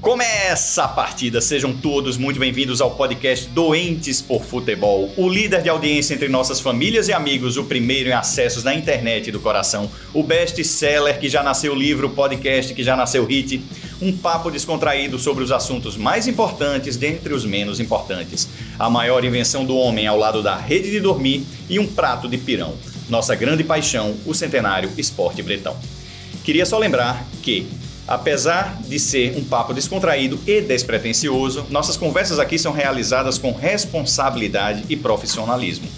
Começa 0.00 0.84
a 0.84 0.88
partida, 0.88 1.42
sejam 1.42 1.76
todos 1.76 2.16
muito 2.16 2.40
bem-vindos 2.40 2.80
ao 2.80 2.92
podcast 2.92 3.46
Doentes 3.50 4.22
por 4.22 4.42
Futebol, 4.42 5.12
o 5.14 5.28
líder 5.28 5.60
de 5.60 5.68
audiência 5.68 6.14
entre 6.14 6.26
nossas 6.26 6.58
famílias 6.58 7.08
e 7.08 7.12
amigos, 7.12 7.58
o 7.58 7.64
primeiro 7.64 8.08
em 8.08 8.12
acessos 8.12 8.64
na 8.64 8.74
internet 8.74 9.30
do 9.30 9.38
coração, 9.38 9.90
o 10.14 10.22
best-seller 10.22 11.20
que 11.20 11.28
já 11.28 11.42
nasceu 11.42 11.74
livro, 11.74 12.08
podcast 12.08 12.72
que 12.72 12.82
já 12.82 12.96
nasceu 12.96 13.26
hit, 13.26 13.62
um 14.00 14.16
papo 14.16 14.50
descontraído 14.50 15.18
sobre 15.18 15.44
os 15.44 15.52
assuntos 15.52 15.98
mais 15.98 16.26
importantes 16.26 16.96
dentre 16.96 17.34
os 17.34 17.44
menos 17.44 17.78
importantes, 17.78 18.48
a 18.78 18.88
maior 18.88 19.22
invenção 19.22 19.66
do 19.66 19.76
homem 19.76 20.06
ao 20.06 20.16
lado 20.16 20.42
da 20.42 20.56
rede 20.56 20.90
de 20.90 20.98
dormir 20.98 21.44
e 21.68 21.78
um 21.78 21.86
prato 21.86 22.26
de 22.26 22.38
pirão, 22.38 22.74
nossa 23.10 23.34
grande 23.34 23.62
paixão, 23.64 24.16
o 24.24 24.32
centenário 24.32 24.90
esporte 24.96 25.42
bretão. 25.42 25.76
Queria 26.42 26.64
só 26.64 26.78
lembrar 26.78 27.22
que 27.42 27.68
Apesar 28.06 28.80
de 28.82 28.98
ser 28.98 29.36
um 29.36 29.44
papo 29.44 29.72
descontraído 29.72 30.38
e 30.46 30.60
despretensioso, 30.60 31.66
nossas 31.70 31.96
conversas 31.96 32.38
aqui 32.38 32.58
são 32.58 32.72
realizadas 32.72 33.38
com 33.38 33.52
responsabilidade 33.52 34.84
e 34.88 34.96
profissionalismo. 34.96 35.88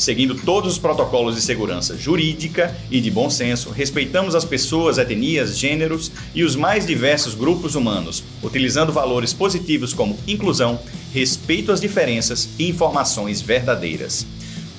Seguindo 0.00 0.34
todos 0.34 0.72
os 0.72 0.78
protocolos 0.78 1.34
de 1.34 1.42
segurança 1.42 1.94
jurídica 1.94 2.74
e 2.90 3.02
de 3.02 3.10
bom 3.10 3.28
senso, 3.28 3.68
respeitamos 3.68 4.34
as 4.34 4.46
pessoas, 4.46 4.96
etnias, 4.96 5.58
gêneros 5.58 6.10
e 6.34 6.42
os 6.42 6.56
mais 6.56 6.86
diversos 6.86 7.34
grupos 7.34 7.74
humanos, 7.74 8.24
utilizando 8.42 8.94
valores 8.94 9.34
positivos 9.34 9.92
como 9.92 10.18
inclusão, 10.26 10.80
respeito 11.12 11.70
às 11.70 11.82
diferenças 11.82 12.48
e 12.58 12.66
informações 12.66 13.42
verdadeiras. 13.42 14.26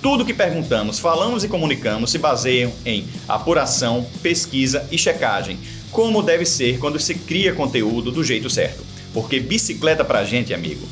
Tudo 0.01 0.25
que 0.25 0.33
perguntamos, 0.33 0.97
falamos 0.97 1.43
e 1.43 1.47
comunicamos 1.47 2.09
se 2.09 2.17
baseiam 2.17 2.73
em 2.83 3.05
apuração, 3.27 4.03
pesquisa 4.23 4.87
e 4.91 4.97
checagem 4.97 5.59
como 5.91 6.23
deve 6.23 6.45
ser 6.45 6.79
quando 6.79 6.99
se 6.99 7.13
cria 7.15 7.53
conteúdo 7.53 8.11
do 8.11 8.23
jeito 8.23 8.49
certo. 8.49 8.83
Porque 9.13 9.39
bicicleta 9.39 10.05
pra 10.05 10.23
gente, 10.23 10.53
amigo, 10.53 10.87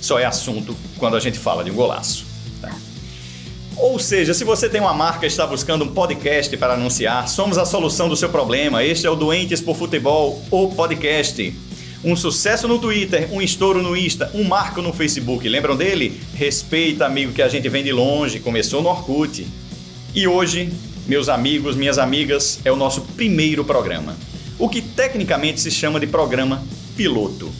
só 0.00 0.18
é 0.18 0.24
assunto 0.24 0.74
quando 0.96 1.16
a 1.16 1.20
gente 1.20 1.38
fala 1.38 1.62
de 1.62 1.70
um 1.70 1.74
golaço. 1.74 2.24
Tá? 2.60 2.74
Ou 3.76 3.98
seja, 3.98 4.32
se 4.32 4.44
você 4.44 4.68
tem 4.68 4.80
uma 4.80 4.94
marca 4.94 5.26
e 5.26 5.28
está 5.28 5.46
buscando 5.46 5.84
um 5.84 5.88
podcast 5.88 6.56
para 6.56 6.74
anunciar, 6.74 7.28
somos 7.28 7.58
a 7.58 7.66
solução 7.66 8.08
do 8.08 8.16
seu 8.16 8.30
problema. 8.30 8.82
Este 8.82 9.06
é 9.06 9.10
o 9.10 9.16
Doentes 9.16 9.60
por 9.60 9.76
Futebol, 9.76 10.42
o 10.50 10.68
podcast. 10.68 11.54
Um 12.02 12.16
sucesso 12.16 12.66
no 12.66 12.78
Twitter, 12.78 13.28
um 13.32 13.42
estouro 13.42 13.82
no 13.82 13.96
Insta, 13.96 14.30
um 14.32 14.44
marco 14.44 14.80
no 14.80 14.92
Facebook. 14.92 15.46
Lembram 15.48 15.76
dele? 15.76 16.18
Respeita, 16.34 17.04
amigo, 17.04 17.32
que 17.32 17.42
a 17.42 17.48
gente 17.48 17.68
vem 17.68 17.84
de 17.84 17.92
longe. 17.92 18.40
Começou 18.40 18.80
no 18.80 18.88
Orkut. 18.88 19.46
E 20.14 20.26
hoje, 20.26 20.72
meus 21.06 21.28
amigos, 21.28 21.76
minhas 21.76 21.98
amigas, 21.98 22.60
é 22.64 22.72
o 22.72 22.76
nosso 22.76 23.02
primeiro 23.02 23.64
programa 23.64 24.16
o 24.58 24.68
que 24.68 24.82
tecnicamente 24.82 25.60
se 25.60 25.70
chama 25.70 26.00
de 26.00 26.06
programa 26.06 26.62
piloto. 26.96 27.50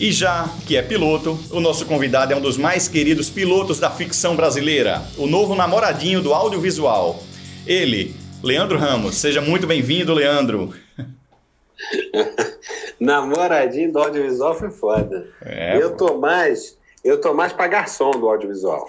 E 0.00 0.10
já 0.10 0.48
que 0.66 0.76
é 0.76 0.82
piloto, 0.82 1.38
o 1.50 1.60
nosso 1.60 1.84
convidado 1.86 2.32
é 2.32 2.36
um 2.36 2.40
dos 2.40 2.56
mais 2.56 2.88
queridos 2.88 3.28
pilotos 3.28 3.78
da 3.78 3.90
ficção 3.90 4.34
brasileira, 4.34 5.02
o 5.16 5.26
novo 5.26 5.54
namoradinho 5.54 6.22
do 6.22 6.32
audiovisual. 6.32 7.22
Ele, 7.66 8.14
Leandro 8.42 8.78
Ramos. 8.78 9.16
Seja 9.16 9.40
muito 9.40 9.66
bem-vindo, 9.66 10.14
Leandro. 10.14 10.74
namoradinho 12.98 13.92
do 13.92 13.98
audiovisual 13.98 14.54
foi 14.54 14.70
foda. 14.70 15.28
É, 15.42 15.80
eu 15.80 15.96
tô 15.96 16.18
mais, 16.18 16.78
eu 17.04 17.20
tô 17.20 17.34
mais 17.34 17.52
para 17.52 17.68
garçom 17.68 18.10
do 18.12 18.28
audiovisual. 18.28 18.88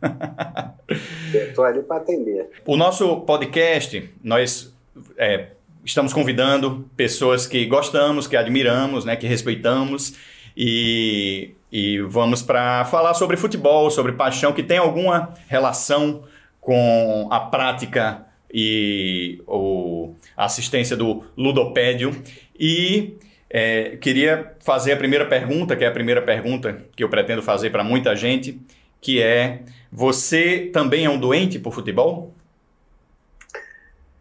eu 1.34 1.54
tô 1.54 1.62
ali 1.62 1.82
para 1.82 1.96
atender. 1.96 2.48
O 2.64 2.76
nosso 2.76 3.20
podcast, 3.22 4.08
nós 4.22 4.72
é, 5.18 5.48
estamos 5.84 6.12
convidando 6.12 6.88
pessoas 6.96 7.46
que 7.46 7.64
gostamos, 7.66 8.26
que 8.26 8.36
admiramos, 8.36 9.04
né, 9.04 9.16
que 9.16 9.26
respeitamos 9.26 10.14
e, 10.56 11.52
e 11.70 12.00
vamos 12.00 12.42
para 12.42 12.84
falar 12.84 13.14
sobre 13.14 13.36
futebol, 13.36 13.90
sobre 13.90 14.12
paixão 14.12 14.52
que 14.52 14.62
tem 14.62 14.78
alguma 14.78 15.34
relação 15.48 16.24
com 16.60 17.28
a 17.30 17.40
prática 17.40 18.26
e 18.52 19.42
o, 19.46 20.14
a 20.36 20.44
assistência 20.44 20.96
do 20.96 21.24
ludopédio. 21.36 22.14
E 22.58 23.14
é, 23.48 23.96
queria 23.96 24.54
fazer 24.60 24.92
a 24.92 24.96
primeira 24.96 25.24
pergunta, 25.26 25.76
que 25.76 25.84
é 25.84 25.88
a 25.88 25.92
primeira 25.92 26.22
pergunta 26.22 26.84
que 26.94 27.02
eu 27.02 27.08
pretendo 27.08 27.42
fazer 27.42 27.70
para 27.70 27.82
muita 27.82 28.14
gente, 28.14 28.60
que 29.00 29.22
é: 29.22 29.62
você 29.90 30.70
também 30.72 31.04
é 31.04 31.10
um 31.10 31.18
doente 31.18 31.58
por 31.58 31.72
futebol? 31.72 32.34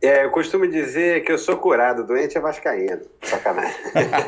É, 0.02 0.24
eu 0.24 0.32
costumo 0.32 0.66
dizer 0.66 1.24
que 1.26 1.32
eu 1.32 1.38
sou 1.38 1.58
curado, 1.58 2.06
doente 2.06 2.38
é 2.38 2.42
vascaíno. 2.42 3.02
Sacanagem. 3.22 3.76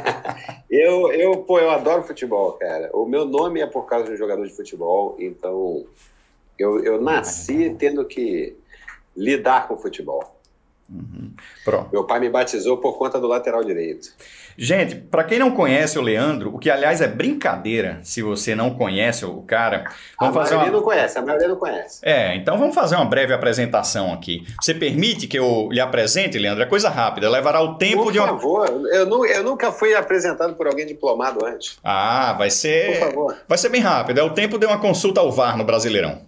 eu, 0.69 1.11
eu, 1.13 1.37
pô, 1.37 1.59
eu 1.59 1.71
adoro 1.71 2.03
futebol, 2.03 2.53
cara. 2.53 2.89
O 2.93 3.05
meu 3.05 3.25
nome 3.25 3.61
é 3.61 3.67
por 3.67 3.85
causa 3.85 4.05
de 4.05 4.11
um 4.11 4.17
jogador 4.17 4.45
de 4.45 4.53
futebol, 4.53 5.15
então 5.17 5.85
eu, 6.59 6.83
eu 6.83 7.01
nasci 7.01 7.73
tendo 7.79 8.03
que 8.05 8.55
lidar 9.15 9.69
com 9.69 9.77
futebol. 9.77 10.40
Uhum. 10.91 11.31
Meu 11.91 12.03
pai 12.03 12.19
me 12.19 12.29
batizou 12.29 12.77
por 12.77 12.97
conta 12.97 13.17
do 13.19 13.27
lateral 13.27 13.63
direito. 13.63 14.09
Gente, 14.57 14.95
para 14.95 15.23
quem 15.23 15.39
não 15.39 15.51
conhece 15.51 15.97
o 15.97 16.01
Leandro, 16.01 16.53
o 16.53 16.59
que 16.59 16.69
aliás 16.69 16.99
é 16.99 17.07
brincadeira, 17.07 17.99
se 18.03 18.21
você 18.21 18.53
não 18.53 18.75
conhece 18.75 19.23
o 19.25 19.41
cara, 19.43 19.85
vamos 20.19 20.35
a 20.35 20.39
fazer 20.41 20.55
uma... 20.55 20.65
não 20.69 20.81
conhece, 20.81 21.17
a 21.17 21.21
maioria 21.21 21.47
não 21.47 21.55
conhece. 21.55 21.99
É, 22.03 22.35
então 22.35 22.57
vamos 22.57 22.75
fazer 22.75 22.95
uma 22.95 23.05
breve 23.05 23.33
apresentação 23.33 24.11
aqui. 24.11 24.45
Você 24.61 24.73
permite 24.73 25.27
que 25.27 25.39
eu 25.39 25.69
lhe 25.71 25.79
apresente, 25.79 26.37
Leandro? 26.37 26.61
É 26.61 26.65
coisa 26.65 26.89
rápida, 26.89 27.29
levará 27.29 27.61
o 27.61 27.75
tempo 27.75 28.03
por 28.03 28.11
de 28.11 28.19
uma... 28.19 28.27
Por 28.27 28.41
favor, 28.41 28.87
eu, 28.91 29.05
não, 29.05 29.25
eu 29.25 29.43
nunca 29.43 29.71
fui 29.71 29.95
apresentado 29.95 30.53
por 30.55 30.67
alguém 30.67 30.85
diplomado 30.85 31.45
antes. 31.45 31.79
Ah, 31.81 32.33
vai 32.33 32.49
ser... 32.49 32.99
Por 32.99 33.07
favor. 33.07 33.37
Vai 33.47 33.57
ser 33.57 33.69
bem 33.69 33.81
rápido, 33.81 34.19
é 34.19 34.23
o 34.23 34.33
tempo 34.33 34.57
de 34.57 34.65
uma 34.65 34.79
consulta 34.79 35.21
ao 35.21 35.31
VAR 35.31 35.57
no 35.57 35.63
Brasileirão. 35.63 36.21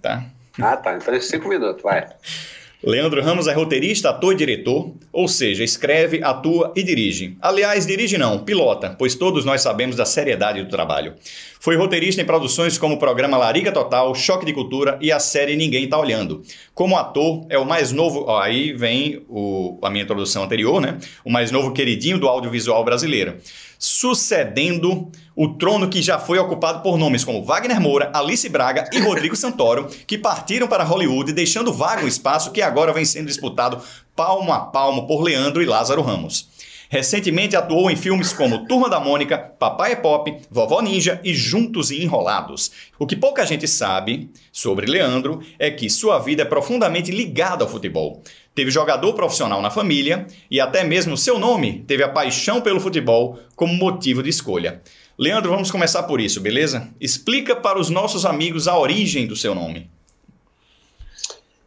Tá? 0.00 0.24
Ah, 0.60 0.76
tá, 0.76 0.96
então 0.96 1.12
é 1.12 1.20
cinco 1.20 1.48
minutos, 1.48 1.82
vai. 1.82 2.06
Leandro 2.84 3.22
Ramos 3.22 3.46
é 3.46 3.52
roteirista, 3.52 4.10
ator 4.10 4.34
e 4.34 4.36
diretor, 4.36 4.92
ou 5.10 5.26
seja, 5.26 5.64
escreve, 5.64 6.22
atua 6.22 6.72
e 6.76 6.82
dirige. 6.82 7.36
Aliás, 7.40 7.86
dirige 7.86 8.18
não, 8.18 8.44
pilota, 8.44 8.94
pois 8.98 9.14
todos 9.14 9.44
nós 9.44 9.62
sabemos 9.62 9.96
da 9.96 10.04
seriedade 10.04 10.62
do 10.62 10.68
trabalho. 10.68 11.14
Foi 11.58 11.74
roteirista 11.74 12.20
em 12.20 12.24
produções 12.24 12.78
como 12.78 12.94
o 12.94 12.98
programa 12.98 13.36
Lariga 13.36 13.72
Total, 13.72 14.14
Choque 14.14 14.44
de 14.44 14.52
Cultura 14.52 14.98
e 15.00 15.10
a 15.10 15.18
série 15.18 15.56
Ninguém 15.56 15.88
Tá 15.88 15.98
Olhando. 15.98 16.42
Como 16.74 16.96
ator, 16.96 17.46
é 17.48 17.58
o 17.58 17.64
mais 17.64 17.92
novo. 17.92 18.24
Ó, 18.28 18.38
aí 18.38 18.72
vem 18.72 19.24
o, 19.28 19.78
a 19.82 19.90
minha 19.90 20.04
introdução 20.04 20.44
anterior, 20.44 20.80
né? 20.80 20.98
O 21.24 21.30
mais 21.30 21.50
novo 21.50 21.72
queridinho 21.72 22.18
do 22.18 22.28
audiovisual 22.28 22.84
brasileiro. 22.84 23.36
Sucedendo 23.78 25.10
o 25.36 25.48
trono 25.48 25.90
que 25.90 26.00
já 26.00 26.18
foi 26.18 26.38
ocupado 26.38 26.82
por 26.82 26.96
nomes 26.96 27.22
como 27.22 27.44
Wagner 27.44 27.78
Moura, 27.78 28.10
Alice 28.14 28.48
Braga 28.48 28.88
e 28.90 28.98
Rodrigo 28.98 29.36
Santoro, 29.36 29.86
que 30.06 30.16
partiram 30.16 30.66
para 30.66 30.82
Hollywood, 30.82 31.34
deixando 31.34 31.74
vago 31.74 32.04
um 32.04 32.08
espaço 32.08 32.50
que 32.50 32.62
agora 32.62 32.92
vem 32.92 33.04
sendo 33.04 33.26
disputado 33.26 33.78
palmo 34.16 34.50
a 34.50 34.60
palmo 34.60 35.06
por 35.06 35.20
Leandro 35.20 35.62
e 35.62 35.66
Lázaro 35.66 36.00
Ramos. 36.00 36.48
Recentemente 36.88 37.56
atuou 37.56 37.90
em 37.90 37.96
filmes 37.96 38.32
como 38.32 38.66
Turma 38.66 38.88
da 38.88 39.00
Mônica, 39.00 39.36
Papai 39.36 39.92
é 39.92 39.96
Pop, 39.96 40.32
Vovó 40.48 40.80
Ninja 40.80 41.20
e 41.24 41.34
Juntos 41.34 41.90
e 41.90 42.02
Enrolados. 42.02 42.70
O 42.96 43.06
que 43.06 43.16
pouca 43.16 43.44
gente 43.44 43.66
sabe 43.66 44.30
sobre 44.52 44.86
Leandro 44.86 45.40
é 45.58 45.68
que 45.68 45.90
sua 45.90 46.20
vida 46.20 46.42
é 46.42 46.46
profundamente 46.46 47.10
ligada 47.10 47.64
ao 47.64 47.70
futebol. 47.70 48.22
Teve 48.54 48.70
jogador 48.70 49.12
profissional 49.14 49.60
na 49.60 49.70
família 49.70 50.26
e 50.48 50.60
até 50.60 50.84
mesmo 50.84 51.16
seu 51.16 51.38
nome 51.38 51.84
teve 51.88 52.04
a 52.04 52.08
paixão 52.08 52.60
pelo 52.60 52.80
futebol 52.80 53.38
como 53.56 53.74
motivo 53.74 54.22
de 54.22 54.30
escolha. 54.30 54.80
Leandro, 55.18 55.50
vamos 55.50 55.70
começar 55.70 56.02
por 56.02 56.20
isso, 56.20 56.42
beleza? 56.42 56.88
Explica 57.00 57.56
para 57.56 57.78
os 57.78 57.88
nossos 57.88 58.26
amigos 58.26 58.68
a 58.68 58.78
origem 58.78 59.26
do 59.26 59.34
seu 59.34 59.54
nome. 59.54 59.90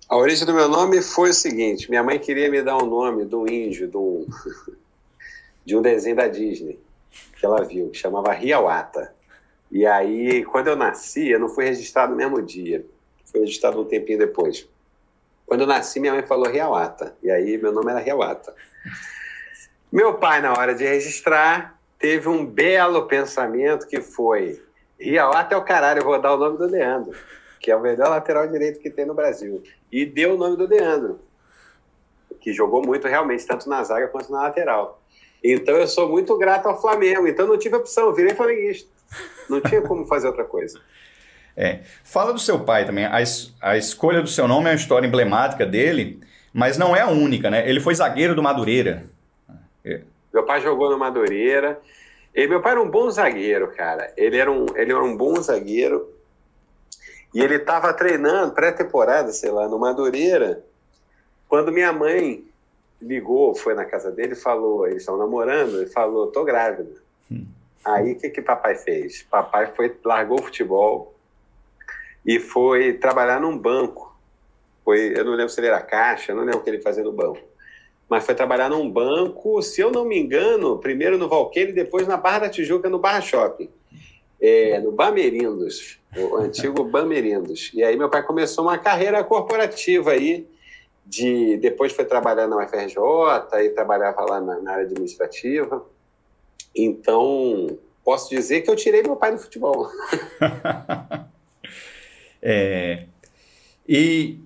A 0.07 0.15
origem 0.15 0.45
do 0.45 0.53
meu 0.53 0.69
nome 0.69 1.01
foi 1.01 1.31
o 1.31 1.33
seguinte: 1.33 1.89
minha 1.89 2.03
mãe 2.03 2.19
queria 2.19 2.49
me 2.51 2.61
dar 2.61 2.77
um 2.77 2.85
nome 2.85 3.25
do 3.25 3.51
índio, 3.51 3.89
do 3.89 4.27
de 5.65 5.75
um 5.75 5.81
desenho 5.81 6.15
da 6.15 6.27
Disney 6.27 6.79
que 7.39 7.43
ela 7.43 7.63
viu, 7.63 7.89
que 7.89 7.97
chamava 7.97 8.33
Riawata. 8.33 9.15
E 9.71 9.83
aí, 9.83 10.43
quando 10.45 10.67
eu 10.67 10.75
nasci, 10.75 11.29
eu 11.29 11.39
não 11.39 11.49
fui 11.49 11.65
registrado 11.65 12.11
no 12.11 12.17
mesmo 12.17 12.41
dia, 12.43 12.85
fui 13.25 13.39
registrado 13.41 13.81
um 13.81 13.85
tempinho 13.85 14.19
depois. 14.19 14.67
Quando 15.47 15.61
eu 15.61 15.67
nasci, 15.67 15.99
minha 15.99 16.13
mãe 16.13 16.21
falou 16.21 16.47
Riawata, 16.47 17.15
e 17.23 17.31
aí 17.31 17.57
meu 17.57 17.71
nome 17.71 17.89
era 17.89 17.99
Riawata. 17.99 18.53
Meu 19.91 20.15
pai, 20.15 20.39
na 20.39 20.53
hora 20.53 20.75
de 20.75 20.83
registrar, 20.83 21.78
teve 21.99 22.29
um 22.29 22.45
belo 22.45 23.05
pensamento 23.05 23.85
que 23.85 24.01
foi: 24.01 24.63
Riawata 24.99 25.53
é 25.53 25.57
o 25.57 25.63
caralho, 25.63 25.99
eu 25.99 26.05
vou 26.05 26.19
dar 26.19 26.33
o 26.33 26.37
nome 26.37 26.57
do 26.57 26.65
Leandro, 26.65 27.15
que 27.59 27.69
é 27.69 27.75
o 27.75 27.81
melhor 27.81 28.09
lateral 28.09 28.47
direito 28.47 28.79
que 28.79 28.89
tem 28.89 29.05
no 29.05 29.13
Brasil. 29.13 29.61
E 29.91 30.05
deu 30.05 30.33
o 30.35 30.37
nome 30.37 30.55
do 30.55 30.65
Leandro, 30.65 31.19
que 32.39 32.53
jogou 32.53 32.81
muito 32.83 33.07
realmente, 33.07 33.45
tanto 33.45 33.69
na 33.69 33.83
zaga 33.83 34.07
quanto 34.07 34.31
na 34.31 34.43
lateral. 34.43 35.01
Então 35.43 35.75
eu 35.75 35.87
sou 35.87 36.09
muito 36.09 36.37
grato 36.37 36.67
ao 36.67 36.79
Flamengo. 36.79 37.27
Então 37.27 37.47
não 37.47 37.57
tive 37.57 37.75
opção, 37.75 38.13
virei 38.13 38.33
flamenguista. 38.33 38.89
Não 39.49 39.61
tinha 39.61 39.81
como 39.81 40.05
fazer 40.05 40.27
outra 40.27 40.43
coisa. 40.43 40.79
É. 41.55 41.79
Fala 42.03 42.31
do 42.31 42.39
seu 42.39 42.59
pai 42.59 42.85
também. 42.85 43.05
A, 43.05 43.21
es 43.21 43.53
a 43.61 43.77
escolha 43.77 44.21
do 44.21 44.27
seu 44.27 44.47
nome 44.47 44.67
é 44.67 44.71
uma 44.71 44.75
história 44.75 45.07
emblemática 45.07 45.65
dele, 45.65 46.19
mas 46.53 46.77
não 46.77 46.95
é 46.95 47.01
a 47.01 47.09
única, 47.09 47.49
né? 47.49 47.67
Ele 47.67 47.79
foi 47.79 47.95
zagueiro 47.95 48.35
do 48.35 48.43
Madureira. 48.43 49.05
É. 49.83 50.01
Meu 50.33 50.43
pai 50.43 50.61
jogou 50.61 50.89
no 50.89 50.97
Madureira. 50.97 51.79
E 52.33 52.47
meu 52.47 52.61
pai 52.61 52.73
era 52.73 52.81
um 52.81 52.89
bom 52.89 53.09
zagueiro, 53.09 53.71
cara. 53.71 54.13
Ele 54.15 54.37
era 54.37 54.51
um, 54.51 54.65
ele 54.75 54.91
era 54.91 55.03
um 55.03 55.17
bom 55.17 55.35
zagueiro. 55.41 56.13
E 57.33 57.41
ele 57.41 57.55
estava 57.55 57.93
treinando 57.93 58.53
pré-temporada, 58.53 59.31
sei 59.31 59.51
lá, 59.51 59.67
no 59.67 59.77
Madureira, 59.77 60.63
quando 61.47 61.71
minha 61.71 61.91
mãe 61.91 62.43
ligou, 63.01 63.55
foi 63.55 63.73
na 63.73 63.85
casa 63.85 64.11
dele 64.11 64.33
e 64.33 64.35
falou, 64.35 64.85
eles 64.85 64.99
estão 65.01 65.17
namorando, 65.17 65.81
e 65.81 65.87
falou, 65.87 66.27
tô 66.27 66.43
grávida. 66.43 66.91
Hum. 67.31 67.45
Aí 67.83 68.13
o 68.13 68.17
que 68.17 68.29
que 68.29 68.41
papai 68.41 68.75
fez? 68.75 69.23
Papai 69.23 69.67
foi 69.73 69.95
largou 70.03 70.39
o 70.39 70.43
futebol 70.43 71.15
e 72.25 72.39
foi 72.39 72.93
trabalhar 72.93 73.39
num 73.39 73.57
banco. 73.57 74.15
Foi, 74.83 75.17
eu 75.17 75.23
não 75.23 75.33
lembro 75.33 75.49
se 75.49 75.59
ele 75.59 75.67
era 75.67 75.81
caixa, 75.81 76.31
eu 76.31 76.35
não 76.35 76.43
lembro 76.43 76.59
o 76.59 76.63
que 76.63 76.69
ele 76.69 76.81
fazia 76.81 77.03
no 77.03 77.11
banco. 77.11 77.39
Mas 78.09 78.25
foi 78.25 78.33
trabalhar 78.33 78.69
num 78.69 78.89
banco, 78.89 79.61
se 79.61 79.79
eu 79.79 79.91
não 79.91 80.03
me 80.03 80.17
engano, 80.17 80.79
primeiro 80.79 81.17
no 81.17 81.29
Valqueire 81.29 81.71
e 81.71 81.75
depois 81.75 82.07
na 82.07 82.17
Barra 82.17 82.39
da 82.39 82.49
Tijuca, 82.49 82.89
no 82.89 82.97
Barra 82.97 83.21
Shopping. 83.21 83.69
É, 84.41 84.79
no 84.79 84.91
Bamerindos, 84.91 85.99
o 86.17 86.37
antigo 86.37 86.83
Bamerindos. 86.85 87.71
E 87.73 87.83
aí 87.83 87.95
meu 87.95 88.09
pai 88.09 88.23
começou 88.23 88.63
uma 88.63 88.77
carreira 88.77 89.23
corporativa 89.23 90.11
aí, 90.11 90.47
de 91.05 91.57
depois 91.57 91.91
foi 91.91 92.05
trabalhar 92.05 92.47
na 92.47 92.57
UFRJ 92.57 92.97
e 93.63 93.69
trabalhava 93.69 94.21
lá 94.21 94.41
na, 94.41 94.59
na 94.59 94.71
área 94.71 94.85
administrativa. 94.85 95.85
Então, 96.75 97.77
posso 98.03 98.29
dizer 98.29 98.61
que 98.61 98.69
eu 98.69 98.75
tirei 98.75 99.03
meu 99.03 99.15
pai 99.15 99.33
do 99.33 99.39
futebol. 99.39 99.87
é, 102.41 103.05
e 103.87 104.39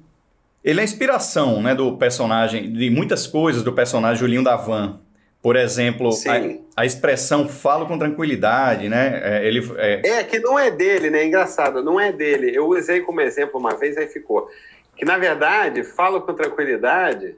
ele 0.64 0.80
é 0.80 0.82
a 0.82 0.84
inspiração 0.84 1.62
né, 1.62 1.76
do 1.76 1.98
personagem, 1.98 2.72
de 2.72 2.90
muitas 2.90 3.28
coisas 3.28 3.64
do 3.64 3.74
personagem 3.74 4.20
Julinho 4.20 4.44
da 4.44 4.56
Van. 4.56 5.00
Por 5.42 5.58
exemplo, 5.58 6.10
a, 6.10 6.82
a, 6.82 6.86
expressão 6.86 7.50
falo 7.50 7.86
com 7.86 8.00
tranquilidade, 8.00 8.88
né? 8.88 9.20
É, 9.24 9.46
ele, 9.46 9.62
é... 9.76 10.20
é... 10.20 10.24
que 10.24 10.40
não 10.40 10.58
é 10.58 10.72
dele, 10.72 11.10
né? 11.10 11.26
Engraçado, 11.26 11.84
não 11.84 12.00
é 12.00 12.14
dele. 12.14 12.56
Eu 12.56 12.70
usei 12.70 13.02
como 13.02 13.20
exemplo 13.20 13.60
uma 13.60 13.76
vez, 13.76 13.98
aí 13.98 14.08
ficou. 14.08 14.50
Que, 14.96 15.04
na 15.04 15.18
verdade, 15.18 15.84
falo 15.84 16.22
com 16.22 16.34
tranquilidade 16.34 17.36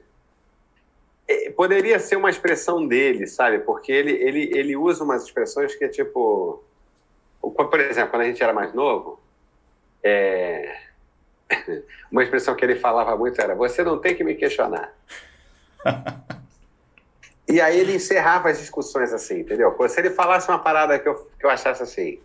é, 1.28 1.50
poderia 1.50 1.98
ser 1.98 2.16
uma 2.16 2.30
expressão 2.30 2.86
dele, 2.86 3.26
sabe? 3.26 3.58
Porque 3.58 3.90
ele, 3.90 4.12
ele, 4.12 4.50
ele 4.54 4.76
usa 4.76 5.02
umas 5.02 5.24
expressões 5.24 5.74
que 5.74 5.84
é 5.84 5.88
tipo. 5.88 6.62
Por 7.40 7.80
exemplo, 7.80 8.10
quando 8.10 8.22
a 8.22 8.26
gente 8.26 8.42
era 8.42 8.52
mais 8.52 8.72
novo, 8.72 9.20
é... 10.02 10.85
uma 12.10 12.22
expressão 12.22 12.54
que 12.54 12.64
ele 12.64 12.76
falava 12.76 13.16
muito 13.16 13.40
era: 13.40 13.54
Você 13.54 13.82
não 13.82 13.98
tem 13.98 14.14
que 14.14 14.24
me 14.24 14.34
questionar. 14.34 14.92
e 17.48 17.60
aí 17.60 17.78
ele 17.78 17.94
encerrava 17.94 18.50
as 18.50 18.58
discussões 18.58 19.12
assim, 19.12 19.40
entendeu? 19.40 19.74
Se 19.88 20.00
ele 20.00 20.10
falasse 20.10 20.48
uma 20.48 20.58
parada 20.58 20.98
que 20.98 21.08
eu, 21.08 21.14
que 21.38 21.46
eu 21.46 21.50
achasse 21.50 21.82
assim: 21.82 22.20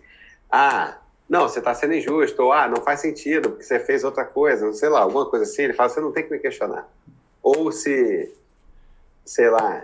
Ah, 0.50 0.98
não, 1.30 1.48
você 1.48 1.60
está 1.60 1.74
sendo 1.74 1.94
injusto, 1.94 2.42
ou 2.44 2.52
ah, 2.52 2.68
não 2.68 2.82
faz 2.82 3.00
sentido, 3.00 3.50
porque 3.50 3.64
você 3.64 3.80
fez 3.80 4.04
outra 4.04 4.26
coisa, 4.26 4.72
sei 4.74 4.90
lá, 4.90 5.02
alguma 5.02 5.26
coisa 5.26 5.46
assim, 5.46 5.64
ele 5.64 5.74
fala: 5.74 5.90
Você 5.90 6.02
não 6.02 6.12
tem 6.12 6.24
que 6.24 6.32
me 6.32 6.40
questionar. 6.40 6.88
Ou 7.44 7.72
se 7.72 8.34
sei 9.26 9.50
lá, 9.50 9.84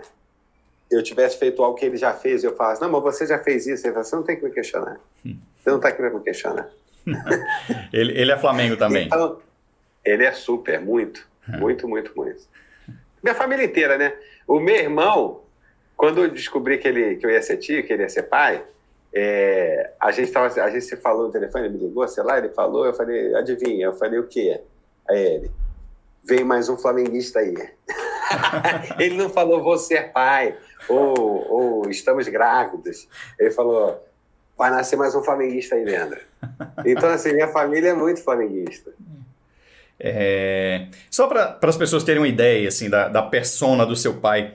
eu 0.90 1.02
tivesse 1.02 1.38
feito 1.38 1.62
algo 1.62 1.78
que 1.78 1.86
ele 1.86 1.96
já 1.96 2.12
fez, 2.12 2.44
eu 2.44 2.54
falasse, 2.54 2.80
não, 2.80 2.90
mas 2.90 3.02
você 3.02 3.26
já 3.26 3.38
fez 3.38 3.66
isso, 3.66 3.86
ele 3.86 3.94
fala, 3.94 4.04
você 4.04 4.16
não 4.16 4.22
tem 4.22 4.36
que 4.36 4.44
me 4.44 4.50
questionar. 4.50 5.00
Hum. 5.24 5.38
Você 5.56 5.70
não 5.70 5.76
está 5.76 5.88
aqui 5.88 5.98
para 5.98 6.10
me 6.10 6.20
questionar. 6.20 6.68
Ele, 7.92 8.18
ele 8.18 8.32
é 8.32 8.38
Flamengo 8.38 8.76
também. 8.76 9.06
Então, 9.06 9.40
ele 10.04 10.24
é 10.24 10.32
super, 10.32 10.80
muito, 10.80 11.26
hum. 11.48 11.58
muito, 11.58 11.88
muito, 11.88 12.12
muito. 12.16 12.42
Minha 13.22 13.34
família 13.34 13.64
inteira, 13.64 13.98
né? 13.98 14.14
O 14.46 14.60
meu 14.60 14.76
irmão, 14.76 15.42
quando 15.96 16.22
eu 16.24 16.30
descobri 16.30 16.78
que, 16.78 16.88
ele, 16.88 17.16
que 17.16 17.26
eu 17.26 17.30
ia 17.30 17.42
ser 17.42 17.56
tio, 17.58 17.84
que 17.84 17.92
ele 17.92 18.02
ia 18.02 18.08
ser 18.08 18.24
pai, 18.24 18.62
é, 19.12 19.92
a, 20.00 20.12
gente 20.12 20.30
tava, 20.30 20.46
a 20.62 20.70
gente 20.70 20.84
se 20.84 20.96
falou 20.96 21.26
no 21.26 21.32
telefone, 21.32 21.66
ele 21.66 21.74
me 21.74 21.84
ligou, 21.84 22.06
sei 22.06 22.22
lá, 22.22 22.38
ele 22.38 22.50
falou, 22.50 22.86
eu 22.86 22.94
falei, 22.94 23.34
adivinha, 23.34 23.86
eu 23.86 23.94
falei 23.94 24.18
o 24.18 24.26
quê? 24.26 24.60
Aí 25.08 25.18
ele, 25.18 25.50
vem 26.24 26.44
mais 26.44 26.68
um 26.68 26.76
flamenguista 26.76 27.40
aí. 27.40 27.54
ele 28.98 29.16
não 29.16 29.30
falou 29.30 29.62
vou 29.62 29.78
ser 29.78 30.12
pai 30.12 30.56
ou, 30.88 31.50
ou 31.50 31.90
estamos 31.90 32.28
grávidos. 32.28 33.08
Ele 33.38 33.50
falou 33.50 34.07
vai 34.58 34.70
nascer 34.72 34.96
mais 34.96 35.14
um 35.14 35.22
flamenguista 35.22 35.76
aí, 35.76 35.84
Leandro. 35.84 36.18
Então, 36.84 37.08
assim, 37.08 37.32
minha 37.32 37.48
família 37.48 37.90
é 37.90 37.94
muito 37.94 38.22
flamenguista. 38.22 38.90
É... 40.00 40.86
Só 41.08 41.28
para 41.28 41.58
as 41.62 41.76
pessoas 41.76 42.02
terem 42.02 42.20
uma 42.20 42.28
ideia 42.28 42.68
assim, 42.68 42.90
da, 42.90 43.08
da 43.08 43.22
persona 43.22 43.86
do 43.86 43.94
seu 43.94 44.14
pai, 44.14 44.54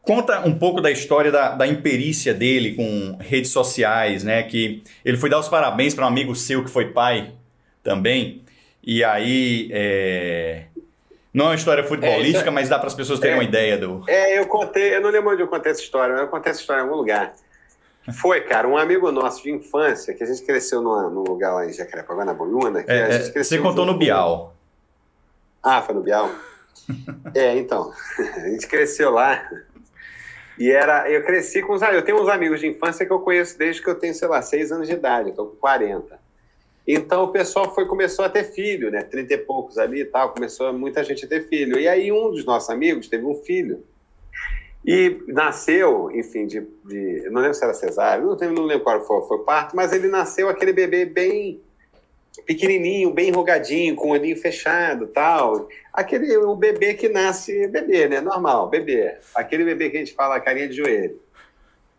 conta 0.00 0.40
um 0.46 0.56
pouco 0.56 0.80
da 0.80 0.90
história 0.90 1.32
da, 1.32 1.50
da 1.50 1.66
imperícia 1.66 2.32
dele 2.32 2.74
com 2.74 3.18
redes 3.20 3.50
sociais, 3.50 4.22
né? 4.22 4.44
Que 4.44 4.82
ele 5.04 5.16
foi 5.16 5.28
dar 5.28 5.40
os 5.40 5.48
parabéns 5.48 5.94
para 5.94 6.04
um 6.04 6.08
amigo 6.08 6.34
seu 6.36 6.64
que 6.64 6.70
foi 6.70 6.92
pai 6.92 7.32
também. 7.82 8.42
E 8.82 9.02
aí 9.02 9.68
é... 9.72 10.62
Não 11.34 11.46
é 11.46 11.48
uma 11.48 11.54
história 11.54 11.84
futebolística, 11.84 12.48
é, 12.48 12.50
mas 12.50 12.68
dá 12.68 12.78
para 12.78 12.88
as 12.88 12.94
pessoas 12.94 13.20
terem 13.20 13.34
é, 13.34 13.38
uma 13.38 13.44
ideia 13.44 13.76
do. 13.76 14.02
É, 14.08 14.38
eu 14.38 14.46
contei, 14.46 14.96
eu 14.96 15.00
não 15.00 15.10
lembro 15.10 15.30
onde 15.30 15.42
eu 15.42 15.46
contei 15.46 15.70
essa 15.70 15.82
história, 15.82 16.14
mas 16.14 16.22
eu 16.22 16.28
contei 16.28 16.50
essa 16.50 16.60
história 16.60 16.80
em 16.80 16.84
algum 16.84 16.96
lugar. 16.96 17.34
Foi, 18.12 18.40
cara, 18.42 18.66
um 18.66 18.76
amigo 18.76 19.10
nosso 19.12 19.42
de 19.42 19.50
infância, 19.50 20.14
que 20.14 20.22
a 20.22 20.26
gente 20.26 20.42
cresceu 20.42 20.80
num 20.80 21.22
lugar 21.22 21.54
lá 21.54 21.66
em 21.66 21.72
Jacarepaguá, 21.72 22.24
na 22.24 22.34
Boluna. 22.34 22.84
É, 22.86 23.16
é, 23.16 23.42
você 23.42 23.58
contou 23.58 23.84
no 23.84 23.96
Bial. 23.96 24.54
Ah, 25.62 25.82
foi 25.82 25.94
no 25.94 26.02
Bial? 26.02 26.30
é, 27.34 27.56
então. 27.56 27.92
A 28.36 28.48
gente 28.48 28.66
cresceu 28.66 29.10
lá. 29.10 29.48
E 30.58 30.70
era. 30.70 31.10
Eu 31.10 31.24
cresci 31.24 31.62
com 31.62 31.74
os. 31.74 31.82
Eu 31.82 32.02
tenho 32.02 32.20
uns 32.20 32.28
amigos 32.28 32.60
de 32.60 32.66
infância 32.66 33.04
que 33.04 33.12
eu 33.12 33.20
conheço 33.20 33.58
desde 33.58 33.82
que 33.82 33.88
eu 33.88 33.94
tenho, 33.94 34.14
sei 34.14 34.28
lá, 34.28 34.42
seis 34.42 34.72
anos 34.72 34.88
de 34.88 34.94
idade, 34.94 35.30
estou 35.30 35.46
com 35.46 35.56
40. 35.56 36.18
Então 36.86 37.24
o 37.24 37.28
pessoal 37.28 37.74
foi 37.74 37.86
começou 37.86 38.24
a 38.24 38.30
ter 38.30 38.44
filho, 38.44 38.90
né? 38.90 39.02
Trinta 39.02 39.34
e 39.34 39.38
poucos 39.38 39.76
ali 39.76 40.00
e 40.00 40.04
tal, 40.06 40.32
começou 40.32 40.72
muita 40.72 41.04
gente 41.04 41.26
a 41.26 41.28
ter 41.28 41.46
filho. 41.46 41.78
E 41.78 41.86
aí 41.86 42.10
um 42.10 42.30
dos 42.30 42.44
nossos 42.46 42.70
amigos 42.70 43.08
teve 43.08 43.26
um 43.26 43.34
filho 43.34 43.84
e 44.84 45.20
nasceu, 45.28 46.10
enfim, 46.12 46.46
de, 46.46 46.60
de 46.84 47.28
não 47.30 47.40
lembro 47.40 47.54
se 47.54 47.64
era 47.64 47.74
cesárea, 47.74 48.24
não, 48.24 48.36
não 48.52 48.64
lembro 48.64 48.84
qual 48.84 49.04
foi, 49.04 49.22
foi 49.22 49.38
parto, 49.44 49.74
mas 49.74 49.92
ele 49.92 50.08
nasceu 50.08 50.48
aquele 50.48 50.72
bebê 50.72 51.04
bem 51.04 51.60
pequenininho, 52.46 53.10
bem 53.10 53.28
enrugadinho, 53.28 53.96
com 53.96 54.08
o 54.08 54.12
olhinho 54.12 54.36
fechado, 54.36 55.08
tal. 55.08 55.68
Aquele 55.92 56.36
o 56.36 56.54
bebê 56.54 56.94
que 56.94 57.08
nasce 57.08 57.66
bebê, 57.66 58.08
né? 58.08 58.20
Normal, 58.20 58.68
bebê. 58.68 59.16
Aquele 59.34 59.64
bebê 59.64 59.90
que 59.90 59.96
a 59.96 60.00
gente 60.00 60.14
fala 60.14 60.40
carinha 60.40 60.68
de 60.68 60.76
joelho. 60.76 61.20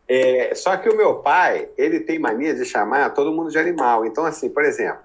É, 0.07 0.55
só 0.55 0.75
que 0.77 0.89
o 0.89 0.97
meu 0.97 1.15
pai, 1.15 1.69
ele 1.77 1.99
tem 1.99 2.17
mania 2.17 2.55
de 2.55 2.65
chamar 2.65 3.13
todo 3.13 3.31
mundo 3.31 3.51
de 3.51 3.59
animal. 3.59 4.05
Então, 4.05 4.25
assim, 4.25 4.49
por 4.49 4.63
exemplo, 4.63 5.01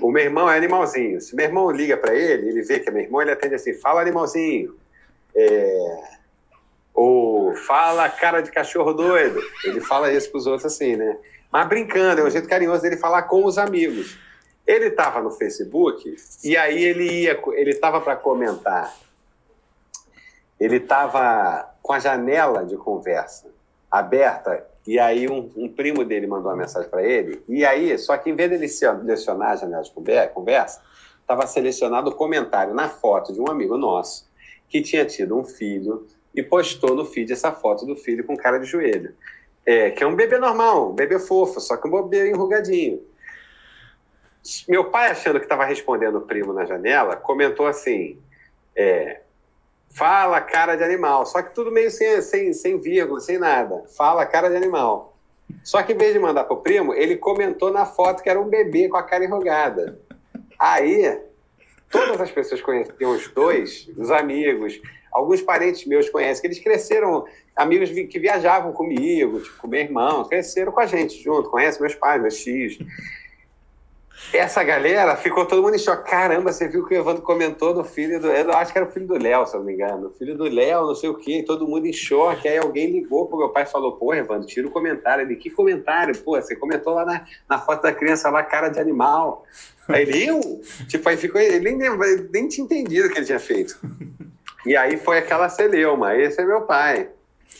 o 0.00 0.10
meu 0.10 0.24
irmão 0.24 0.50
é 0.50 0.56
animalzinho. 0.56 1.20
Se 1.20 1.36
meu 1.36 1.46
irmão 1.46 1.70
liga 1.70 1.96
para 1.96 2.14
ele, 2.14 2.48
ele 2.48 2.62
vê 2.62 2.80
que 2.80 2.88
é 2.88 2.92
meu 2.92 3.02
irmão, 3.02 3.22
ele 3.22 3.30
atende 3.30 3.54
assim: 3.54 3.74
fala 3.74 4.00
animalzinho. 4.00 4.74
É... 5.34 6.21
Ou 6.94 7.54
fala 7.54 8.08
cara 8.08 8.40
de 8.40 8.50
cachorro 8.50 8.92
doido. 8.92 9.40
Ele 9.64 9.80
fala 9.80 10.12
isso 10.12 10.30
para 10.30 10.38
os 10.38 10.46
outros 10.46 10.72
assim, 10.72 10.96
né? 10.96 11.18
Mas 11.50 11.68
brincando, 11.68 12.20
é 12.20 12.24
um 12.24 12.30
jeito 12.30 12.48
carinhoso 12.48 12.82
dele 12.82 12.96
falar 12.96 13.22
com 13.22 13.44
os 13.44 13.58
amigos. 13.58 14.18
Ele 14.66 14.86
estava 14.86 15.20
no 15.20 15.30
Facebook 15.30 16.14
e 16.44 16.56
aí 16.56 16.82
ele 16.82 17.22
ia, 17.22 17.40
ele 17.52 17.70
estava 17.70 18.00
para 18.00 18.16
comentar. 18.16 18.94
Ele 20.58 20.76
estava 20.76 21.74
com 21.82 21.92
a 21.92 21.98
janela 21.98 22.64
de 22.64 22.76
conversa 22.76 23.50
aberta, 23.92 24.66
e 24.86 24.98
aí 24.98 25.28
um, 25.28 25.50
um 25.54 25.68
primo 25.68 26.02
dele 26.02 26.26
mandou 26.26 26.50
uma 26.50 26.56
mensagem 26.56 26.88
para 26.88 27.02
ele, 27.02 27.42
e 27.46 27.62
aí, 27.62 27.98
só 27.98 28.16
que 28.16 28.30
em 28.30 28.34
vez 28.34 28.48
dele 28.48 28.66
selecionar 28.66 29.50
a 29.50 29.56
janela 29.56 29.82
de 29.82 29.92
conversa, 30.32 30.80
estava 31.20 31.46
selecionado 31.46 32.08
o 32.08 32.14
comentário 32.14 32.72
na 32.72 32.88
foto 32.88 33.34
de 33.34 33.40
um 33.40 33.50
amigo 33.50 33.76
nosso, 33.76 34.26
que 34.70 34.80
tinha 34.80 35.04
tido 35.04 35.38
um 35.38 35.44
filho, 35.44 36.06
e 36.34 36.42
postou 36.42 36.94
no 36.94 37.04
feed 37.04 37.32
essa 37.32 37.52
foto 37.52 37.84
do 37.84 37.96
filho 37.96 38.24
com 38.24 38.36
cara 38.36 38.58
de 38.58 38.66
joelho. 38.66 39.14
É, 39.64 39.90
que 39.90 40.02
é 40.02 40.06
um 40.06 40.16
bebê 40.16 40.38
normal, 40.38 40.90
um 40.90 40.94
bebê 40.94 41.18
fofo, 41.18 41.60
só 41.60 41.76
que 41.76 41.86
um 41.86 42.02
bebê 42.02 42.30
enrugadinho. 42.30 43.00
Meu 44.68 44.90
pai, 44.90 45.10
achando 45.10 45.38
que 45.38 45.44
estava 45.44 45.64
respondendo 45.64 46.16
o 46.16 46.22
primo 46.22 46.52
na 46.52 46.64
janela, 46.64 47.14
comentou 47.14 47.66
assim: 47.66 48.18
é, 48.74 49.20
Fala 49.94 50.40
cara 50.40 50.74
de 50.74 50.82
animal. 50.82 51.26
Só 51.26 51.42
que 51.42 51.54
tudo 51.54 51.70
meio 51.70 51.90
sem, 51.90 52.20
sem, 52.22 52.52
sem 52.52 52.80
vírgula, 52.80 53.20
sem 53.20 53.38
nada. 53.38 53.84
Fala 53.96 54.26
cara 54.26 54.48
de 54.48 54.56
animal. 54.56 55.16
Só 55.62 55.82
que 55.82 55.92
em 55.92 55.96
vez 55.96 56.14
de 56.14 56.18
mandar 56.18 56.44
pro 56.44 56.56
primo, 56.56 56.94
ele 56.94 57.16
comentou 57.16 57.70
na 57.70 57.84
foto 57.84 58.22
que 58.22 58.30
era 58.30 58.40
um 58.40 58.48
bebê 58.48 58.88
com 58.88 58.96
a 58.96 59.02
cara 59.02 59.24
enrugada. 59.24 60.00
Aí, 60.58 61.20
todas 61.90 62.20
as 62.20 62.30
pessoas 62.30 62.62
conheciam 62.62 63.12
os 63.12 63.28
dois, 63.28 63.88
os 63.96 64.10
amigos, 64.10 64.80
alguns 65.12 65.42
parentes 65.42 65.86
meus 65.86 66.08
conhecem, 66.08 66.40
que 66.40 66.46
eles 66.46 66.58
cresceram, 66.58 67.24
amigos 67.54 67.90
que 67.90 68.18
viajavam 68.18 68.72
comigo, 68.72 69.40
tipo, 69.40 69.68
meu 69.68 69.80
irmão, 69.80 70.24
cresceram 70.24 70.72
com 70.72 70.80
a 70.80 70.86
gente 70.86 71.22
junto, 71.22 71.50
conhecem 71.50 71.80
meus 71.80 71.94
pais, 71.94 72.20
meus 72.20 72.36
tios. 72.36 72.78
essa 74.32 74.62
galera 74.62 75.16
ficou 75.16 75.44
todo 75.44 75.62
mundo 75.62 75.74
em 75.74 75.78
choque. 75.78 76.08
Caramba, 76.08 76.52
você 76.52 76.68
viu 76.68 76.86
que 76.86 76.94
o 76.94 76.98
Evandro 76.98 77.22
comentou 77.22 77.74
no 77.74 77.84
filho 77.84 78.20
do. 78.20 78.28
Eu 78.28 78.52
acho 78.52 78.72
que 78.72 78.78
era 78.78 78.86
o 78.86 78.90
filho 78.90 79.06
do 79.06 79.18
Léo, 79.18 79.46
se 79.46 79.54
eu 79.54 79.60
não 79.60 79.66
me 79.66 79.74
engano. 79.74 80.10
Filho 80.18 80.36
do 80.36 80.44
Léo, 80.44 80.86
não 80.86 80.94
sei 80.94 81.10
o 81.10 81.14
quê, 81.14 81.42
todo 81.46 81.66
mundo 81.66 81.86
em 81.86 81.92
choque. 81.92 82.48
Aí 82.48 82.56
alguém 82.56 82.90
ligou 82.90 83.26
pro 83.26 83.38
meu 83.38 83.48
pai 83.50 83.64
e 83.64 83.66
falou: 83.66 83.92
Pô, 83.92 84.14
Evandro, 84.14 84.46
tira 84.46 84.66
o 84.66 84.70
comentário. 84.70 85.24
Ele, 85.24 85.36
que 85.36 85.50
comentário? 85.50 86.16
Pô, 86.18 86.40
você 86.40 86.56
comentou 86.56 86.94
lá 86.94 87.04
na, 87.04 87.26
na 87.48 87.58
foto 87.58 87.82
da 87.82 87.92
criança 87.92 88.30
lá, 88.30 88.42
cara 88.42 88.68
de 88.68 88.80
animal. 88.80 89.44
Aí 89.88 90.02
ele, 90.02 90.26
eu? 90.26 90.40
Tipo, 90.88 91.08
aí 91.08 91.16
ficou. 91.16 91.40
Ele 91.40 91.72
nem, 91.72 91.90
nem 92.32 92.48
tinha 92.48 92.64
entendido 92.64 93.08
o 93.08 93.10
que 93.10 93.18
ele 93.18 93.26
tinha 93.26 93.40
feito. 93.40 93.78
E 94.66 94.76
aí 94.76 94.96
foi 94.96 95.18
aquela 95.18 95.48
celeuma. 95.48 96.16
Esse 96.16 96.40
é 96.40 96.44
meu 96.44 96.62
pai. 96.62 97.08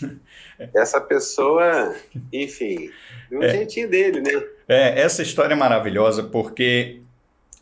Essa 0.74 1.00
pessoa, 1.00 1.94
enfim, 2.32 2.90
do 3.30 3.42
é. 3.42 3.48
jeitinho 3.48 3.88
dele, 3.88 4.20
né? 4.20 4.42
É, 4.68 5.00
essa 5.00 5.22
história 5.22 5.54
é 5.54 5.56
maravilhosa 5.56 6.22
porque 6.22 7.00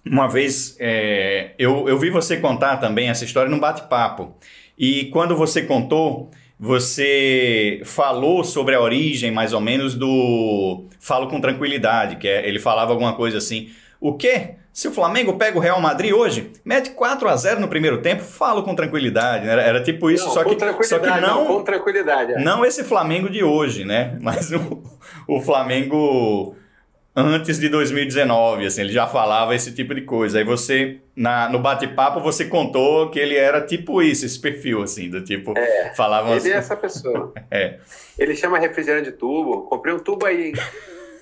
uma 0.04 0.28
vez 0.28 0.76
é, 0.78 1.52
eu, 1.58 1.88
eu 1.88 1.98
vi 1.98 2.10
você 2.10 2.36
contar 2.36 2.76
também 2.76 3.08
essa 3.08 3.24
história 3.24 3.50
num 3.50 3.58
bate-papo. 3.58 4.36
E 4.78 5.06
quando 5.06 5.34
você 5.36 5.62
contou, 5.62 6.30
você 6.58 7.80
falou 7.84 8.44
sobre 8.44 8.74
a 8.74 8.80
origem, 8.80 9.30
mais 9.30 9.52
ou 9.52 9.60
menos, 9.60 9.94
do 9.94 10.84
Falo 10.98 11.28
com 11.28 11.40
Tranquilidade, 11.40 12.16
que 12.16 12.28
é, 12.28 12.46
ele 12.46 12.58
falava 12.58 12.92
alguma 12.92 13.14
coisa 13.14 13.38
assim. 13.38 13.70
O 14.00 14.14
quê? 14.14 14.56
Se 14.72 14.86
o 14.86 14.92
Flamengo 14.92 15.36
pega 15.36 15.58
o 15.58 15.60
Real 15.60 15.80
Madrid 15.80 16.12
hoje, 16.12 16.52
mete 16.64 16.90
4 16.90 17.28
a 17.28 17.36
0 17.36 17.60
no 17.60 17.68
primeiro 17.68 18.00
tempo, 18.00 18.22
falo 18.22 18.62
com 18.62 18.74
tranquilidade. 18.74 19.48
Era, 19.48 19.62
era 19.62 19.82
tipo 19.82 20.10
isso, 20.10 20.26
não, 20.26 20.32
só, 20.32 20.44
que, 20.44 20.84
só 20.84 20.98
que 20.98 21.20
não, 21.20 21.46
com 21.46 21.62
tranquilidade. 21.64 22.34
É. 22.34 22.38
Não 22.38 22.64
esse 22.64 22.84
Flamengo 22.84 23.28
de 23.28 23.42
hoje, 23.42 23.84
né? 23.84 24.16
Mas 24.22 24.52
o, 24.52 24.82
o 25.26 25.40
Flamengo 25.40 26.54
antes 27.14 27.58
de 27.58 27.68
2019, 27.68 28.66
assim, 28.66 28.82
ele 28.82 28.92
já 28.92 29.06
falava 29.06 29.54
esse 29.54 29.72
tipo 29.72 29.94
de 29.94 30.02
coisa. 30.02 30.38
Aí 30.38 30.44
você, 30.44 31.00
na, 31.14 31.48
no 31.48 31.58
bate-papo, 31.58 32.20
você 32.20 32.44
contou 32.44 33.10
que 33.10 33.18
ele 33.18 33.36
era 33.36 33.60
tipo 33.60 34.00
isso, 34.00 34.24
esse 34.24 34.38
perfil, 34.38 34.82
assim, 34.82 35.10
do 35.10 35.22
tipo... 35.22 35.56
É, 35.58 35.92
falavam 35.94 36.30
ele 36.30 36.38
assim, 36.38 36.50
é 36.50 36.54
essa 36.54 36.76
pessoa. 36.76 37.32
é. 37.50 37.78
Ele 38.18 38.34
chama 38.36 38.58
refrigerante 38.58 39.10
de 39.10 39.16
tubo. 39.16 39.62
Comprei 39.62 39.94
um 39.94 39.98
tubo 39.98 40.24
aí, 40.26 40.52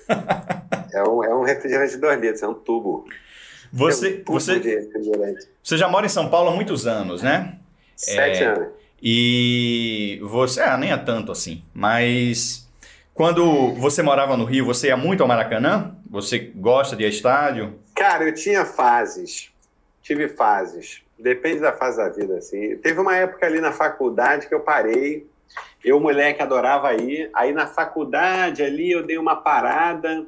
é, 0.93 1.03
um, 1.03 1.23
é 1.23 1.35
um 1.35 1.43
refrigerante 1.43 1.93
de 1.93 1.97
2 1.97 2.21
litros, 2.21 2.43
é 2.43 2.47
um 2.47 2.53
tubo. 2.53 3.05
Você, 3.71 4.23
você, 4.25 4.89
você 5.61 5.77
já 5.77 5.87
mora 5.87 6.05
em 6.05 6.09
São 6.09 6.29
Paulo 6.29 6.49
há 6.49 6.55
muitos 6.55 6.87
anos, 6.87 7.21
né? 7.21 7.59
Sete 7.95 8.43
é, 8.43 8.47
anos. 8.47 8.67
E 9.01 10.19
você, 10.23 10.61
ah, 10.61 10.77
nem 10.77 10.91
é 10.91 10.97
tanto 10.97 11.31
assim, 11.31 11.63
mas 11.73 12.67
quando 13.13 13.73
você 13.73 14.01
morava 14.01 14.37
no 14.37 14.45
Rio, 14.45 14.65
você 14.65 14.87
ia 14.87 14.97
muito 14.97 15.21
ao 15.21 15.27
Maracanã? 15.27 15.95
Você 16.09 16.39
gosta 16.39 16.95
de 16.95 17.03
ir 17.03 17.09
estádio? 17.09 17.77
Cara, 17.95 18.23
eu 18.23 18.33
tinha 18.33 18.65
fases. 18.65 19.51
Tive 20.01 20.29
fases. 20.29 21.01
Depende 21.19 21.59
da 21.59 21.73
fase 21.73 21.97
da 21.97 22.07
vida, 22.07 22.37
assim. 22.37 22.77
Teve 22.77 22.99
uma 22.99 23.15
época 23.17 23.45
ali 23.45 23.59
na 23.59 23.73
faculdade 23.73 24.47
que 24.47 24.55
eu 24.55 24.61
parei. 24.61 25.27
Eu, 25.83 25.99
moleque, 25.99 26.41
adorava 26.41 26.93
ir. 26.93 27.29
Aí 27.33 27.51
na 27.51 27.67
faculdade 27.67 28.63
ali 28.63 28.89
eu 28.91 29.05
dei 29.05 29.17
uma 29.17 29.35
parada, 29.35 30.25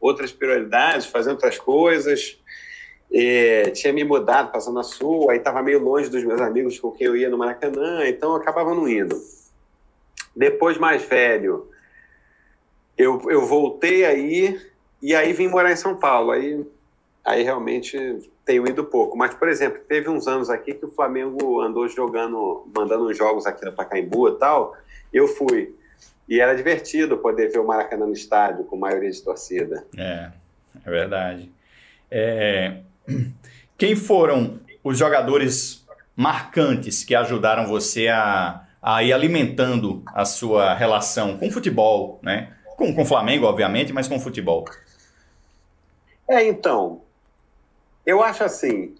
outras 0.00 0.32
prioridades, 0.32 1.06
fazendo 1.06 1.34
outras 1.34 1.56
coisas. 1.56 2.36
E, 3.16 3.70
tinha 3.70 3.92
me 3.92 4.02
mudado, 4.02 4.50
passando 4.50 4.80
a 4.80 4.82
Sul, 4.82 5.30
aí 5.30 5.38
estava 5.38 5.62
meio 5.62 5.78
longe 5.78 6.10
dos 6.10 6.24
meus 6.24 6.40
amigos 6.40 6.80
com 6.80 6.90
quem 6.90 7.06
eu 7.06 7.16
ia 7.16 7.30
no 7.30 7.38
Maracanã, 7.38 8.04
então 8.08 8.30
eu 8.30 8.36
acabava 8.36 8.74
não 8.74 8.88
indo. 8.88 9.16
Depois, 10.34 10.76
mais 10.78 11.04
velho, 11.04 11.70
eu, 12.98 13.22
eu 13.30 13.46
voltei 13.46 14.04
aí 14.04 14.60
e 15.00 15.14
aí 15.14 15.32
vim 15.32 15.46
morar 15.46 15.70
em 15.70 15.76
São 15.76 15.94
Paulo. 15.94 16.32
Aí, 16.32 16.66
aí 17.24 17.44
realmente 17.44 17.96
tenho 18.44 18.66
ido 18.66 18.82
pouco. 18.84 19.16
Mas, 19.16 19.32
por 19.32 19.48
exemplo, 19.48 19.80
teve 19.86 20.08
uns 20.08 20.26
anos 20.26 20.50
aqui 20.50 20.74
que 20.74 20.84
o 20.84 20.90
Flamengo 20.90 21.60
andou 21.60 21.86
jogando, 21.86 22.66
mandando 22.74 23.08
uns 23.08 23.16
jogos 23.16 23.46
aqui 23.46 23.64
no 23.64 23.72
Pacaembu 23.72 24.30
e 24.30 24.38
tal. 24.38 24.76
Eu 25.12 25.28
fui. 25.28 25.72
E 26.28 26.40
era 26.40 26.56
divertido 26.56 27.18
poder 27.18 27.52
ver 27.52 27.60
o 27.60 27.66
Maracanã 27.66 28.06
no 28.06 28.12
estádio 28.12 28.64
com 28.64 28.76
maioria 28.76 29.10
de 29.10 29.22
torcida. 29.22 29.86
É, 29.96 30.32
é 30.84 30.90
verdade. 30.90 31.52
É... 32.10 32.80
Quem 33.76 33.96
foram 33.96 34.60
os 34.82 34.98
jogadores 34.98 35.84
marcantes 36.16 37.02
que 37.04 37.14
ajudaram 37.14 37.66
você 37.66 38.08
a, 38.08 38.64
a 38.80 39.02
ir 39.02 39.12
alimentando 39.12 40.02
a 40.06 40.24
sua 40.24 40.74
relação 40.74 41.38
com 41.38 41.48
o 41.48 41.50
futebol, 41.50 42.20
né? 42.22 42.54
Com, 42.76 43.00
o 43.00 43.04
Flamengo, 43.04 43.46
obviamente, 43.46 43.92
mas 43.92 44.08
com 44.08 44.16
o 44.16 44.20
futebol. 44.20 44.64
É, 46.28 46.44
então, 46.46 47.02
eu 48.04 48.22
acho 48.22 48.44
assim, 48.44 48.94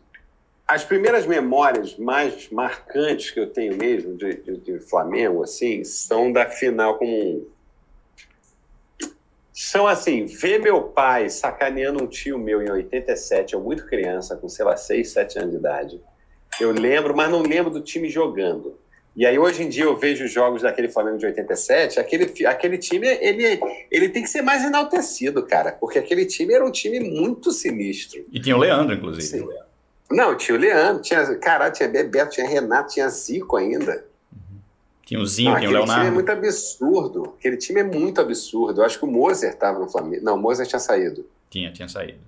as 0.66 0.84
primeiras 0.84 1.26
memórias 1.26 1.96
mais 1.96 2.48
marcantes 2.50 3.30
que 3.30 3.40
eu 3.40 3.50
tenho 3.50 3.76
mesmo 3.76 4.16
de, 4.16 4.34
de, 4.34 4.56
de 4.58 4.80
Flamengo, 4.80 5.42
assim, 5.42 5.84
são 5.84 6.32
da 6.32 6.46
final 6.46 6.98
com 6.98 7.44
são 9.54 9.86
assim, 9.86 10.26
ver 10.26 10.60
meu 10.60 10.82
pai 10.82 11.30
sacaneando 11.30 12.02
um 12.02 12.08
tio 12.08 12.36
meu 12.36 12.60
em 12.60 12.68
87, 12.68 13.54
eu 13.54 13.60
muito 13.60 13.86
criança, 13.86 14.36
com, 14.36 14.48
sei 14.48 14.64
lá, 14.64 14.76
6, 14.76 15.08
7 15.08 15.38
anos 15.38 15.50
de 15.52 15.56
idade. 15.58 16.00
Eu 16.60 16.72
lembro, 16.72 17.16
mas 17.16 17.30
não 17.30 17.40
lembro 17.40 17.70
do 17.70 17.80
time 17.80 18.10
jogando. 18.10 18.76
E 19.14 19.24
aí, 19.24 19.38
hoje 19.38 19.62
em 19.62 19.68
dia, 19.68 19.84
eu 19.84 19.96
vejo 19.96 20.24
os 20.24 20.32
jogos 20.32 20.62
daquele 20.62 20.88
Flamengo 20.88 21.18
de 21.18 21.26
87, 21.26 22.00
aquele, 22.00 22.46
aquele 22.46 22.76
time, 22.76 23.06
ele, 23.06 23.60
ele 23.92 24.08
tem 24.08 24.24
que 24.24 24.28
ser 24.28 24.42
mais 24.42 24.64
enaltecido, 24.64 25.46
cara, 25.46 25.70
porque 25.70 26.00
aquele 26.00 26.26
time 26.26 26.52
era 26.52 26.66
um 26.66 26.72
time 26.72 26.98
muito 26.98 27.52
sinistro. 27.52 28.26
E 28.32 28.40
tinha 28.40 28.56
o 28.56 28.58
Leandro, 28.58 28.92
inclusive. 28.92 29.24
Sim. 29.24 29.48
Não, 30.10 30.36
tinha 30.36 30.58
o 30.58 30.60
Leandro, 30.60 31.00
tinha, 31.00 31.24
cara, 31.36 31.70
tinha 31.70 31.88
Bebeto, 31.88 32.32
tinha 32.32 32.48
Renato, 32.48 32.92
tinha 32.92 33.08
Zico 33.08 33.56
ainda. 33.56 34.04
Tinha 35.04 35.20
o 35.20 35.26
Zinho, 35.26 35.56
tinha 35.56 35.68
o 35.68 35.72
Leonardo. 35.72 35.92
Aquele 35.92 36.06
time 36.06 36.08
é 36.08 36.10
muito 36.10 36.32
absurdo. 36.32 37.34
Aquele 37.38 37.56
time 37.56 37.80
é 37.80 37.84
muito 37.84 38.20
absurdo. 38.20 38.80
Eu 38.80 38.84
acho 38.84 38.98
que 38.98 39.04
o 39.04 39.08
Moser 39.08 39.50
estava 39.50 39.78
no 39.78 39.88
Flamengo. 39.88 40.24
Não, 40.24 40.36
o 40.36 40.38
Moser 40.38 40.66
tinha 40.66 40.78
saído. 40.78 41.26
Tinha, 41.50 41.70
tinha 41.72 41.88
saído. 41.88 42.20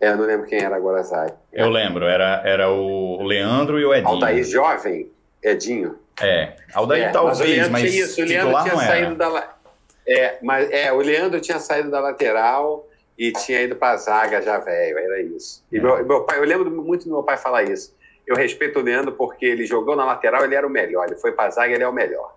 É, 0.00 0.08
eu 0.10 0.16
não 0.16 0.24
lembro 0.24 0.46
quem 0.46 0.60
era 0.60 0.76
agora, 0.76 1.02
Zay. 1.02 1.32
Eu 1.52 1.68
lembro, 1.68 2.04
era, 2.04 2.42
era 2.44 2.70
o 2.70 3.22
Leandro 3.22 3.80
e 3.80 3.84
o 3.84 3.92
Edinho. 3.92 4.12
Aldair 4.12 4.44
jovem, 4.44 5.10
Edinho. 5.42 5.98
É, 6.20 6.54
Aldair 6.72 7.08
é, 7.08 7.10
talvez, 7.10 7.68
mas, 7.68 7.82
mas 7.82 7.94
isso, 7.94 8.22
o 8.22 8.24
Leandro 8.24 8.62
tinha 8.62 8.76
saído 8.76 9.14
da 9.16 9.58
é, 10.06 10.38
mas 10.40 10.70
é, 10.70 10.90
o 10.90 10.98
Leandro 10.98 11.38
tinha 11.38 11.58
saído 11.60 11.90
da 11.90 12.00
lateral 12.00 12.88
e 13.16 13.30
tinha 13.30 13.60
ido 13.60 13.76
para 13.76 13.92
a 13.92 13.96
zaga 13.98 14.40
já 14.40 14.58
velho, 14.58 14.98
era 14.98 15.20
isso. 15.20 15.62
E 15.70 15.76
é. 15.76 15.80
meu, 15.80 16.02
meu, 16.06 16.24
pai, 16.24 16.38
eu 16.38 16.44
lembro 16.44 16.70
muito 16.70 17.04
do 17.04 17.10
meu 17.10 17.22
pai 17.22 17.36
falar 17.36 17.64
isso. 17.64 17.94
Eu 18.28 18.36
respeito 18.36 18.78
o 18.78 18.82
Leandro 18.82 19.12
porque 19.12 19.46
ele 19.46 19.64
jogou 19.64 19.96
na 19.96 20.04
lateral, 20.04 20.44
ele 20.44 20.54
era 20.54 20.66
o 20.66 20.70
melhor. 20.70 21.06
Ele 21.06 21.16
foi 21.16 21.32
para 21.32 21.46
a 21.46 21.50
zaga, 21.50 21.72
ele 21.72 21.82
é 21.82 21.88
o 21.88 21.92
melhor. 21.92 22.36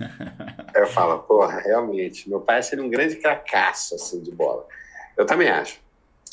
Aí 0.74 0.82
eu 0.82 0.88
falo, 0.88 1.20
porra, 1.20 1.60
realmente, 1.60 2.28
meu 2.28 2.40
pai 2.40 2.60
seria 2.60 2.84
um 2.84 2.90
grande 2.90 3.14
cracaço 3.14 3.94
assim 3.94 4.20
de 4.20 4.32
bola. 4.32 4.66
Eu 5.16 5.24
também 5.24 5.48
acho. 5.48 5.80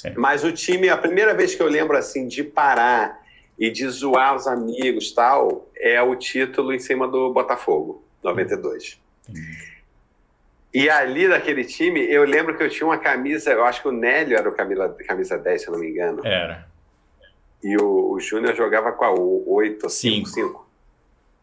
É. 0.03 0.11
Mas 0.17 0.43
o 0.43 0.51
time, 0.51 0.89
a 0.89 0.97
primeira 0.97 1.35
vez 1.35 1.53
que 1.53 1.61
eu 1.61 1.67
lembro 1.67 1.95
assim 1.95 2.27
de 2.27 2.43
parar 2.43 3.23
e 3.59 3.69
de 3.69 3.87
zoar 3.87 4.35
os 4.35 4.47
amigos 4.47 5.13
tal, 5.13 5.69
é 5.77 6.01
o 6.01 6.15
título 6.15 6.73
em 6.73 6.79
cima 6.79 7.07
do 7.07 7.31
Botafogo, 7.31 8.03
92. 8.23 8.99
E 10.73 10.89
ali 10.89 11.27
daquele 11.27 11.63
time, 11.63 12.01
eu 12.11 12.23
lembro 12.23 12.57
que 12.57 12.63
eu 12.63 12.69
tinha 12.71 12.87
uma 12.87 12.97
camisa, 12.97 13.51
eu 13.51 13.63
acho 13.63 13.83
que 13.83 13.87
o 13.87 13.91
Nélio 13.91 14.35
era 14.35 14.49
o 14.49 14.51
camisa, 14.51 14.89
camisa 15.07 15.37
10, 15.37 15.61
se 15.61 15.67
eu 15.67 15.73
não 15.73 15.79
me 15.79 15.91
engano. 15.91 16.25
Era. 16.25 16.67
E 17.63 17.77
o, 17.77 18.11
o 18.11 18.19
Júnior 18.19 18.55
jogava 18.55 18.91
com 18.91 19.05
a 19.05 19.11
8, 19.11 19.89
5, 19.89 20.29
5. 20.29 20.65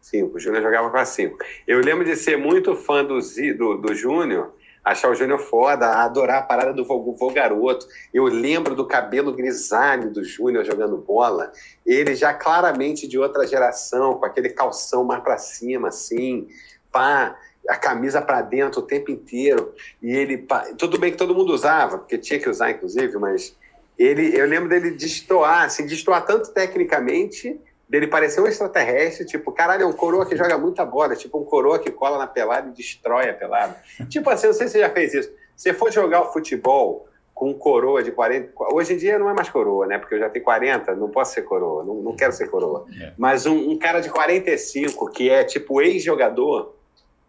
5. 0.01 0.35
O 0.35 0.39
Júnior 0.39 0.63
jogava 0.63 0.89
com 0.89 0.97
a 0.97 1.05
5. 1.05 1.37
Eu 1.67 1.79
lembro 1.79 2.05
de 2.05 2.15
ser 2.15 2.37
muito 2.37 2.75
fã 2.75 3.03
do, 3.03 3.19
do, 3.57 3.77
do 3.77 3.95
Júnior 3.95 4.53
achar 4.83 5.09
o 5.09 5.15
Júnior 5.15 5.39
foda, 5.39 6.03
adorar 6.03 6.39
a 6.39 6.45
parada 6.45 6.73
do 6.73 6.83
voo, 6.83 7.31
garoto. 7.33 7.87
Eu 8.13 8.25
lembro 8.25 8.75
do 8.75 8.85
cabelo 8.85 9.31
grisalho 9.31 10.11
do 10.11 10.23
Júnior 10.23 10.65
jogando 10.65 10.97
bola. 10.97 11.51
Ele 11.85 12.13
já 12.15 12.33
claramente 12.33 13.07
de 13.07 13.17
outra 13.17 13.47
geração, 13.47 14.15
com 14.15 14.25
aquele 14.25 14.49
calção 14.49 15.03
mais 15.03 15.23
para 15.23 15.37
cima, 15.37 15.87
assim, 15.87 16.47
pá, 16.91 17.37
a 17.69 17.77
camisa 17.77 18.21
para 18.21 18.41
dentro 18.41 18.81
o 18.81 18.85
tempo 18.85 19.09
inteiro. 19.09 19.73
E 20.01 20.11
ele, 20.11 20.37
pá, 20.37 20.67
tudo 20.77 20.99
bem 20.99 21.11
que 21.11 21.17
todo 21.17 21.33
mundo 21.33 21.53
usava, 21.53 21.99
porque 21.99 22.17
tinha 22.17 22.39
que 22.39 22.49
usar, 22.49 22.71
inclusive, 22.71 23.17
mas 23.17 23.55
ele, 23.97 24.37
eu 24.37 24.47
lembro 24.47 24.69
dele 24.69 24.91
destoar, 24.91 25.63
assim, 25.63 25.85
destoar 25.85 26.25
tanto 26.25 26.51
tecnicamente 26.51 27.59
dele 27.87 28.07
parecer 28.07 28.41
um 28.41 28.47
extraterrestre, 28.47 29.25
tipo, 29.25 29.51
caralho, 29.51 29.83
é 29.83 29.85
um 29.85 29.93
coroa 29.93 30.25
que 30.25 30.35
joga 30.35 30.57
muita 30.57 30.83
bola, 30.83 31.15
tipo 31.15 31.37
um 31.37 31.45
coroa 31.45 31.77
que 31.77 31.91
cola 31.91 32.17
na 32.17 32.25
pelada 32.25 32.69
e 32.69 32.71
destrói 32.71 33.29
a 33.29 33.33
pelada. 33.33 33.77
tipo 34.09 34.29
assim, 34.29 34.47
não 34.47 34.53
sei 34.53 34.67
se 34.67 34.73
você 34.73 34.79
já 34.79 34.89
fez 34.89 35.13
isso. 35.13 35.31
Você 35.55 35.73
for 35.73 35.91
jogar 35.91 36.21
o 36.21 36.33
futebol 36.33 37.07
com 37.33 37.49
um 37.49 37.53
coroa 37.53 38.01
de 38.03 38.11
40. 38.11 38.51
Hoje 38.71 38.93
em 38.93 38.97
dia 38.97 39.19
não 39.19 39.29
é 39.29 39.33
mais 39.33 39.49
coroa, 39.49 39.85
né? 39.85 39.97
Porque 39.97 40.15
eu 40.15 40.19
já 40.19 40.29
tenho 40.29 40.45
40, 40.45 40.95
não 40.95 41.09
posso 41.09 41.33
ser 41.33 41.43
coroa, 41.43 41.83
não, 41.83 41.95
não 41.95 42.15
quero 42.15 42.31
ser 42.31 42.49
coroa. 42.49 42.85
É. 42.99 43.13
Mas 43.17 43.45
um, 43.45 43.71
um, 43.71 43.77
cara 43.77 43.99
de 43.99 44.09
45, 44.09 45.11
que 45.11 45.29
é 45.29 45.43
tipo 45.43 45.81
ex-jogador, 45.81 46.75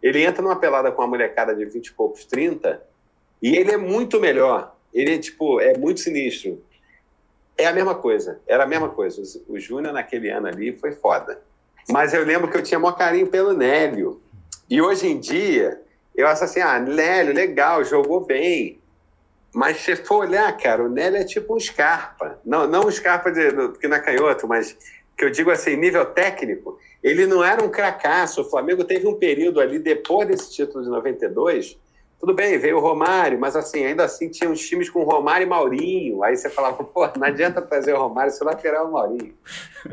ele 0.01 0.23
entra 0.23 0.41
numa 0.41 0.55
pelada 0.55 0.91
com 0.91 1.01
uma 1.01 1.07
molecada 1.07 1.55
de 1.55 1.65
20 1.65 1.87
e 1.87 1.93
poucos, 1.93 2.25
30, 2.25 2.81
e 3.41 3.55
ele 3.55 3.71
é 3.71 3.77
muito 3.77 4.19
melhor 4.19 4.74
Ele, 4.95 5.19
tipo, 5.19 5.59
é 5.59 5.77
muito 5.77 5.99
sinistro. 5.99 6.63
É 7.57 7.65
a 7.65 7.73
mesma 7.73 7.93
coisa, 7.93 8.39
era 8.47 8.63
a 8.63 8.67
mesma 8.67 8.87
coisa. 8.87 9.21
O 9.47 9.59
Júnior 9.59 9.93
naquele 9.93 10.29
ano 10.29 10.47
ali 10.47 10.75
foi 10.75 10.93
foda. 10.93 11.41
Mas 11.89 12.13
eu 12.13 12.23
lembro 12.23 12.49
que 12.49 12.57
eu 12.57 12.63
tinha 12.63 12.79
maior 12.79 12.93
carinho 12.93 13.27
pelo 13.27 13.53
Nélio. 13.53 14.21
E 14.69 14.81
hoje 14.81 15.07
em 15.07 15.19
dia, 15.19 15.81
eu 16.15 16.27
acho 16.27 16.45
assim, 16.45 16.61
ah, 16.61 16.79
Nélio, 16.79 17.33
legal, 17.33 17.83
jogou 17.83 18.25
bem. 18.25 18.79
Mas 19.53 19.77
se 19.77 19.95
for 19.97 20.25
olhar, 20.25 20.51
cara, 20.57 20.83
o 20.83 20.89
Nélio 20.89 21.17
é 21.17 21.25
tipo 21.25 21.55
um 21.55 21.59
Scarpa. 21.59 22.39
Não, 22.45 22.65
não 22.65 22.87
um 22.87 22.91
Scarpa 22.91 23.31
de, 23.31 23.51
que 23.79 23.87
não 23.87 23.97
é 23.97 23.99
canhoto, 23.99 24.47
mas 24.47 24.77
que 25.17 25.23
eu 25.23 25.29
digo 25.29 25.51
assim, 25.51 25.75
nível 25.75 26.05
técnico, 26.05 26.77
ele 27.03 27.25
não 27.25 27.43
era 27.43 27.63
um 27.63 27.69
cracaço. 27.69 28.41
O 28.41 28.49
Flamengo 28.49 28.83
teve 28.83 29.07
um 29.07 29.15
período 29.15 29.59
ali, 29.59 29.77
depois 29.77 30.27
desse 30.27 30.51
título 30.51 30.83
de 30.83 30.89
92, 30.89 31.77
tudo 32.19 32.33
bem, 32.33 32.57
veio 32.57 32.77
o 32.77 32.81
Romário, 32.81 33.39
mas 33.39 33.55
assim, 33.55 33.85
ainda 33.85 34.03
assim 34.03 34.29
tinha 34.29 34.49
uns 34.49 34.59
times 34.67 34.89
com 34.89 35.03
Romário 35.03 35.45
e 35.45 35.49
Maurinho. 35.49 36.23
Aí 36.23 36.35
você 36.35 36.49
falava, 36.49 36.83
pô, 36.83 37.07
não 37.17 37.27
adianta 37.27 37.61
trazer 37.61 37.93
o 37.93 37.99
Romário 37.99 38.31
se 38.31 38.43
lateral 38.43 38.85
é 38.85 38.87
o 38.87 38.91
Maurinho. 38.91 39.33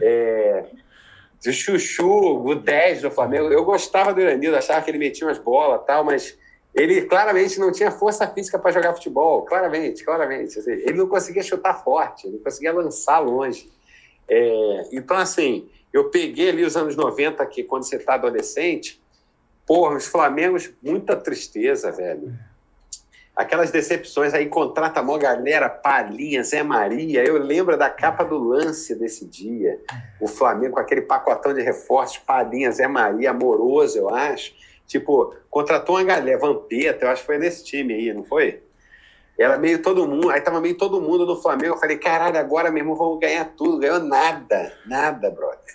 É, 0.01 0.65
o 1.47 1.53
Chuchu, 1.53 2.47
o 2.47 2.55
10 2.55 3.03
do 3.03 3.11
Flamengo. 3.11 3.49
Eu 3.49 3.65
gostava 3.65 4.15
do 4.15 4.21
Iranildo, 4.21 4.57
achava 4.57 4.81
que 4.81 4.91
ele 4.91 4.99
metia 4.99 5.27
umas 5.27 5.39
bolas 5.39 5.83
tal, 5.85 6.05
mas 6.05 6.39
ele 6.75 7.03
claramente 7.03 7.59
não 7.59 7.73
tinha 7.73 7.91
força 7.91 8.27
física 8.27 8.59
para 8.59 8.71
jogar 8.71 8.95
futebol. 8.95 9.43
Claramente, 9.43 10.05
claramente. 10.05 10.59
Assim, 10.59 10.71
ele 10.71 10.95
não 10.95 11.09
conseguia 11.09 11.43
chutar 11.43 11.83
forte, 11.83 12.27
ele 12.27 12.37
não 12.37 12.45
conseguia 12.45 12.73
lançar 12.73 13.19
longe. 13.19 13.71
É, 14.29 14.83
então, 14.93 15.17
assim, 15.17 15.69
eu 15.93 16.09
peguei 16.09 16.49
ali 16.49 16.65
os 16.65 16.77
anos 16.77 16.97
90, 16.97 17.45
que 17.47 17.65
quando 17.65 17.83
você 17.83 17.97
está 17.97 18.15
adolescente, 18.15 19.02
porra, 19.67 19.97
os 19.97 20.07
Flamengos, 20.07 20.71
muita 20.83 21.17
tristeza, 21.17 21.91
velho. 21.91 22.33
Aquelas 23.35 23.71
decepções 23.71 24.35
aí, 24.35 24.47
contrata 24.47 25.01
a 25.01 25.03
mó 25.03 25.17
galera, 25.17 25.69
Palinha, 25.69 26.45
Zé 26.45 26.63
Maria. 26.63 27.25
Eu 27.25 27.39
lembro 27.39 27.79
da 27.79 27.89
capa 27.89 28.25
do 28.25 28.37
lance 28.37 28.95
desse 28.95 29.25
dia. 29.25 29.81
O 30.21 30.29
Flamengo 30.29 30.75
com 30.75 30.81
aquele 30.81 31.01
pacotão 31.01 31.55
de 31.55 31.63
reforços, 31.63 32.19
Palinha, 32.19 32.71
Zé 32.71 32.87
Maria, 32.87 33.31
amoroso, 33.31 33.99
eu 33.99 34.15
acho. 34.15 34.55
Tipo, 34.87 35.35
contratou 35.49 35.97
uma 35.97 36.05
galera, 36.05 36.39
Vampeta, 36.39 37.07
eu 37.07 37.11
acho 37.11 37.23
que 37.23 37.27
foi 37.27 37.39
nesse 37.39 37.65
time 37.65 37.95
aí, 37.95 38.13
não 38.13 38.23
foi? 38.23 38.63
Era 39.39 39.57
meio 39.57 39.81
todo 39.81 40.07
mundo, 40.07 40.31
aí 40.31 40.41
tava 40.41 40.61
meio 40.61 40.77
todo 40.77 41.01
mundo 41.01 41.25
no 41.25 41.41
Flamengo. 41.41 41.75
Eu 41.75 41.79
falei, 41.79 41.97
caralho, 41.97 42.39
agora 42.39 42.71
mesmo 42.71 42.95
vamos 42.95 43.19
ganhar 43.19 43.47
tudo. 43.57 43.79
Ganhou 43.79 44.01
nada, 44.01 44.73
nada, 44.87 45.31
brother. 45.31 45.75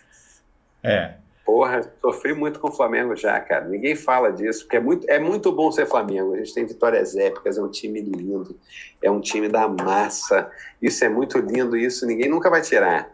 É. 0.83 1.15
Porra, 1.47 1.81
sofri 2.01 2.33
muito 2.33 2.59
com 2.59 2.67
o 2.67 2.73
Flamengo 2.73 3.15
já, 3.15 3.39
cara. 3.39 3.63
Ninguém 3.63 3.95
fala 3.95 4.33
disso, 4.33 4.65
porque 4.65 4.75
é 4.75 4.81
muito, 4.81 5.09
é 5.09 5.17
muito 5.17 5.49
bom 5.49 5.71
ser 5.71 5.85
Flamengo. 5.85 6.33
A 6.33 6.39
gente 6.39 6.53
tem 6.53 6.65
vitórias 6.65 7.15
épicas, 7.15 7.57
é 7.57 7.61
um 7.61 7.71
time 7.71 8.01
lindo, 8.01 8.59
é 9.01 9.09
um 9.09 9.21
time 9.21 9.47
da 9.47 9.65
massa. 9.65 10.51
Isso 10.81 11.05
é 11.05 11.09
muito 11.09 11.39
lindo, 11.39 11.77
isso 11.77 12.05
ninguém 12.05 12.29
nunca 12.29 12.49
vai 12.49 12.61
tirar. 12.61 13.09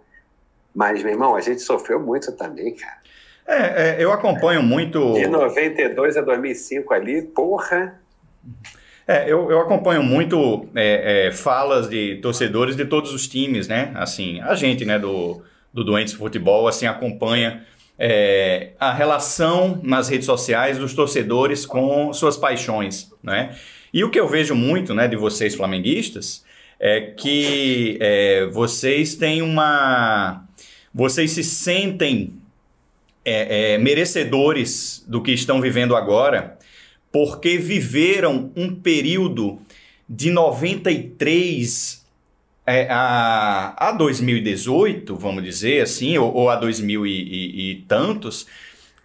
Mas, 0.73 1.03
meu 1.03 1.11
irmão, 1.11 1.35
a 1.35 1.41
gente 1.41 1.61
sofreu 1.61 1.99
muito 1.99 2.31
também, 2.31 2.73
cara. 2.73 2.97
É, 3.45 3.99
é 3.99 4.03
eu 4.03 4.11
acompanho 4.11 4.63
muito. 4.63 5.13
De 5.13 5.27
92 5.27 6.17
a 6.17 6.21
2005 6.21 6.91
ali, 6.91 7.21
porra. 7.21 8.01
É, 9.07 9.31
eu, 9.31 9.51
eu 9.51 9.59
acompanho 9.59 10.01
muito 10.01 10.67
é, 10.73 11.27
é, 11.27 11.31
falas 11.31 11.87
de 11.87 12.15
torcedores 12.15 12.75
de 12.75 12.85
todos 12.85 13.13
os 13.13 13.27
times, 13.27 13.67
né? 13.67 13.91
Assim, 13.93 14.41
a 14.41 14.55
gente, 14.55 14.85
né, 14.85 14.97
do, 14.97 15.43
do 15.71 15.83
Doentes 15.83 16.15
Futebol, 16.15 16.67
assim, 16.67 16.87
acompanha 16.87 17.63
é, 17.97 18.71
a 18.79 18.91
relação 18.91 19.79
nas 19.83 20.09
redes 20.09 20.25
sociais 20.25 20.77
dos 20.77 20.93
torcedores 20.93 21.65
com 21.65 22.11
suas 22.13 22.37
paixões, 22.37 23.11
né? 23.21 23.55
E 23.93 24.03
o 24.03 24.09
que 24.09 24.19
eu 24.19 24.27
vejo 24.27 24.55
muito, 24.55 24.93
né, 24.93 25.07
de 25.07 25.15
vocês 25.15 25.53
flamenguistas, 25.53 26.43
é 26.79 27.01
que 27.01 27.97
é, 28.01 28.45
vocês 28.47 29.15
têm 29.15 29.41
uma... 29.41 30.45
Vocês 30.93 31.31
se 31.31 31.43
sentem 31.43 32.33
é, 33.23 33.73
é, 33.73 33.77
merecedores 33.77 35.03
do 35.07 35.21
que 35.21 35.31
estão 35.31 35.61
vivendo 35.61 35.95
agora, 35.95 36.57
porque 37.11 37.57
viveram 37.57 38.51
um 38.55 38.73
período 38.73 39.59
de 40.09 40.31
93 40.31 42.02
é, 42.65 42.87
a, 42.89 43.89
a 43.89 43.91
2018, 43.91 45.15
vamos 45.15 45.43
dizer 45.43 45.81
assim, 45.81 46.17
ou, 46.17 46.33
ou 46.33 46.49
a 46.49 46.55
2000 46.55 47.05
e, 47.05 47.09
e, 47.09 47.71
e 47.71 47.75
tantos, 47.87 48.47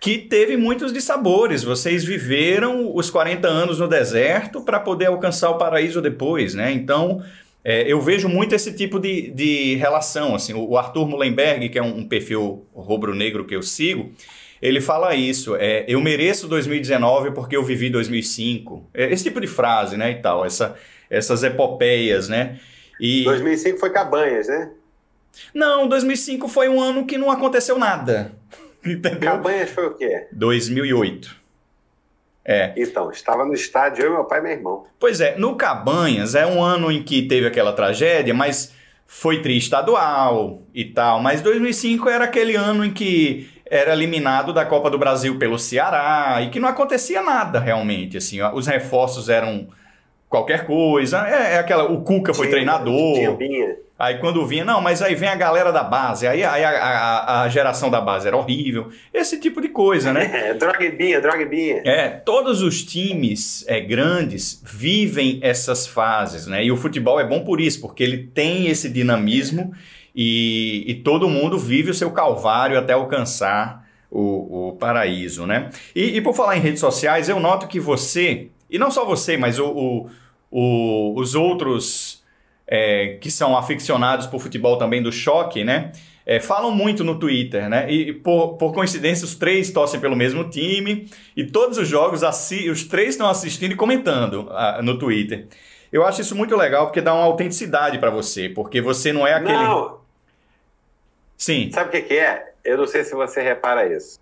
que 0.01 0.18
teve 0.18 0.57
muitos 0.57 0.92
dissabores. 0.92 1.64
Vocês 1.64 2.05
viveram 2.05 2.94
os 2.94 3.11
40 3.11 3.49
anos 3.49 3.79
no 3.79 3.88
deserto 3.88 4.61
para 4.61 4.79
poder 4.79 5.07
alcançar 5.07 5.51
o 5.51 5.59
paraíso 5.59 6.01
depois, 6.01 6.55
né? 6.55 6.73
Então, 6.73 7.23
é, 7.64 7.83
eu 7.83 8.01
vejo 8.01 8.29
muito 8.29 8.55
esse 8.55 8.73
tipo 8.73 9.01
de, 9.01 9.31
de 9.31 9.75
relação. 9.75 10.35
Assim, 10.35 10.55
o 10.55 10.77
Arthur 10.77 11.09
Mullenberg, 11.09 11.68
que 11.68 11.79
é 11.79 11.83
um, 11.83 11.99
um 11.99 12.09
perfil 12.09 12.64
rubro-negro 12.73 13.44
que 13.44 13.57
eu 13.57 13.62
sigo, 13.62 14.12
ele 14.61 14.81
fala 14.81 15.14
isso, 15.14 15.55
é, 15.57 15.85
eu 15.87 16.01
mereço 16.01 16.49
2019 16.49 17.33
porque 17.33 17.57
eu 17.57 17.64
vivi 17.64 17.90
2005. 17.90 18.90
É, 18.94 19.12
esse 19.12 19.25
tipo 19.25 19.40
de 19.40 19.47
frase, 19.47 19.97
né, 19.97 20.11
e 20.12 20.16
tal, 20.16 20.44
essa, 20.44 20.77
essas 21.09 21.42
epopeias, 21.42 22.29
né? 22.29 22.59
E... 23.01 23.25
2005 23.25 23.79
foi 23.79 23.91
Cabanhas, 23.91 24.49
né? 24.49 24.71
Não, 25.55 25.87
2005 25.87 26.49
foi 26.49 26.69
um 26.69 26.81
ano 26.81 27.07
que 27.07 27.19
não 27.19 27.31
aconteceu 27.31 27.79
nada. 27.79 28.33
Entendeu? 28.85 29.21
Cabanhas 29.21 29.71
foi 29.71 29.87
o 29.87 29.95
quê? 29.95 30.27
2008. 30.33 31.37
É. 32.45 32.73
Então, 32.77 33.11
estava 33.11 33.45
no 33.45 33.53
estádio 33.53 34.07
eu, 34.07 34.13
meu 34.13 34.25
pai 34.25 34.39
e 34.39 34.43
meu 34.43 34.53
irmão. 34.53 34.87
Pois 34.99 35.21
é, 35.21 35.37
no 35.37 35.55
Cabanhas 35.55 36.35
é 36.35 36.47
um 36.47 36.63
ano 36.63 36.91
em 36.91 37.03
que 37.03 37.23
teve 37.23 37.47
aquela 37.47 37.75
tragédia, 37.75 38.33
mas 38.33 38.73
foi 39.07 39.43
tri-estadual 39.43 40.63
e 40.73 40.85
tal. 40.85 41.21
Mas 41.21 41.43
2005 41.43 42.09
era 42.09 42.25
aquele 42.25 42.57
ano 42.57 42.85
em 42.85 42.91
que 42.91 43.51
era 43.71 43.93
eliminado 43.93 44.53
da 44.53 44.65
Copa 44.65 44.91
do 44.91 44.99
Brasil 44.99 45.39
pelo 45.39 45.59
Ceará 45.59 46.41
e 46.43 46.49
que 46.49 46.59
não 46.59 46.69
acontecia 46.69 47.23
nada 47.23 47.61
realmente. 47.61 48.17
Assim, 48.17 48.41
os 48.55 48.67
reforços 48.67 49.29
eram 49.29 49.69
qualquer 50.29 50.67
coisa. 50.67 51.27
É, 51.27 51.55
é 51.55 51.59
aquela. 51.59 51.85
O 51.85 52.03
Cuca 52.03 52.35
foi 52.35 52.47
tinha, 52.47 52.57
treinador. 52.57 53.37
Tinha, 53.38 53.77
Aí 53.99 54.19
quando 54.19 54.47
vinha, 54.47 54.64
não, 54.64 54.81
mas 54.81 55.03
aí 55.03 55.17
vem 55.17 55.29
a 55.29 55.35
galera 55.35 55.73
da 55.73 55.83
base, 55.83 56.25
aí, 56.25 56.45
aí 56.45 56.62
a, 56.62 56.71
a, 56.71 57.43
a, 57.43 57.49
geração 57.49 57.91
da 57.91 58.01
base 58.01 58.29
era 58.29 58.37
horrível, 58.37 58.93
esse 59.12 59.41
tipo 59.41 59.61
de 59.61 59.71
coisa, 59.71 60.12
né? 60.12 60.51
É, 60.51 60.55
drogbinha, 60.55 61.21
drogbinha. 61.21 61.83
É, 61.85 62.09
todos 62.09 62.62
os 62.62 62.85
times 62.85 63.64
é, 63.67 63.81
grandes 63.81 64.62
vivem 64.64 65.41
essas 65.43 65.88
fases, 65.88 66.47
né? 66.47 66.64
E 66.64 66.71
o 66.71 66.77
futebol 66.77 67.19
é 67.19 67.27
bom 67.27 67.43
por 67.43 67.61
isso, 67.61 67.81
porque 67.81 68.05
ele 68.05 68.19
tem 68.19 68.69
esse 68.69 68.88
dinamismo 68.88 69.75
e, 70.14 70.85
e 70.87 70.95
todo 70.95 71.29
mundo 71.29 71.59
vive 71.59 71.91
o 71.91 71.95
seu 71.95 72.12
calvário 72.12 72.79
até 72.79 72.93
alcançar 72.93 73.85
o, 74.09 74.69
o 74.69 74.73
paraíso, 74.77 75.45
né? 75.45 75.71
E, 75.95 76.17
e, 76.17 76.21
por 76.21 76.35
falar 76.35 76.57
em 76.57 76.61
redes 76.61 76.81
sociais, 76.81 77.29
eu 77.29 77.41
noto 77.41 77.67
que 77.67 77.81
você, 77.81 78.49
e 78.71 78.79
não 78.79 78.91
só 78.91 79.05
você, 79.05 79.37
mas 79.37 79.59
o, 79.59 79.67
o, 79.67 80.11
o 80.51 81.15
os 81.19 81.35
outros 81.35 82.23
é, 82.67 83.17
que 83.21 83.31
são 83.31 83.57
aficionados 83.57 84.27
por 84.27 84.41
futebol 84.41 84.77
também 84.77 85.03
do 85.03 85.11
choque, 85.11 85.65
né? 85.65 85.93
É, 86.27 86.39
falam 86.39 86.71
muito 86.71 87.03
no 87.03 87.19
Twitter, 87.19 87.71
né? 87.71 87.91
E 87.91 88.13
por, 88.13 88.59
por 88.59 88.75
coincidência, 88.75 89.25
os 89.25 89.35
três 89.35 89.71
torcem 89.71 89.99
pelo 89.99 90.15
mesmo 90.15 90.45
time 90.51 91.09
e 91.35 91.45
todos 91.45 91.79
os 91.79 91.89
jogos, 91.89 92.23
os 92.23 92.85
três 92.85 93.11
estão 93.11 93.31
assistindo 93.31 93.73
e 93.73 93.77
comentando 93.77 94.43
uh, 94.51 94.83
no 94.83 94.99
Twitter. 94.99 95.47
Eu 95.91 96.07
acho 96.07 96.21
isso 96.21 96.37
muito 96.37 96.55
legal 96.55 96.87
porque 96.87 97.01
dá 97.01 97.15
uma 97.15 97.25
autenticidade 97.25 97.99
para 97.99 98.11
você, 98.11 98.51
porque 98.51 98.79
você 98.83 99.11
não 99.11 99.27
é 99.27 99.33
aquele. 99.33 99.55
Não. 99.55 100.01
Sim. 101.35 101.71
Sabe 101.73 101.89
o 101.89 101.93
que, 101.93 102.03
que 102.03 102.15
é? 102.19 102.53
Eu 102.63 102.77
não 102.77 102.87
sei 102.87 103.05
se 103.05 103.15
você 103.15 103.41
repara 103.41 103.91
isso. 103.91 104.21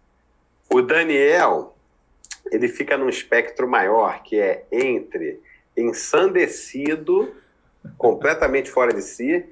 O 0.70 0.80
Daniel, 0.80 1.75
ele 2.50 2.68
fica 2.68 2.96
num 2.96 3.08
espectro 3.08 3.68
maior, 3.68 4.22
que 4.22 4.38
é 4.38 4.64
entre 4.70 5.40
ensandecido, 5.76 7.34
completamente 7.98 8.70
fora 8.70 8.92
de 8.92 9.02
si, 9.02 9.44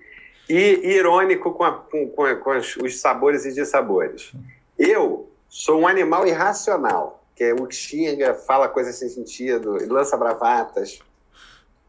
e 0.49 0.81
irônico 0.95 1.53
com, 1.53 1.65
a, 1.65 1.73
com, 1.73 2.09
com, 2.09 2.37
com 2.37 2.51
os 2.83 3.01
sabores 3.01 3.45
e 3.45 3.53
dissabores. 3.53 4.33
Eu 4.79 5.31
sou 5.49 5.81
um 5.81 5.87
animal 5.87 6.27
irracional, 6.27 7.25
que 7.35 7.45
é 7.45 7.55
o 7.55 7.67
que 7.67 7.75
xinga, 7.75 8.35
fala 8.35 8.69
coisas 8.69 8.97
sem 8.97 9.09
sentido, 9.09 9.79
lança 9.89 10.17
bravatas, 10.17 11.01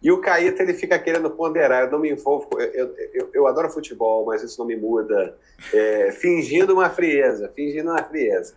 e 0.06 0.12
o 0.12 0.20
Caíta, 0.20 0.62
ele 0.62 0.76
fica 0.76 1.00
querendo 1.00 1.32
ponderar. 1.32 1.86
Eu 1.86 1.91
não 1.91 1.98
me 1.98 2.12
envolvo. 2.12 2.48
Eu, 2.60 2.96
eu, 3.12 3.30
eu 3.34 3.48
adoro 3.48 3.72
futebol, 3.72 4.24
mas 4.24 4.44
isso 4.44 4.60
não 4.60 4.68
me 4.68 4.76
muda. 4.76 5.36
É, 5.74 6.12
fingindo 6.12 6.74
uma 6.74 6.91
frieza, 6.91 7.52
fingindo 7.56 7.89
uma 7.89 8.04
frieza. 8.04 8.54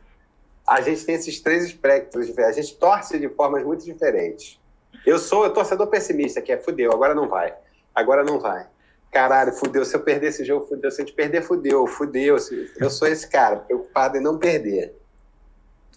A 0.68 0.83
gente 0.83 1.04
tem 1.04 1.14
esses 1.14 1.40
três 1.40 1.64
espectros. 1.64 2.37
A 2.38 2.52
gente 2.52 2.76
torce 2.76 3.18
de 3.18 3.28
formas 3.31 3.64
muito 3.64 3.85
diferentes. 3.85 4.61
Eu 5.07 5.18
sou 5.18 5.46
o 5.46 5.50
torcedor 5.50 5.87
pessimista, 5.87 6.42
que 6.42 6.52
é 6.52 6.59
fudeu, 6.59 6.92
agora 6.92 7.14
não 7.14 7.28
vai. 7.28 7.54
Agora 7.94 8.22
não 8.22 8.38
vai. 8.38 8.66
Caralho, 9.11 9.52
fudeu. 9.52 9.85
Se 9.85 9.96
eu 9.96 10.00
perder 10.00 10.28
esse 10.28 10.44
jogo, 10.44 10.66
fudeu. 10.66 10.90
Se 10.90 11.00
a 11.00 11.04
gente 11.04 11.14
perder, 11.14 11.42
fudeu. 11.42 11.87
Fudeu. 11.87 12.37
Eu 12.78 12.90
sou 12.90 13.09
esse 13.09 13.26
cara, 13.28 13.57
preocupado 13.57 14.18
em 14.18 14.20
não 14.20 14.37
perder. 14.37 14.94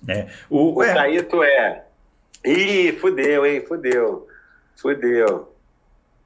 É. 0.07 0.27
O, 0.49 0.75
o 0.75 0.83
é. 0.83 0.93
É. 1.43 1.83
Ih, 2.45 2.93
fudeu, 2.93 3.45
hein? 3.45 3.65
Fudeu. 3.65 4.27
Fudeu. 4.75 5.51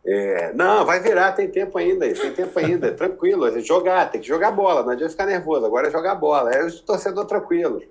É, 0.07 0.53
não, 0.53 0.85
vai 0.85 0.99
virar, 0.99 1.31
tem 1.31 1.49
tempo 1.49 1.75
ainda, 1.79 2.07
tem 2.13 2.31
tempo 2.31 2.59
ainda, 2.59 2.91
tranquilo. 2.93 3.59
Jogar, 3.59 4.11
tem 4.11 4.21
que 4.21 4.27
jogar 4.27 4.51
bola, 4.51 4.83
não 4.83 4.91
adianta 4.91 5.11
ficar 5.11 5.25
nervoso, 5.25 5.65
agora 5.65 5.87
é 5.87 5.91
jogar 5.91 6.13
bola. 6.13 6.51
É 6.51 6.63
o 6.63 6.81
torcedor 6.83 7.25
tranquilo. 7.25 7.81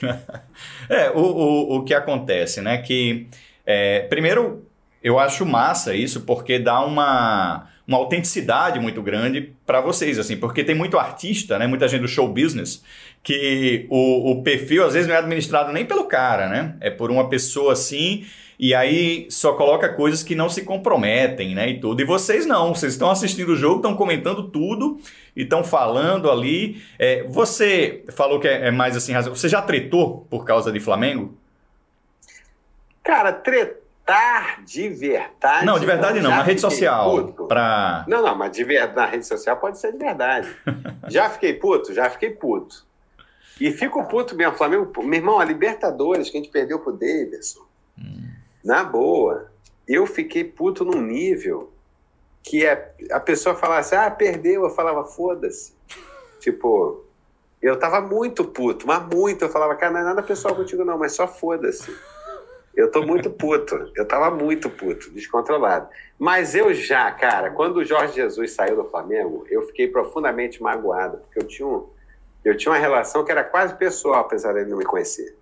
é, 0.88 1.10
o, 1.10 1.20
o, 1.20 1.76
o 1.76 1.84
que 1.84 1.94
acontece, 1.94 2.60
né? 2.60 2.78
Que 2.78 3.26
é, 3.64 4.00
primeiro 4.00 4.66
eu 5.02 5.18
acho 5.18 5.44
massa 5.44 5.94
isso, 5.94 6.22
porque 6.22 6.58
dá 6.58 6.80
uma, 6.80 7.68
uma 7.86 7.98
autenticidade 7.98 8.80
muito 8.80 9.02
grande 9.02 9.52
para 9.66 9.80
vocês, 9.80 10.18
assim, 10.18 10.36
porque 10.36 10.64
tem 10.64 10.74
muito 10.74 10.98
artista, 10.98 11.58
né? 11.58 11.66
Muita 11.66 11.86
gente 11.86 12.00
do 12.00 12.08
show 12.08 12.26
business 12.26 12.82
que 13.22 13.86
o, 13.90 14.32
o 14.32 14.42
perfil 14.42 14.84
às 14.84 14.94
vezes 14.94 15.06
não 15.06 15.14
é 15.14 15.18
administrado 15.18 15.72
nem 15.72 15.84
pelo 15.84 16.04
cara, 16.04 16.48
né? 16.48 16.76
É 16.80 16.90
por 16.90 17.10
uma 17.10 17.28
pessoa 17.28 17.74
assim 17.74 18.24
e 18.58 18.74
aí 18.74 19.26
só 19.30 19.54
coloca 19.54 19.88
coisas 19.88 20.22
que 20.22 20.34
não 20.34 20.48
se 20.48 20.62
comprometem, 20.62 21.54
né? 21.54 21.68
E 21.70 21.80
tudo. 21.80 22.00
E 22.00 22.04
vocês 22.04 22.46
não, 22.46 22.74
vocês 22.74 22.92
estão 22.92 23.10
assistindo 23.10 23.50
o 23.50 23.56
jogo, 23.56 23.76
estão 23.76 23.96
comentando 23.96 24.48
tudo 24.48 24.98
e 25.36 25.42
estão 25.42 25.64
falando 25.64 26.30
ali. 26.30 26.82
É, 26.98 27.24
você 27.24 28.04
falou 28.12 28.40
que 28.40 28.48
é, 28.48 28.68
é 28.68 28.70
mais 28.70 28.96
assim, 28.96 29.12
você 29.22 29.48
já 29.48 29.60
tretou 29.60 30.26
por 30.30 30.44
causa 30.44 30.70
de 30.70 30.80
Flamengo? 30.80 31.36
Cara, 33.02 33.32
tretar 33.32 34.62
de 34.64 34.88
verdade. 34.88 35.66
Não, 35.66 35.78
de 35.78 35.86
verdade 35.86 36.20
não, 36.20 36.30
na 36.30 36.42
rede 36.42 36.60
social. 36.60 37.28
Pra... 37.48 38.04
Não, 38.08 38.22
não, 38.22 38.34
mas 38.34 38.52
de 38.52 38.64
verdade, 38.64 38.96
na 38.96 39.06
rede 39.06 39.26
social 39.26 39.56
pode 39.56 39.78
ser 39.78 39.92
de 39.92 39.98
verdade. 39.98 40.48
já 41.08 41.28
fiquei 41.28 41.54
puto, 41.54 41.92
já 41.92 42.08
fiquei 42.08 42.30
puto. 42.30 42.86
E 43.60 43.70
fico 43.70 44.02
puto 44.08 44.34
mesmo, 44.34 44.56
Flamengo. 44.56 44.90
Meu 45.02 45.14
irmão, 45.14 45.38
a 45.38 45.44
Libertadores 45.44 46.30
que 46.30 46.36
a 46.36 46.40
gente 46.40 46.50
perdeu 46.50 46.80
pro 46.80 46.92
Davidson. 46.92 47.64
Hum. 47.98 48.28
Na 48.64 48.82
boa, 48.82 49.50
eu 49.86 50.06
fiquei 50.06 50.42
puto 50.42 50.84
num 50.84 51.00
nível 51.00 51.73
que 52.44 52.64
é, 52.64 52.94
a 53.10 53.18
pessoa 53.18 53.56
falasse, 53.56 53.96
ah, 53.96 54.10
perdeu, 54.10 54.64
eu 54.64 54.70
falava, 54.70 55.02
foda-se. 55.02 55.74
Tipo, 56.38 57.02
eu 57.60 57.78
tava 57.78 58.02
muito 58.02 58.44
puto, 58.44 58.86
mas 58.86 59.02
muito. 59.06 59.46
Eu 59.46 59.48
falava, 59.48 59.74
cara, 59.74 59.94
não 59.94 60.00
é 60.00 60.04
nada 60.04 60.22
pessoal 60.22 60.54
contigo, 60.54 60.84
não, 60.84 60.98
mas 60.98 61.12
só 61.12 61.26
foda-se. 61.26 61.90
Eu 62.76 62.90
tô 62.90 63.02
muito 63.02 63.30
puto. 63.30 63.90
Eu 63.96 64.06
tava 64.06 64.30
muito 64.30 64.68
puto, 64.68 65.10
descontrolado. 65.10 65.88
Mas 66.18 66.54
eu 66.54 66.74
já, 66.74 67.10
cara, 67.12 67.50
quando 67.50 67.78
o 67.78 67.84
Jorge 67.84 68.16
Jesus 68.16 68.52
saiu 68.52 68.76
do 68.76 68.90
Flamengo, 68.90 69.46
eu 69.48 69.62
fiquei 69.62 69.88
profundamente 69.88 70.62
magoado, 70.62 71.18
porque 71.18 71.38
eu 71.38 71.46
tinha 71.46 71.66
um, 71.66 71.88
eu 72.44 72.54
tinha 72.56 72.72
uma 72.72 72.78
relação 72.78 73.24
que 73.24 73.32
era 73.32 73.42
quase 73.42 73.74
pessoal, 73.76 74.20
apesar 74.20 74.52
dele 74.52 74.68
não 74.68 74.76
me 74.76 74.84
conhecer. 74.84 75.34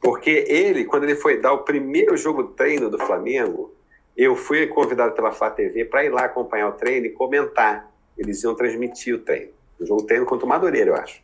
Porque 0.00 0.44
ele, 0.46 0.84
quando 0.84 1.04
ele 1.04 1.16
foi 1.16 1.40
dar 1.40 1.52
o 1.52 1.64
primeiro 1.64 2.16
jogo 2.16 2.44
treino 2.44 2.88
do 2.88 2.98
Flamengo, 2.98 3.74
eu 4.16 4.36
fui 4.36 4.66
convidado 4.66 5.14
pela 5.14 5.32
Flá 5.32 5.50
TV 5.50 5.84
para 5.84 6.04
ir 6.04 6.10
lá 6.10 6.24
acompanhar 6.24 6.68
o 6.68 6.72
treino 6.72 7.06
e 7.06 7.10
comentar. 7.10 7.90
Eles 8.16 8.42
iam 8.42 8.54
transmitir 8.54 9.14
o 9.14 9.18
treino. 9.18 9.52
O 9.78 9.86
jogo 9.86 10.02
treino 10.04 10.26
contra 10.26 10.44
o 10.44 10.48
Madureira, 10.48 10.90
eu 10.90 10.96
acho. 10.96 11.22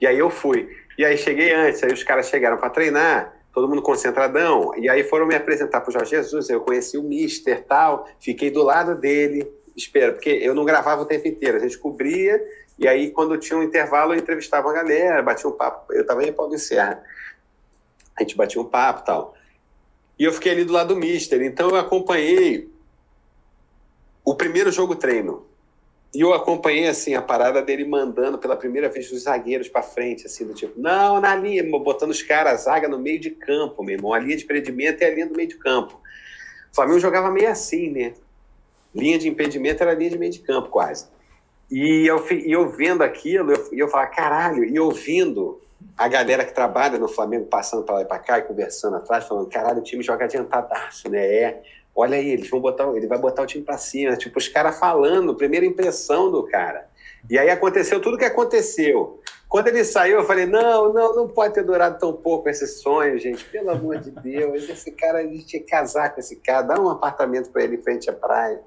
E 0.00 0.06
aí 0.06 0.18
eu 0.18 0.28
fui. 0.28 0.68
E 0.98 1.04
aí 1.04 1.16
cheguei 1.16 1.52
antes, 1.52 1.82
aí 1.82 1.92
os 1.92 2.02
caras 2.02 2.28
chegaram 2.28 2.58
para 2.58 2.68
treinar, 2.68 3.34
todo 3.52 3.68
mundo 3.68 3.80
concentradão. 3.80 4.72
E 4.76 4.88
aí 4.88 5.04
foram 5.04 5.26
me 5.26 5.34
apresentar 5.34 5.80
para 5.80 5.90
o 5.90 5.92
Jorge 5.92 6.10
Jesus. 6.10 6.50
Eu 6.50 6.60
conheci 6.60 6.98
o 6.98 7.02
Mister 7.02 7.64
tal, 7.64 8.08
fiquei 8.20 8.50
do 8.50 8.62
lado 8.62 8.94
dele, 8.94 9.50
espero, 9.74 10.14
porque 10.14 10.30
eu 10.30 10.54
não 10.54 10.64
gravava 10.64 11.02
o 11.02 11.06
tempo 11.06 11.26
inteiro, 11.26 11.56
a 11.56 11.60
gente 11.60 11.78
cobria 11.78 12.42
e 12.78 12.88
aí, 12.88 13.10
quando 13.10 13.38
tinha 13.38 13.58
um 13.58 13.62
intervalo, 13.62 14.12
eu 14.12 14.18
entrevistava 14.18 14.70
a 14.70 14.72
galera, 14.72 15.22
batia 15.22 15.48
um 15.48 15.52
papo. 15.52 15.92
Eu 15.92 16.02
estava 16.02 16.24
em 16.24 16.32
Paulo 16.32 16.58
Serra. 16.58 17.02
A 18.16 18.22
gente 18.22 18.36
batia 18.36 18.60
um 18.60 18.64
papo 18.64 19.04
tal. 19.04 19.34
E 20.22 20.24
eu 20.24 20.32
fiquei 20.32 20.52
ali 20.52 20.64
do 20.64 20.72
lado 20.72 20.94
do 20.94 21.00
Mister. 21.00 21.42
Então, 21.42 21.70
eu 21.70 21.76
acompanhei 21.76 22.70
o 24.24 24.36
primeiro 24.36 24.70
jogo 24.70 24.94
treino. 24.94 25.44
E 26.14 26.20
eu 26.20 26.32
acompanhei, 26.32 26.86
assim, 26.86 27.16
a 27.16 27.20
parada 27.20 27.60
dele 27.60 27.84
mandando 27.84 28.38
pela 28.38 28.54
primeira 28.54 28.88
vez 28.88 29.10
os 29.10 29.24
zagueiros 29.24 29.68
para 29.68 29.82
frente, 29.82 30.24
assim, 30.24 30.46
do 30.46 30.54
tipo, 30.54 30.80
não, 30.80 31.20
na 31.20 31.34
linha, 31.34 31.68
botando 31.68 32.10
os 32.10 32.22
caras, 32.22 32.52
a 32.52 32.56
zaga 32.56 32.86
no 32.86 33.00
meio 33.00 33.18
de 33.18 33.30
campo, 33.30 33.82
meu 33.82 33.96
irmão. 33.96 34.14
A 34.14 34.20
linha 34.20 34.36
de 34.36 34.44
impedimento 34.44 35.02
é 35.02 35.08
a 35.08 35.10
linha 35.12 35.26
do 35.26 35.34
meio 35.34 35.48
de 35.48 35.56
campo. 35.56 36.00
O 36.70 36.74
Flamengo 36.76 37.00
jogava 37.00 37.28
meio 37.28 37.50
assim, 37.50 37.90
né? 37.90 38.14
Linha 38.94 39.18
de 39.18 39.28
impedimento 39.28 39.82
era 39.82 39.92
linha 39.92 40.10
de 40.10 40.18
meio 40.18 40.30
de 40.30 40.38
campo, 40.38 40.68
quase. 40.68 41.08
E 41.68 42.06
eu, 42.06 42.24
e 42.30 42.52
eu 42.52 42.68
vendo 42.68 43.02
aquilo, 43.02 43.50
eu, 43.50 43.68
eu 43.72 43.88
falava, 43.88 44.10
caralho, 44.10 44.62
e 44.62 44.78
ouvindo 44.78 45.60
a 45.96 46.08
galera 46.08 46.44
que 46.44 46.52
trabalha 46.52 46.98
no 46.98 47.08
Flamengo 47.08 47.46
passando 47.46 47.82
para 47.82 47.96
lá 47.96 48.02
e 48.02 48.04
para 48.04 48.18
cá 48.18 48.38
e 48.38 48.42
conversando 48.42 48.96
atrás, 48.96 49.24
falando, 49.24 49.48
caralho, 49.48 49.78
o 49.78 49.82
time 49.82 50.02
joga 50.02 50.24
adiantadaço, 50.24 51.08
né? 51.10 51.26
É, 51.26 51.62
olha 51.94 52.16
aí, 52.16 52.30
eles 52.30 52.48
vão 52.48 52.60
botar, 52.60 52.88
ele 52.96 53.06
vai 53.06 53.18
botar 53.18 53.42
o 53.42 53.46
time 53.46 53.64
para 53.64 53.78
cima. 53.78 54.16
Tipo, 54.16 54.38
os 54.38 54.48
caras 54.48 54.78
falando, 54.78 55.34
primeira 55.34 55.66
impressão 55.66 56.30
do 56.30 56.42
cara. 56.44 56.88
E 57.30 57.38
aí 57.38 57.50
aconteceu 57.50 58.00
tudo 58.00 58.14
o 58.14 58.18
que 58.18 58.24
aconteceu. 58.24 59.20
Quando 59.48 59.68
ele 59.68 59.84
saiu, 59.84 60.18
eu 60.18 60.24
falei: 60.24 60.46
não, 60.46 60.92
não, 60.92 61.14
não 61.14 61.28
pode 61.28 61.54
ter 61.54 61.62
durado 61.62 61.98
tão 61.98 62.12
pouco 62.12 62.48
esse 62.48 62.66
sonho, 62.66 63.18
gente. 63.18 63.44
Pelo 63.44 63.70
amor 63.70 63.98
de 63.98 64.10
Deus, 64.10 64.68
esse 64.68 64.90
cara, 64.90 65.18
a 65.18 65.22
gente 65.22 65.44
tinha 65.44 65.62
que 65.62 65.68
casar 65.68 66.14
com 66.14 66.20
esse 66.20 66.36
cara, 66.36 66.62
dar 66.62 66.80
um 66.80 66.88
apartamento 66.88 67.50
para 67.50 67.62
ele 67.62 67.76
em 67.76 67.82
frente 67.82 68.08
à 68.08 68.14
praia. 68.14 68.60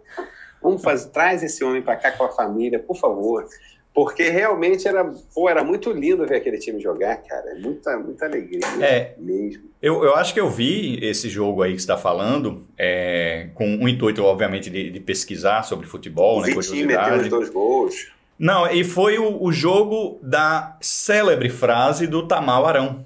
Vamos 0.61 0.83
fazer, 0.83 1.09
traz 1.09 1.43
esse 1.43 1.63
homem 1.63 1.81
para 1.81 1.95
cá 1.95 2.11
com 2.11 2.23
a 2.23 2.31
família, 2.31 2.79
por 2.79 2.95
favor. 2.95 3.47
Porque 3.95 4.29
realmente 4.29 4.85
era, 4.89 5.05
pô, 5.33 5.47
era 5.47 5.63
muito 5.63 5.89
lindo 5.89 6.27
ver 6.27 6.35
aquele 6.35 6.57
time 6.57 6.81
jogar, 6.81 7.15
cara. 7.15 7.51
É 7.51 7.55
muita, 7.55 7.97
muita 7.97 8.25
alegria 8.25 8.59
é, 8.81 9.13
mesmo. 9.17 9.63
Eu, 9.81 10.03
eu 10.03 10.13
acho 10.15 10.33
que 10.33 10.39
eu 10.39 10.49
vi 10.49 10.99
esse 11.01 11.29
jogo 11.29 11.63
aí 11.63 11.71
que 11.71 11.77
você 11.77 11.83
está 11.83 11.97
falando, 11.97 12.67
é, 12.77 13.47
com 13.55 13.65
um 13.65 13.87
intuito, 13.87 14.21
obviamente, 14.21 14.69
de, 14.69 14.91
de 14.91 14.99
pesquisar 14.99 15.63
sobre 15.63 15.87
futebol, 15.87 16.39
o 16.39 16.41
né? 16.41 16.53
Vitinho 16.53 16.85
meteu 16.85 17.15
os 17.15 17.29
dois 17.29 17.49
gols. 17.49 18.11
Não, 18.37 18.69
e 18.69 18.83
foi 18.83 19.17
o, 19.17 19.41
o 19.41 19.49
jogo 19.53 20.19
da 20.21 20.77
célebre 20.81 21.49
frase 21.49 22.05
do 22.05 22.27
Tamal 22.27 22.65
Arão. 22.65 23.05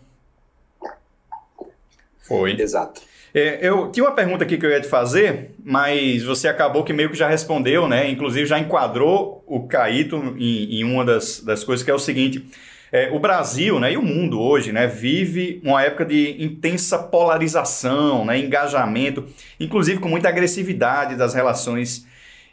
Foi. 2.19 2.59
Exato. 2.59 3.01
É, 3.33 3.59
eu 3.61 3.91
tinha 3.91 4.03
uma 4.05 4.15
pergunta 4.15 4.43
aqui 4.43 4.57
que 4.57 4.65
eu 4.65 4.69
ia 4.69 4.81
te 4.81 4.87
fazer, 4.87 5.51
mas 5.63 6.23
você 6.23 6.47
acabou 6.47 6.83
que 6.83 6.93
meio 6.93 7.09
que 7.09 7.17
já 7.17 7.27
respondeu, 7.27 7.87
né? 7.87 8.09
Inclusive 8.09 8.45
já 8.45 8.57
enquadrou 8.57 9.43
o 9.45 9.67
Caíto 9.67 10.35
em, 10.37 10.79
em 10.79 10.83
uma 10.83 11.05
das, 11.05 11.41
das 11.41 11.63
coisas 11.63 11.83
que 11.83 11.91
é 11.91 11.93
o 11.93 11.99
seguinte. 11.99 12.43
É, 12.91 13.09
o 13.11 13.19
Brasil 13.19 13.79
né, 13.79 13.93
e 13.93 13.97
o 13.97 14.01
mundo 14.01 14.41
hoje 14.41 14.71
né, 14.71 14.87
vive 14.87 15.61
uma 15.63 15.83
época 15.83 16.03
de 16.05 16.43
intensa 16.43 16.97
polarização, 16.97 18.25
né, 18.25 18.39
engajamento, 18.39 19.25
inclusive 19.59 19.99
com 19.99 20.09
muita 20.09 20.27
agressividade 20.27 21.15
das 21.15 21.35
relações. 21.35 22.07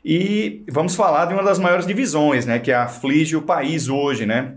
E 0.04 0.62
vamos 0.68 0.94
falar 0.94 1.24
de 1.24 1.34
uma 1.34 1.42
das 1.42 1.58
maiores 1.58 1.86
divisões 1.86 2.44
né, 2.44 2.58
que 2.58 2.70
aflige 2.70 3.34
o 3.34 3.42
país 3.42 3.88
hoje, 3.88 4.26
né, 4.26 4.56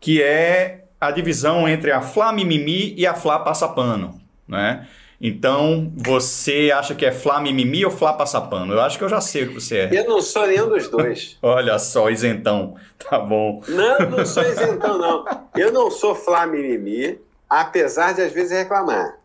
que 0.00 0.22
é 0.22 0.84
a 0.98 1.10
divisão 1.10 1.68
entre 1.68 1.92
a 1.92 2.00
Flá 2.00 2.32
Mimimi 2.32 2.94
e 2.96 3.06
a 3.06 3.12
Flá 3.12 3.38
Passapano. 3.38 4.18
Né? 4.48 4.86
Então, 5.20 5.92
você 5.96 6.70
acha 6.72 6.94
que 6.94 7.04
é 7.04 7.10
Flá 7.10 7.40
mimimi 7.40 7.84
ou 7.84 7.90
Flá 7.90 8.12
passapano? 8.12 8.72
Eu 8.72 8.80
acho 8.80 8.96
que 8.96 9.02
eu 9.02 9.08
já 9.08 9.20
sei 9.20 9.44
o 9.44 9.48
que 9.48 9.54
você 9.54 9.78
é. 9.78 10.00
Eu 10.00 10.06
não 10.06 10.20
sou 10.22 10.46
nenhum 10.46 10.68
dos 10.68 10.88
dois. 10.88 11.36
Olha 11.42 11.76
só, 11.78 12.08
isentão. 12.08 12.76
Tá 12.98 13.18
bom. 13.18 13.60
Não, 13.66 13.98
não 14.10 14.24
sou 14.24 14.44
isentão, 14.44 14.96
não. 14.96 15.24
Eu 15.56 15.72
não 15.72 15.90
sou 15.90 16.14
Flá 16.14 16.46
mimimi, 16.46 17.20
apesar 17.50 18.14
de 18.14 18.22
às 18.22 18.32
vezes 18.32 18.56
reclamar. 18.56 19.18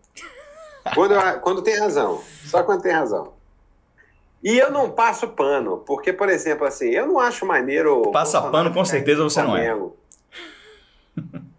Quando, 0.95 1.13
eu, 1.13 1.39
quando 1.41 1.62
tem 1.62 1.77
razão. 1.77 2.21
Só 2.45 2.63
quando 2.63 2.82
tem 2.82 2.91
razão. 2.91 3.34
E 4.43 4.58
eu 4.58 4.71
não 4.71 4.89
passo 4.89 5.27
pano, 5.29 5.77
porque, 5.86 6.12
por 6.12 6.27
exemplo, 6.27 6.65
assim, 6.67 6.89
eu 6.89 7.06
não 7.06 7.19
acho 7.19 7.45
maneiro. 7.45 8.12
Passa 8.12 8.41
pano, 8.41 8.73
com 8.73 8.84
certeza 8.84 9.23
você 9.23 9.41
não 9.41 9.56
é. 9.56 9.71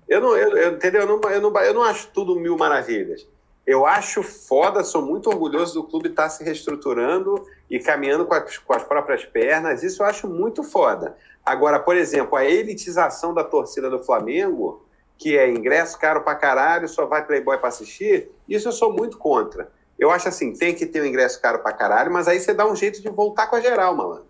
Eu 0.07 0.21
não, 0.21 0.37
eu, 0.37 0.57
eu, 0.57 0.73
entendeu? 0.75 1.03
Eu 1.03 1.07
não, 1.07 1.31
eu, 1.31 1.41
não, 1.41 1.61
eu 1.63 1.75
não 1.75 1.83
acho 1.83 2.09
tudo 2.13 2.39
mil 2.39 2.59
maravilhas. 2.59 3.27
Eu 3.67 3.87
acho 3.87 4.23
foda, 4.23 4.85
sou 4.85 5.01
muito 5.01 5.31
orgulhoso 5.31 5.75
do 5.75 5.85
clube 5.85 6.11
estar 6.11 6.25
tá 6.25 6.31
se 6.31 6.45
reestruturando 6.45 7.47
e 7.71 7.79
caminhando 7.79 8.27
com 8.27 8.35
as, 8.35 8.59
com 8.59 8.75
as 8.75 8.83
próprias 8.83 9.25
pernas. 9.25 9.83
Isso 9.83 10.03
eu 10.03 10.07
acho 10.07 10.29
muito 10.29 10.63
foda. 10.63 11.17
Agora, 11.45 11.79
por 11.79 11.97
exemplo, 11.97 12.37
a 12.37 12.45
elitização 12.45 13.33
da 13.33 13.43
torcida 13.43 13.89
do 13.89 14.03
Flamengo, 14.03 14.85
que 15.17 15.37
é 15.39 15.49
ingresso 15.49 15.99
caro 15.99 16.23
pra 16.23 16.35
caralho, 16.35 16.89
só 16.89 17.07
vai 17.07 17.25
Playboy 17.27 17.57
pra 17.59 17.69
assistir, 17.69 18.31
isso 18.47 18.69
eu 18.69 18.73
sou 18.73 18.93
muito 18.93 19.17
contra. 19.17 19.71
Eu 19.99 20.11
acho 20.11 20.29
assim, 20.29 20.53
tem 20.53 20.75
que 20.75 20.85
ter 20.85 21.01
um 21.01 21.07
ingresso 21.07 21.41
caro 21.41 21.61
pra 21.61 21.73
caralho, 21.73 22.13
mas 22.13 22.29
aí 22.29 22.41
você 22.41 22.53
dá 22.53 22.67
um 22.67 22.77
jeito 22.77 23.01
de 23.01 23.09
voltar 23.09 23.47
com 23.47 23.57
a 23.57 23.61
geral, 23.61 23.97
malandro. 23.97 24.27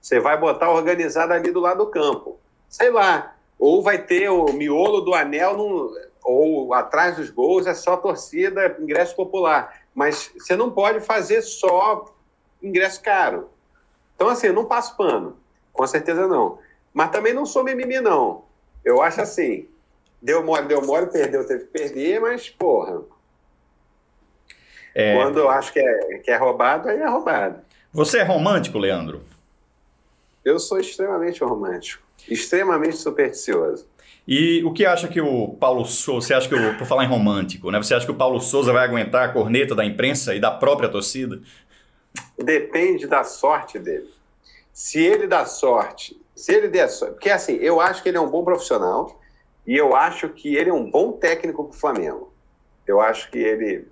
Você 0.00 0.18
vai 0.18 0.38
botar 0.38 0.70
organizado 0.70 1.32
ali 1.32 1.50
do 1.50 1.60
lado 1.60 1.84
do 1.84 1.90
campo. 1.90 2.38
Sei 2.68 2.90
lá. 2.90 3.36
Ou 3.58 3.82
vai 3.82 3.98
ter 3.98 4.30
o 4.30 4.52
miolo 4.52 5.02
do 5.02 5.14
anel 5.14 5.56
no 5.56 5.94
ou 6.24 6.74
atrás 6.74 7.16
dos 7.16 7.30
gols 7.30 7.66
é 7.66 7.74
só 7.74 7.96
torcida, 7.96 8.76
ingresso 8.78 9.16
popular. 9.16 9.82
Mas 9.94 10.30
você 10.34 10.56
não 10.56 10.70
pode 10.70 11.00
fazer 11.00 11.42
só 11.42 12.14
ingresso 12.62 13.02
caro. 13.02 13.50
Então, 14.14 14.28
assim, 14.28 14.48
eu 14.48 14.52
não 14.52 14.64
passo 14.64 14.96
pano. 14.96 15.36
Com 15.72 15.86
certeza 15.86 16.26
não. 16.26 16.58
Mas 16.92 17.10
também 17.10 17.32
não 17.32 17.46
sou 17.46 17.64
mimimi, 17.64 18.00
não. 18.00 18.44
Eu 18.84 19.02
acho 19.02 19.20
assim, 19.20 19.68
deu 20.20 20.44
mole, 20.44 20.66
deu 20.66 20.84
mole, 20.84 21.06
perdeu, 21.06 21.46
teve 21.46 21.64
que 21.64 21.70
perder, 21.70 22.20
mas, 22.20 22.48
porra. 22.48 23.02
É... 24.94 25.16
Quando 25.16 25.38
eu 25.38 25.48
acho 25.48 25.72
que 25.72 25.78
é, 25.78 26.18
que 26.18 26.30
é 26.30 26.36
roubado, 26.36 26.88
aí 26.88 26.98
é 26.98 27.08
roubado. 27.08 27.60
Você 27.92 28.18
é 28.18 28.22
romântico, 28.22 28.78
Leandro? 28.78 29.22
Eu 30.44 30.58
sou 30.58 30.78
extremamente 30.78 31.42
romântico, 31.42 32.02
extremamente 32.28 32.96
supersticioso. 32.96 33.86
E 34.26 34.62
o 34.64 34.72
que 34.72 34.84
acha 34.84 35.08
que 35.08 35.20
o 35.20 35.48
Paulo 35.48 35.84
Souza, 35.84 36.26
você 36.26 36.34
acha 36.34 36.48
que, 36.48 36.54
o, 36.54 36.78
por 36.78 36.86
falar 36.86 37.04
em 37.04 37.08
romântico, 37.08 37.70
né? 37.70 37.78
Você 37.78 37.94
acha 37.94 38.06
que 38.06 38.12
o 38.12 38.16
Paulo 38.16 38.40
Souza 38.40 38.72
vai 38.72 38.84
aguentar 38.84 39.28
a 39.28 39.32
corneta 39.32 39.74
da 39.74 39.84
imprensa 39.84 40.34
e 40.34 40.40
da 40.40 40.50
própria 40.50 40.88
torcida? 40.88 41.40
Depende 42.38 43.06
da 43.06 43.24
sorte 43.24 43.78
dele. 43.78 44.08
Se 44.72 45.00
ele 45.00 45.26
dá 45.26 45.44
sorte, 45.44 46.20
se 46.34 46.54
ele 46.54 46.68
der 46.68 46.88
sorte, 46.88 47.14
porque 47.14 47.30
assim, 47.30 47.56
eu 47.56 47.80
acho 47.80 48.02
que 48.02 48.08
ele 48.08 48.18
é 48.18 48.20
um 48.20 48.30
bom 48.30 48.44
profissional 48.44 49.20
e 49.66 49.76
eu 49.76 49.94
acho 49.94 50.28
que 50.28 50.56
ele 50.56 50.70
é 50.70 50.72
um 50.72 50.90
bom 50.90 51.12
técnico 51.12 51.64
para 51.64 51.76
o 51.76 51.78
Flamengo. 51.78 52.32
Eu 52.86 53.00
acho 53.00 53.30
que 53.30 53.38
ele 53.38 53.86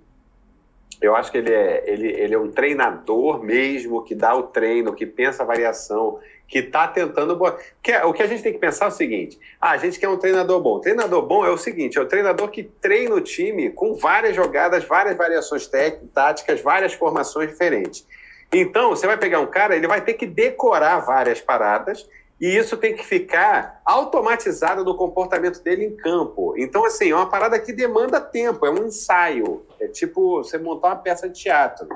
eu 1.01 1.15
acho 1.15 1.31
que 1.31 1.37
ele 1.37 1.53
é, 1.53 1.83
ele, 1.89 2.07
ele 2.07 2.35
é 2.35 2.37
um 2.37 2.51
treinador 2.51 3.41
mesmo, 3.41 4.03
que 4.03 4.13
dá 4.13 4.35
o 4.35 4.43
treino, 4.43 4.93
que 4.93 5.05
pensa 5.05 5.43
a 5.43 5.45
variação, 5.45 6.19
que 6.49 6.59
está 6.59 6.87
tentando. 6.87 7.39
Que, 7.81 7.95
o 7.97 8.11
que 8.11 8.23
a 8.23 8.27
gente 8.27 8.41
tem 8.41 8.51
que 8.51 8.59
pensar 8.59 8.85
é 8.85 8.87
o 8.87 8.91
seguinte: 8.91 9.39
ah, 9.61 9.71
a 9.71 9.77
gente 9.77 9.99
quer 9.99 10.09
um 10.09 10.17
treinador 10.17 10.59
bom. 10.59 10.79
treinador 10.79 11.21
bom 11.21 11.45
é 11.45 11.49
o 11.49 11.57
seguinte: 11.57 11.97
é 11.97 12.01
o 12.01 12.07
treinador 12.07 12.49
que 12.49 12.63
treina 12.63 13.15
o 13.15 13.21
time 13.21 13.69
com 13.69 13.93
várias 13.93 14.35
jogadas, 14.35 14.83
várias 14.83 15.15
variações 15.15 15.69
táticas, 16.13 16.61
várias 16.61 16.93
formações 16.93 17.49
diferentes. 17.49 18.05
Então, 18.51 18.89
você 18.89 19.05
vai 19.05 19.15
pegar 19.15 19.39
um 19.39 19.45
cara, 19.45 19.75
ele 19.75 19.87
vai 19.87 20.01
ter 20.01 20.15
que 20.15 20.25
decorar 20.25 20.99
várias 21.01 21.39
paradas 21.39 22.09
e 22.41 22.47
isso 22.57 22.77
tem 22.77 22.95
que 22.95 23.05
ficar 23.05 23.81
automatizado 23.85 24.83
no 24.83 24.95
comportamento 24.95 25.61
dele 25.61 25.85
em 25.85 25.95
campo. 25.95 26.55
Então, 26.57 26.85
assim, 26.85 27.11
é 27.11 27.15
uma 27.15 27.29
parada 27.29 27.59
que 27.59 27.73
demanda 27.73 28.19
tempo, 28.19 28.65
é 28.65 28.71
um 28.71 28.87
ensaio. 28.87 29.65
É 29.79 29.87
tipo 29.87 30.37
você 30.37 30.57
montar 30.57 30.87
uma 30.87 30.95
peça 30.95 31.29
de 31.29 31.39
teatro. 31.39 31.87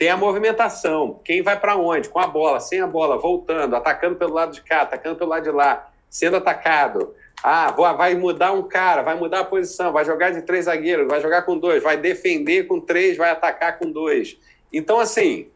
Tem 0.00 0.08
a 0.08 0.16
movimentação, 0.16 1.20
quem 1.22 1.42
vai 1.42 1.60
para 1.60 1.76
onde, 1.76 2.08
com 2.08 2.18
a 2.18 2.26
bola, 2.26 2.58
sem 2.58 2.80
a 2.80 2.86
bola, 2.86 3.18
voltando, 3.18 3.76
atacando 3.76 4.16
pelo 4.16 4.32
lado 4.32 4.50
de 4.50 4.62
cá, 4.62 4.80
atacando 4.80 5.16
pelo 5.16 5.28
lado 5.28 5.42
de 5.42 5.50
lá, 5.50 5.90
sendo 6.08 6.38
atacado. 6.38 7.14
Ah, 7.42 7.70
vai 7.70 8.14
mudar 8.14 8.52
um 8.52 8.62
cara, 8.62 9.02
vai 9.02 9.14
mudar 9.14 9.40
a 9.40 9.44
posição, 9.44 9.92
vai 9.92 10.06
jogar 10.06 10.30
de 10.30 10.40
três 10.40 10.64
zagueiros, 10.64 11.06
vai 11.06 11.20
jogar 11.20 11.42
com 11.42 11.58
dois, 11.58 11.82
vai 11.82 11.98
defender 11.98 12.66
com 12.66 12.80
três, 12.80 13.18
vai 13.18 13.28
atacar 13.28 13.78
com 13.78 13.92
dois. 13.92 14.38
Então, 14.72 14.98
assim, 14.98 15.50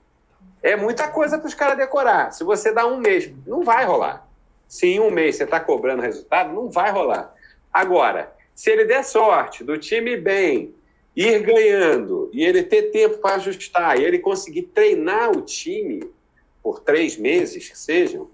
é 0.62 0.76
muita 0.76 1.08
coisa 1.08 1.38
para 1.38 1.48
os 1.48 1.54
caras 1.54 1.78
decorar. 1.78 2.30
Se 2.30 2.44
você 2.44 2.70
dá 2.70 2.86
um 2.86 2.98
mês, 2.98 3.32
não 3.46 3.64
vai 3.64 3.86
rolar. 3.86 4.28
Se 4.68 4.86
em 4.86 5.00
um 5.00 5.10
mês 5.10 5.36
você 5.36 5.44
está 5.44 5.58
cobrando 5.58 6.02
resultado, 6.02 6.52
não 6.52 6.68
vai 6.68 6.90
rolar. 6.90 7.32
Agora, 7.72 8.30
se 8.54 8.70
ele 8.70 8.84
der 8.84 9.04
sorte 9.04 9.64
do 9.64 9.78
time 9.78 10.18
bem, 10.18 10.74
ir 11.16 11.40
ganhando, 11.42 12.28
e 12.32 12.44
ele 12.44 12.62
ter 12.62 12.90
tempo 12.90 13.18
para 13.18 13.36
ajustar, 13.36 13.98
e 13.98 14.04
ele 14.04 14.18
conseguir 14.18 14.62
treinar 14.62 15.30
o 15.30 15.42
time 15.42 16.08
por 16.62 16.80
três 16.80 17.16
meses, 17.16 17.68
que 17.68 17.78
sejam, 17.78 18.28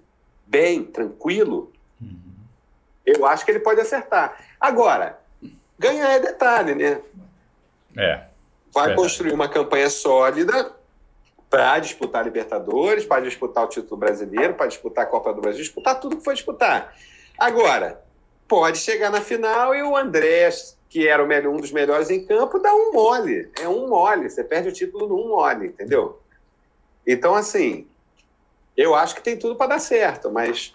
bem, 0.47 0.83
tranquilo, 0.83 1.71
uhum. 2.01 2.17
eu 3.05 3.25
acho 3.25 3.45
que 3.45 3.51
ele 3.51 3.59
pode 3.59 3.79
acertar. 3.79 4.45
Agora, 4.59 5.19
ganhar 5.77 6.11
é 6.13 6.19
detalhe, 6.19 6.75
né? 6.75 7.01
É. 7.97 8.23
Vai 8.73 8.95
construir 8.95 9.33
uma 9.33 9.49
campanha 9.49 9.89
sólida 9.89 10.73
para 11.49 11.77
disputar 11.79 12.23
Libertadores, 12.23 13.05
para 13.05 13.21
disputar 13.21 13.65
o 13.65 13.67
título 13.67 13.97
brasileiro, 13.97 14.53
para 14.53 14.67
disputar 14.67 15.03
a 15.03 15.07
Copa 15.07 15.33
do 15.33 15.41
Brasil, 15.41 15.61
disputar 15.61 15.99
tudo 15.99 16.15
que 16.15 16.23
for 16.23 16.33
disputar. 16.33 16.95
Agora, 17.37 18.01
pode 18.51 18.79
chegar 18.79 19.09
na 19.09 19.21
final 19.21 19.73
e 19.73 19.81
o 19.81 19.95
André, 19.95 20.49
que 20.89 21.07
era 21.07 21.23
um 21.23 21.55
dos 21.55 21.71
melhores 21.71 22.09
em 22.09 22.25
campo, 22.25 22.59
dá 22.59 22.75
um 22.75 22.91
mole. 22.91 23.49
É 23.57 23.65
um 23.65 23.87
mole. 23.87 24.29
Você 24.29 24.43
perde 24.43 24.67
o 24.67 24.73
título 24.73 25.07
num 25.07 25.29
mole, 25.29 25.67
entendeu? 25.67 26.19
Então, 27.07 27.33
assim, 27.33 27.87
eu 28.75 28.93
acho 28.93 29.15
que 29.15 29.23
tem 29.23 29.37
tudo 29.37 29.55
para 29.55 29.67
dar 29.67 29.79
certo, 29.79 30.29
mas 30.29 30.73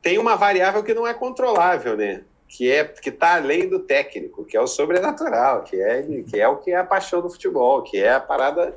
tem 0.00 0.16
uma 0.16 0.34
variável 0.34 0.82
que 0.82 0.94
não 0.94 1.06
é 1.06 1.12
controlável, 1.12 1.94
né? 1.94 2.22
Que 2.48 2.72
é 2.72 2.84
que 2.84 3.10
está 3.10 3.34
além 3.34 3.68
do 3.68 3.80
técnico, 3.80 4.46
que 4.46 4.56
é 4.56 4.60
o 4.60 4.66
sobrenatural, 4.66 5.64
que 5.64 5.78
é, 5.78 6.02
que 6.26 6.40
é 6.40 6.48
o 6.48 6.56
que 6.56 6.70
é 6.70 6.76
a 6.76 6.84
paixão 6.84 7.20
do 7.20 7.28
futebol, 7.28 7.82
que 7.82 7.98
é 7.98 8.14
a 8.14 8.20
parada 8.20 8.74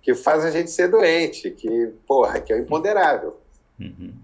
que 0.00 0.14
faz 0.14 0.46
a 0.46 0.50
gente 0.50 0.70
ser 0.70 0.88
doente, 0.88 1.50
que, 1.50 1.92
porra, 2.06 2.40
que 2.40 2.54
é 2.54 2.56
o 2.56 2.60
imponderável. 2.60 3.38
Uhum. 3.78 4.23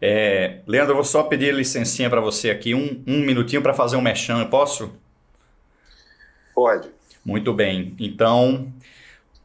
É, 0.00 0.58
Leandro, 0.66 0.92
eu 0.92 0.96
vou 0.96 1.04
só 1.04 1.22
pedir 1.22 1.54
licencinha 1.54 2.10
para 2.10 2.20
você 2.20 2.50
aqui, 2.50 2.74
um, 2.74 3.02
um 3.06 3.20
minutinho 3.20 3.62
para 3.62 3.72
fazer 3.72 3.96
um 3.96 4.02
mechan, 4.02 4.40
eu 4.40 4.48
posso? 4.48 4.92
Pode. 6.54 6.88
Muito 7.24 7.52
bem. 7.52 7.94
Então, 7.98 8.72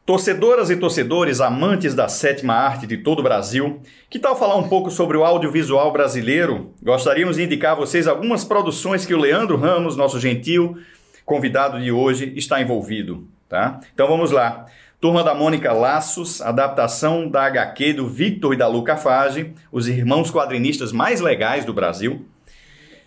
torcedoras 0.04 0.70
e 0.70 0.76
torcedores, 0.76 1.40
amantes 1.40 1.94
da 1.94 2.08
sétima 2.08 2.54
arte 2.54 2.86
de 2.86 2.98
todo 2.98 3.20
o 3.20 3.22
Brasil, 3.22 3.80
que 4.08 4.18
tal 4.18 4.36
falar 4.36 4.56
um 4.56 4.68
pouco 4.68 4.90
sobre 4.90 5.16
o 5.16 5.24
audiovisual 5.24 5.92
brasileiro? 5.92 6.72
Gostaríamos 6.82 7.36
de 7.36 7.44
indicar 7.44 7.72
a 7.72 7.76
vocês 7.76 8.06
algumas 8.06 8.44
produções 8.44 9.06
que 9.06 9.14
o 9.14 9.18
Leandro 9.18 9.56
Ramos, 9.56 9.96
nosso 9.96 10.20
gentil 10.20 10.78
convidado 11.24 11.80
de 11.80 11.90
hoje, 11.90 12.32
está 12.36 12.60
envolvido. 12.60 13.26
Tá? 13.48 13.80
Então 13.92 14.08
vamos 14.08 14.30
lá. 14.30 14.66
Turma 15.02 15.24
da 15.24 15.34
Mônica 15.34 15.72
Laços, 15.72 16.40
adaptação 16.40 17.28
da 17.28 17.42
HQ 17.46 17.94
do 17.94 18.06
Victor 18.06 18.54
e 18.54 18.56
da 18.56 18.68
Luca 18.68 18.96
Fage, 18.96 19.52
os 19.72 19.88
irmãos 19.88 20.30
quadrinistas 20.30 20.92
mais 20.92 21.20
legais 21.20 21.64
do 21.64 21.74
Brasil. 21.74 22.24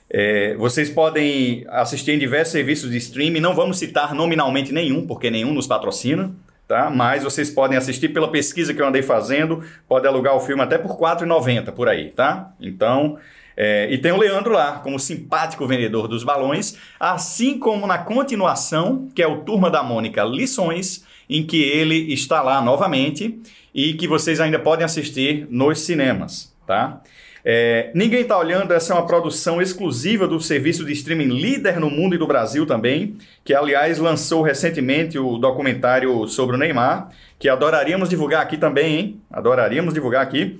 É, 0.09 0.55
vocês 0.57 0.89
podem 0.89 1.65
assistir 1.69 2.11
em 2.11 2.19
diversos 2.19 2.51
serviços 2.51 2.91
de 2.91 2.97
streaming, 2.97 3.39
não 3.39 3.55
vamos 3.55 3.79
citar 3.79 4.13
nominalmente 4.13 4.73
nenhum, 4.73 5.07
porque 5.07 5.31
nenhum 5.31 5.53
nos 5.53 5.67
patrocina, 5.67 6.35
tá? 6.67 6.89
mas 6.89 7.23
vocês 7.23 7.49
podem 7.49 7.77
assistir 7.77 8.09
pela 8.09 8.29
pesquisa 8.29 8.73
que 8.73 8.81
eu 8.81 8.87
andei 8.87 9.01
fazendo, 9.01 9.63
pode 9.87 10.05
alugar 10.05 10.35
o 10.35 10.41
filme 10.41 10.61
até 10.61 10.77
por 10.77 10.91
R$ 10.91 10.97
4,90 10.97 11.71
por 11.71 11.87
aí, 11.87 12.11
tá? 12.11 12.51
Então, 12.59 13.17
é, 13.55 13.87
e 13.89 13.97
tem 13.97 14.11
o 14.11 14.17
Leandro 14.17 14.51
lá, 14.51 14.79
como 14.79 14.99
simpático 14.99 15.65
vendedor 15.65 16.09
dos 16.09 16.25
balões, 16.25 16.75
assim 16.99 17.57
como 17.57 17.87
na 17.87 17.99
continuação, 17.99 19.07
que 19.15 19.23
é 19.23 19.27
o 19.27 19.43
Turma 19.43 19.71
da 19.71 19.81
Mônica 19.81 20.25
Lições, 20.25 21.05
em 21.29 21.45
que 21.45 21.61
ele 21.61 22.13
está 22.13 22.41
lá 22.41 22.61
novamente 22.61 23.39
e 23.73 23.93
que 23.93 24.07
vocês 24.07 24.39
ainda 24.39 24.59
podem 24.59 24.85
assistir 24.85 25.47
nos 25.49 25.79
cinemas, 25.79 26.53
tá? 26.65 27.01
É, 27.47 27.91
Ninguém 27.93 28.21
está 28.21 28.39
olhando, 28.39 28.73
essa 28.73 28.91
é 28.91 28.95
uma 28.95 29.05
produção 29.05 29.61
exclusiva 29.61 30.27
do 30.27 30.41
serviço 30.41 30.83
de 30.83 30.93
streaming 30.93 31.27
líder 31.27 31.79
no 31.79 31.91
mundo 31.91 32.15
e 32.15 32.17
do 32.17 32.25
Brasil 32.25 32.65
também, 32.65 33.17
que 33.43 33.53
aliás 33.53 33.99
lançou 33.99 34.41
recentemente 34.41 35.19
o 35.19 35.37
documentário 35.37 36.27
sobre 36.27 36.55
o 36.55 36.59
Neymar, 36.59 37.11
que 37.37 37.47
adoraríamos 37.47 38.09
divulgar 38.09 38.41
aqui 38.41 38.57
também, 38.57 38.95
hein? 38.95 39.21
Adoraríamos 39.29 39.93
divulgar 39.93 40.23
aqui. 40.23 40.59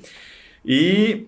E 0.63 1.25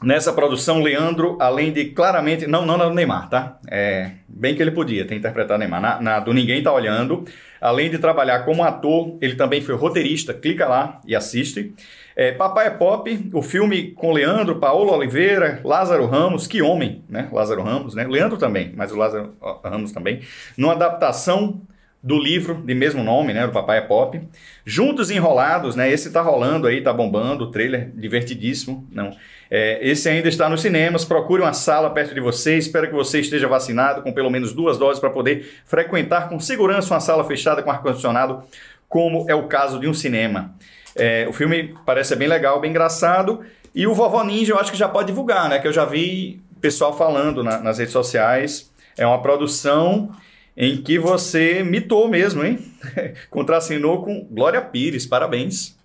Nessa 0.00 0.32
produção, 0.32 0.80
Leandro, 0.80 1.36
além 1.40 1.72
de 1.72 1.86
claramente. 1.86 2.46
Não, 2.46 2.64
não 2.64 2.76
na 2.76 2.84
do 2.84 2.94
Neymar, 2.94 3.28
tá? 3.28 3.58
É, 3.68 4.12
bem 4.28 4.54
que 4.54 4.62
ele 4.62 4.70
podia 4.70 5.04
ter 5.04 5.16
interpretado 5.16 5.58
Neymar. 5.58 5.80
Na, 5.80 6.00
na, 6.00 6.20
do 6.20 6.32
Ninguém 6.32 6.62
Tá 6.62 6.72
Olhando. 6.72 7.24
Além 7.60 7.90
de 7.90 7.98
trabalhar 7.98 8.44
como 8.44 8.62
ator, 8.62 9.18
ele 9.20 9.34
também 9.34 9.60
foi 9.60 9.74
roteirista. 9.74 10.32
Clica 10.32 10.68
lá 10.68 11.00
e 11.04 11.16
assiste. 11.16 11.74
É, 12.14 12.30
Papai 12.30 12.68
é 12.68 12.70
Pop, 12.70 13.30
o 13.32 13.42
filme 13.42 13.90
com 13.90 14.12
Leandro, 14.12 14.56
Paulo 14.60 14.92
Oliveira, 14.92 15.60
Lázaro 15.64 16.06
Ramos. 16.06 16.46
Que 16.46 16.62
homem, 16.62 17.02
né? 17.08 17.28
Lázaro 17.32 17.62
Ramos, 17.62 17.94
né? 17.94 18.06
Leandro 18.06 18.36
também, 18.38 18.72
mas 18.76 18.92
o 18.92 18.96
Lázaro 18.96 19.34
Ramos 19.64 19.90
também. 19.90 20.20
Numa 20.56 20.74
adaptação 20.74 21.60
do 22.02 22.16
livro 22.16 22.62
de 22.64 22.74
mesmo 22.74 23.02
nome, 23.02 23.32
né, 23.32 23.46
do 23.46 23.52
Papai 23.52 23.78
é 23.78 23.80
Pop. 23.80 24.20
Juntos 24.64 25.10
Enrolados, 25.10 25.74
né, 25.74 25.90
esse 25.90 26.12
tá 26.12 26.22
rolando 26.22 26.66
aí, 26.66 26.80
tá 26.80 26.92
bombando, 26.92 27.44
o 27.44 27.50
trailer 27.50 27.90
divertidíssimo, 27.94 28.86
não. 28.90 29.10
É, 29.50 29.78
esse 29.80 30.08
ainda 30.08 30.28
está 30.28 30.48
nos 30.48 30.60
cinemas, 30.60 31.04
procure 31.04 31.42
uma 31.42 31.52
sala 31.52 31.90
perto 31.90 32.14
de 32.14 32.20
você, 32.20 32.58
espero 32.58 32.88
que 32.88 32.94
você 32.94 33.20
esteja 33.20 33.48
vacinado 33.48 34.02
com 34.02 34.12
pelo 34.12 34.30
menos 34.30 34.52
duas 34.52 34.76
doses 34.76 35.00
para 35.00 35.10
poder 35.10 35.50
frequentar 35.64 36.28
com 36.28 36.38
segurança 36.38 36.92
uma 36.92 37.00
sala 37.00 37.24
fechada 37.24 37.62
com 37.62 37.70
ar-condicionado, 37.70 38.42
como 38.88 39.24
é 39.28 39.34
o 39.34 39.44
caso 39.44 39.80
de 39.80 39.88
um 39.88 39.94
cinema. 39.94 40.54
É, 40.94 41.26
o 41.28 41.32
filme 41.32 41.74
parece 41.86 42.14
bem 42.14 42.28
legal, 42.28 42.60
bem 42.60 42.70
engraçado, 42.70 43.40
e 43.74 43.86
o 43.86 43.94
Vovó 43.94 44.22
Ninja 44.22 44.52
eu 44.52 44.58
acho 44.58 44.70
que 44.70 44.78
já 44.78 44.88
pode 44.88 45.06
divulgar, 45.08 45.48
né, 45.48 45.58
que 45.58 45.68
eu 45.68 45.72
já 45.72 45.84
vi 45.84 46.40
pessoal 46.60 46.96
falando 46.96 47.42
na, 47.42 47.58
nas 47.58 47.78
redes 47.78 47.92
sociais, 47.92 48.70
é 48.96 49.06
uma 49.06 49.22
produção 49.22 50.10
em 50.56 50.82
que 50.82 50.98
você 50.98 51.62
mitou 51.62 52.08
mesmo, 52.08 52.44
hein? 52.44 52.58
Contracenou 53.30 54.02
com 54.02 54.26
Glória 54.28 54.60
Pires, 54.60 55.06
parabéns. 55.06 55.78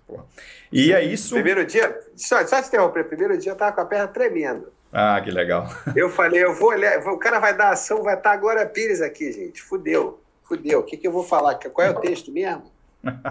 E 0.72 0.92
é 0.92 1.02
isso. 1.04 1.34
Primeiro 1.34 1.64
dia, 1.64 1.98
só, 2.16 2.44
só 2.46 2.60
te 2.60 2.68
interromper, 2.68 3.04
primeiro 3.04 3.36
dia 3.38 3.52
eu 3.52 3.56
tava 3.56 3.72
com 3.72 3.80
a 3.80 3.84
perna 3.84 4.08
tremendo. 4.08 4.72
Ah, 4.92 5.20
que 5.22 5.30
legal. 5.30 5.68
Eu 5.96 6.08
falei, 6.08 6.44
eu 6.44 6.54
vou 6.54 6.68
olhar, 6.68 7.00
o 7.08 7.18
cara 7.18 7.40
vai 7.40 7.52
dar 7.56 7.70
ação, 7.70 8.04
vai 8.04 8.14
estar 8.14 8.30
tá 8.30 8.36
a 8.36 8.38
Glória 8.38 8.64
Pires 8.64 9.00
aqui, 9.00 9.32
gente. 9.32 9.60
Fudeu, 9.60 10.20
fudeu. 10.44 10.78
O 10.78 10.82
que, 10.84 10.96
que 10.96 11.08
eu 11.08 11.10
vou 11.10 11.24
falar? 11.24 11.56
Qual 11.56 11.84
é 11.84 11.90
o 11.90 12.00
texto 12.00 12.30
mesmo? 12.30 12.62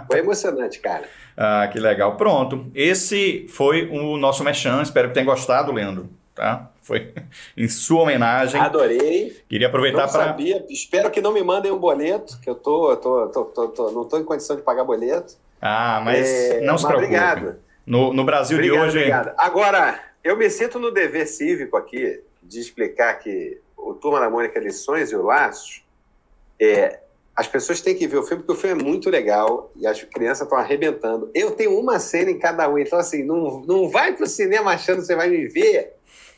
Foi 0.07 0.19
emocionante, 0.19 0.81
cara. 0.81 1.07
ah, 1.37 1.65
que 1.71 1.79
legal. 1.79 2.17
Pronto. 2.17 2.69
Esse 2.75 3.47
foi 3.47 3.87
o 3.87 4.17
nosso 4.17 4.43
mechan. 4.43 4.81
Espero 4.81 5.07
que 5.07 5.13
tenha 5.13 5.25
gostado, 5.25 5.71
Leandro 5.71 6.09
tá? 6.33 6.71
Foi 6.81 7.13
em 7.55 7.67
sua 7.67 8.01
homenagem. 8.01 8.59
Adorei. 8.59 9.37
Queria 9.47 9.67
aproveitar 9.67 10.07
para. 10.07 10.25
sabia. 10.25 10.65
Espero 10.69 11.09
que 11.11 11.21
não 11.21 11.33
me 11.33 11.43
mandem 11.43 11.71
um 11.71 11.79
boleto, 11.79 12.39
que 12.41 12.49
eu 12.49 12.55
tô, 12.55 12.95
tô, 12.97 13.27
tô, 13.27 13.45
tô, 13.45 13.67
tô 13.69 13.91
não 13.91 14.03
estou 14.03 14.19
em 14.19 14.23
condição 14.23 14.55
de 14.55 14.61
pagar 14.61 14.83
boleto. 14.83 15.35
Ah, 15.65 16.01
mas 16.03 16.27
é, 16.27 16.59
não 16.59 16.77
se 16.77 16.85
preocupe. 16.85 17.05
Obrigado. 17.07 17.55
No, 17.87 18.13
no 18.13 18.25
Brasil 18.25 18.57
obrigado, 18.57 18.81
de 18.81 18.85
hoje. 18.85 18.97
Obrigado. 18.97 19.33
Agora, 19.37 19.97
eu 20.21 20.35
me 20.35 20.49
sinto 20.49 20.77
no 20.77 20.91
dever 20.91 21.25
cívico 21.25 21.77
aqui 21.77 22.21
de 22.41 22.59
explicar 22.59 23.13
que 23.19 23.61
o 23.77 23.93
Turma 23.93 24.19
da 24.19 24.29
Mônica 24.29 24.59
Lições 24.59 25.13
e 25.13 25.15
o 25.15 25.21
Laços, 25.21 25.81
é, 26.59 26.99
as 27.33 27.47
pessoas 27.47 27.79
têm 27.79 27.95
que 27.95 28.05
ver 28.05 28.17
o 28.17 28.23
filme, 28.23 28.43
porque 28.43 28.59
o 28.59 28.61
filme 28.61 28.81
é 28.81 28.85
muito 28.85 29.09
legal 29.09 29.71
e 29.77 29.87
as 29.87 30.03
crianças 30.03 30.41
estão 30.41 30.57
arrebentando. 30.57 31.31
Eu 31.33 31.51
tenho 31.51 31.79
uma 31.79 31.97
cena 31.97 32.29
em 32.29 32.37
cada 32.37 32.69
um, 32.69 32.77
então 32.77 32.99
assim, 32.99 33.23
não, 33.23 33.61
não 33.61 33.89
vai 33.89 34.13
pro 34.13 34.27
cinema 34.27 34.71
achando 34.71 34.99
que 34.99 35.05
você 35.05 35.15
vai 35.15 35.29
me 35.29 35.47
ver 35.47 35.93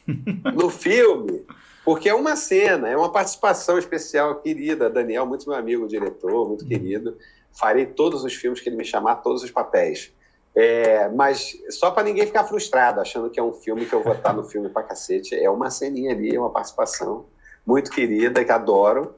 no 0.54 0.70
filme, 0.70 1.44
porque 1.84 2.08
é 2.10 2.14
uma 2.14 2.36
cena, 2.36 2.90
é 2.90 2.96
uma 2.96 3.12
participação 3.12 3.80
especial, 3.80 4.36
querida. 4.36 4.88
Daniel, 4.88 5.26
muito 5.26 5.50
meu 5.50 5.58
amigo, 5.58 5.88
diretor, 5.88 6.48
muito 6.48 6.64
querido. 6.64 7.18
Farei 7.58 7.86
todos 7.86 8.24
os 8.24 8.34
filmes 8.34 8.60
que 8.60 8.70
ele 8.70 8.76
me 8.76 8.86
chamar, 8.86 9.16
todos 9.18 9.44
os 9.44 9.52
papéis. 9.52 10.14
É, 10.56 11.10
mas 11.10 11.58
só 11.70 11.92
para 11.92 12.04
ninguém 12.04 12.26
ficar 12.26 12.46
frustrado, 12.46 13.02
achando 13.02 13.30
que 13.30 13.40
é 13.40 13.44
um 13.44 13.52
filme 13.52 13.86
que 13.86 13.94
eu 13.94 14.02
vou 14.02 14.14
estar 14.14 14.34
no 14.34 14.44
filme 14.44 14.70
pra 14.70 14.84
cacete. 14.84 15.36
É 15.36 15.50
uma 15.50 15.70
ceninha 15.70 16.12
ali, 16.12 16.38
uma 16.38 16.50
participação 16.50 17.26
muito 17.66 17.92
querida, 17.92 18.44
que 18.44 18.52
adoro, 18.52 19.16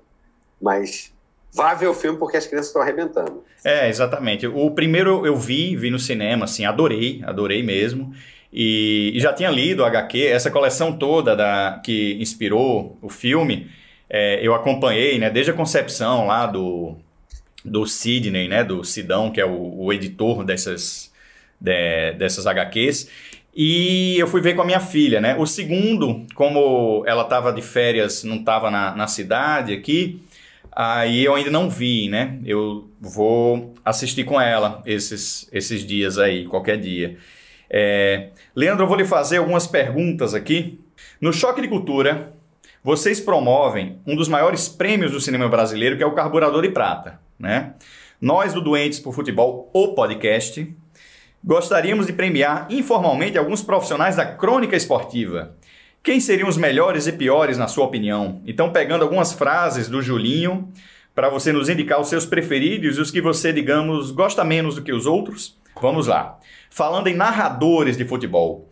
mas 0.62 1.14
vá 1.54 1.74
ver 1.74 1.88
o 1.88 1.94
filme 1.94 2.18
porque 2.18 2.38
as 2.38 2.48
crianças 2.48 2.68
estão 2.68 2.82
arrebentando. 2.82 3.44
É, 3.64 3.88
exatamente. 3.90 4.48
O 4.48 4.72
primeiro 4.72 5.26
eu 5.26 5.36
vi, 5.36 5.76
vi 5.76 5.90
no 5.90 6.00
cinema, 6.00 6.46
assim, 6.46 6.66
adorei, 6.66 7.22
adorei 7.26 7.62
mesmo. 7.62 8.14
E, 8.52 9.12
e 9.14 9.20
já 9.20 9.34
tinha 9.34 9.50
lido 9.50 9.84
o 9.84 9.86
HQ, 9.86 10.28
essa 10.28 10.50
coleção 10.50 10.98
toda 10.98 11.36
da, 11.36 11.82
que 11.84 12.18
inspirou 12.20 12.98
o 13.02 13.10
filme, 13.10 13.70
é, 14.10 14.40
eu 14.42 14.56
acompanhei, 14.56 15.20
né, 15.20 15.30
desde 15.30 15.52
a 15.52 15.54
concepção 15.54 16.28
lá 16.28 16.46
do, 16.46 16.96
do 17.68 17.86
Sidney, 17.86 18.48
né, 18.48 18.64
do 18.64 18.84
Sidão, 18.84 19.32
que 19.32 19.42
é 19.42 19.46
o, 19.46 19.76
o 19.78 19.94
editor 19.94 20.44
dessas, 20.44 21.12
de, 21.60 22.14
dessas 22.14 22.48
HQs. 22.48 23.10
E 23.56 24.16
eu 24.20 24.28
fui 24.28 24.40
ver 24.40 24.56
com 24.56 24.62
a 24.62 24.66
minha 24.66 24.80
filha, 24.80 25.20
né? 25.20 25.36
O 25.36 25.48
segundo, 25.48 26.28
como 26.36 27.04
ela 27.08 27.24
estava 27.24 27.52
de 27.52 27.64
férias, 27.64 28.24
não 28.24 28.36
estava 28.36 28.70
na, 28.70 28.96
na 28.96 29.08
cidade 29.08 29.74
aqui, 29.74 30.22
aí 30.72 31.26
eu 31.26 31.34
ainda 31.34 31.50
não 31.50 31.68
vi, 31.68 32.08
né? 32.08 32.38
Eu 32.46 32.88
vou 33.02 33.74
assistir 33.84 34.26
com 34.26 34.40
ela 34.40 34.84
esses, 34.86 35.50
esses 35.52 35.84
dias 35.84 36.20
aí, 36.20 36.46
qualquer 36.46 36.78
dia. 36.78 37.18
É... 37.68 38.30
Leandro, 38.56 38.84
eu 38.84 38.88
vou 38.88 38.96
lhe 38.96 39.06
fazer 39.06 39.38
algumas 39.38 39.66
perguntas 39.66 40.36
aqui. 40.36 40.80
No 41.20 41.34
Choque 41.34 41.62
de 41.62 41.68
Cultura, 41.68 42.37
vocês 42.88 43.20
promovem 43.20 44.00
um 44.08 44.16
dos 44.16 44.30
maiores 44.30 44.70
prêmios 44.70 45.12
do 45.12 45.20
cinema 45.20 45.50
brasileiro, 45.50 45.98
que 45.98 46.04
é 46.04 46.06
o 46.06 46.14
Carburador 46.14 46.62
de 46.62 46.70
Prata, 46.70 47.20
né? 47.38 47.74
Nós, 48.22 48.54
do 48.54 48.62
Doentes 48.62 48.98
por 48.98 49.14
Futebol, 49.14 49.70
o 49.74 49.90
podcast, 49.90 50.74
gostaríamos 51.44 52.08
de 52.08 52.14
premiar 52.14 52.66
informalmente 52.70 53.38
alguns 53.38 53.62
profissionais 53.62 54.16
da 54.16 54.26
crônica 54.26 54.74
esportiva. 54.74 55.54
Quem 56.02 56.22
seriam 56.22 56.48
os 56.48 56.56
melhores 56.56 57.08
e 57.08 57.12
piores, 57.12 57.58
na 57.58 57.68
sua 57.68 57.84
opinião? 57.84 58.42
Então, 58.48 58.72
pegando 58.72 59.02
algumas 59.02 59.34
frases 59.34 59.90
do 59.90 60.02
Julinho, 60.02 60.72
para 61.14 61.28
você 61.28 61.52
nos 61.52 61.68
indicar 61.68 62.00
os 62.00 62.08
seus 62.08 62.26
preferidos 62.26 62.98
e 62.98 63.02
os 63.02 63.12
que 63.12 63.20
você, 63.20 63.52
digamos, 63.52 64.12
gosta 64.12 64.46
menos 64.46 64.76
do 64.76 64.82
que 64.82 64.94
os 64.94 65.06
outros. 65.06 65.58
Vamos 65.82 66.08
lá. 66.08 66.40
Falando 66.70 67.08
em 67.08 67.16
narradores 67.16 67.98
de 67.98 68.06
futebol, 68.06 68.67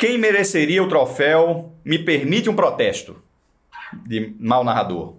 quem 0.00 0.16
mereceria 0.16 0.82
o 0.82 0.88
troféu 0.88 1.74
me 1.84 2.02
permite 2.02 2.48
um 2.48 2.56
protesto 2.56 3.22
de 4.06 4.34
mau 4.40 4.64
narrador? 4.64 5.16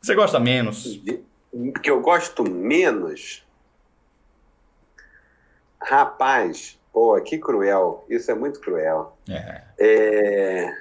Você 0.00 0.14
gosta 0.14 0.40
menos? 0.40 0.98
Que 1.82 1.90
eu 1.90 2.00
gosto 2.00 2.42
menos? 2.42 3.46
Rapaz, 5.78 6.80
pô, 6.90 7.20
que 7.20 7.36
cruel. 7.36 8.06
Isso 8.08 8.30
é 8.30 8.34
muito 8.34 8.60
cruel. 8.60 9.14
É. 9.28 9.62
é... 9.78 10.74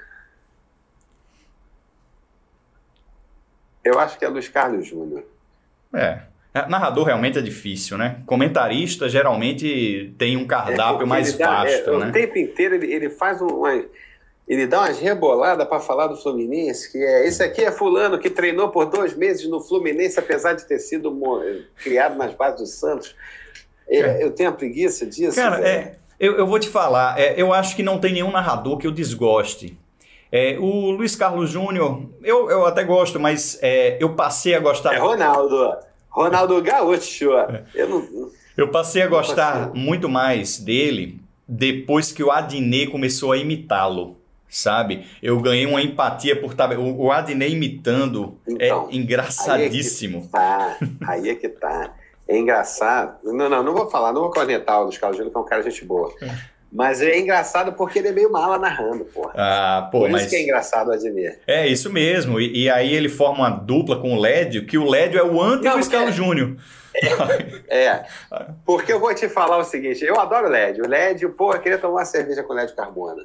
Eu 3.84 4.00
acho 4.00 4.18
que 4.18 4.24
é 4.24 4.30
Luiz 4.30 4.48
Carlos 4.48 4.88
Júnior. 4.88 5.26
É. 5.94 6.22
é. 6.66 6.70
Narrador 6.70 7.06
realmente 7.06 7.38
é 7.38 7.42
difícil, 7.42 7.98
né? 7.98 8.22
Comentarista 8.26 9.08
geralmente 9.10 10.14
tem 10.18 10.38
um 10.38 10.46
cardápio 10.46 11.04
é 11.04 11.06
mais 11.06 11.34
vasto, 11.38 11.90
é, 11.90 11.98
né? 11.98 12.10
O 12.10 12.12
tempo 12.12 12.38
inteiro 12.38 12.76
ele, 12.76 12.94
ele 12.94 13.10
faz 13.10 13.42
uma. 13.42 13.84
Ele 14.48 14.66
dá 14.66 14.80
umas 14.80 14.98
reboladas 14.98 15.68
para 15.68 15.80
falar 15.80 16.08
do 16.08 16.16
Fluminense, 16.16 16.90
que 16.90 16.98
é 16.98 17.28
esse 17.28 17.44
aqui 17.44 17.66
é 17.66 17.72
fulano 17.72 18.18
que 18.18 18.30
treinou 18.30 18.70
por 18.70 18.86
dois 18.86 19.14
meses 19.14 19.46
no 19.50 19.60
Fluminense, 19.60 20.18
apesar 20.18 20.54
de 20.54 20.66
ter 20.66 20.80
sido 20.80 21.14
criado 21.84 22.18
nas 22.18 22.34
bases 22.34 22.62
do 22.62 22.66
Santos. 22.66 23.14
É, 23.90 24.24
eu 24.24 24.32
tenho 24.32 24.50
a 24.50 24.54
preguiça 24.54 25.06
disso. 25.06 25.36
Cara, 25.36 25.60
é, 25.68 25.96
eu, 26.18 26.38
eu, 26.38 26.48
vou 26.48 26.60
te 26.60 26.70
falar, 26.70 27.20
é, 27.20 27.34
eu 27.38 27.54
acho 27.54 27.76
que 27.76 27.84
não 27.84 28.00
tem 28.00 28.14
nenhum 28.14 28.32
narrador 28.32 28.78
que 28.78 28.88
eu 28.88 28.92
desgoste. 28.92 29.78
É, 30.32 30.58
o 30.60 30.92
Luiz 30.92 31.16
Carlos 31.16 31.50
Júnior, 31.50 32.04
eu, 32.24 32.50
eu 32.50 32.66
até 32.66 32.84
gosto, 32.84 33.20
mas 33.20 33.58
é, 33.62 33.98
eu 34.02 34.14
passei 34.14 34.56
a 34.56 34.60
gostar. 34.60 34.94
É 34.94 34.98
Ronaldo. 34.98 35.78
Ronaldo 36.24 36.62
Gaúcho. 36.62 37.34
É. 37.34 37.64
Eu, 37.76 37.90
não, 37.90 38.32
eu 38.56 38.70
passei 38.70 39.02
a 39.02 39.08
gostar 39.08 39.72
muito 39.74 40.10
mais 40.10 40.58
dele 40.58 41.20
depois 41.48 42.12
que 42.12 42.24
o 42.24 42.32
Adnet 42.32 42.88
começou 42.92 43.32
a 43.32 43.38
imitá-lo 43.38 44.18
sabe? 44.50 45.06
Eu 45.22 45.40
ganhei 45.42 45.66
uma 45.66 45.82
empatia 45.82 46.40
por 46.40 46.52
estar. 46.52 46.78
O 46.80 47.12
Adnet 47.12 47.52
imitando 47.52 48.40
então, 48.48 48.88
é 48.90 48.96
engraçadíssimo. 48.96 50.30
Aí 50.32 50.40
é 50.40 50.56
que 50.56 50.90
tá. 51.00 51.12
Aí 51.12 51.30
é 51.30 51.36
que 51.36 51.50
tá. 51.50 51.94
É 52.28 52.38
engraçado. 52.38 53.18
Não, 53.24 53.50
não, 53.50 53.64
não 53.64 53.74
vou 53.74 53.90
falar, 53.90 54.12
não 54.12 54.22
vou 54.22 54.32
cornetar 54.32 54.80
o 54.80 54.84
Luiz 54.86 54.98
Carlos 54.98 55.18
Júnior, 55.18 55.32
que 55.32 55.38
é 55.38 55.42
um 55.42 55.46
cara 55.46 55.64
de 55.64 55.70
gente 55.70 55.86
boa. 55.86 56.14
Mas 56.78 57.02
é 57.02 57.18
engraçado 57.18 57.74
porque 57.74 57.98
ele 57.98 58.10
é 58.10 58.12
meio 58.12 58.32
mala 58.32 58.60
narrando, 58.60 59.04
porra. 59.06 59.34
Ah, 59.36 59.90
pô, 59.92 60.02
Por 60.02 60.12
mas... 60.12 60.22
isso 60.22 60.30
que 60.30 60.36
é 60.36 60.44
engraçado 60.44 60.92
Admir. 60.92 61.40
É, 61.48 61.66
isso 61.66 61.92
mesmo. 61.92 62.40
E, 62.40 62.66
e, 62.66 62.70
aí 62.70 62.94
ele 62.94 63.10
forma 63.10 63.40
uma 63.40 63.50
dupla 63.50 64.00
com 64.00 64.14
o 64.14 64.20
Lédio, 64.20 64.64
que 64.64 64.78
o 64.78 64.88
Lédio 64.88 65.20
é 65.20 65.24
o 65.24 65.42
anti-Luiz 65.42 65.88
Carlos 65.88 66.12
é... 66.12 66.14
Júnior. 66.14 66.56
É, 67.68 67.88
é, 67.88 68.06
porque 68.64 68.94
eu 68.94 69.00
vou 69.00 69.14
te 69.14 69.28
falar 69.28 69.58
o 69.58 69.64
seguinte, 69.64 70.06
eu 70.06 70.20
adoro 70.20 70.46
o 70.46 70.50
Lédio. 70.52 70.86
O 70.86 70.88
Lédio, 70.88 71.32
pô, 71.32 71.52
eu 71.52 71.60
queria 71.60 71.80
tomar 71.80 71.96
uma 71.96 72.06
cerveja 72.06 72.44
com 72.44 72.54
o 72.54 72.56
Lédio 72.56 72.76
Carbona. 72.76 73.24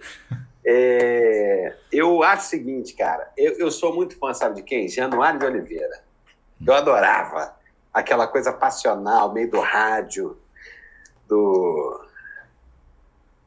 É, 0.65 1.75
eu 1.93 2.23
acho 2.23 2.47
o 2.47 2.49
seguinte, 2.49 2.95
cara, 2.95 3.31
eu, 3.37 3.53
eu 3.59 3.71
sou 3.71 3.95
muito 3.95 4.19
fã, 4.19 4.33
sabe 4.33 4.57
de 4.57 4.63
quem? 4.63 4.89
Januário 4.89 5.39
de 5.39 5.45
Oliveira. 5.45 6.01
Eu 6.67 6.73
adorava 6.73 7.55
aquela 7.93 8.27
coisa 8.27 8.51
passional, 8.51 9.33
meio 9.33 9.51
do 9.51 9.61
rádio, 9.61 10.39
do. 11.29 12.12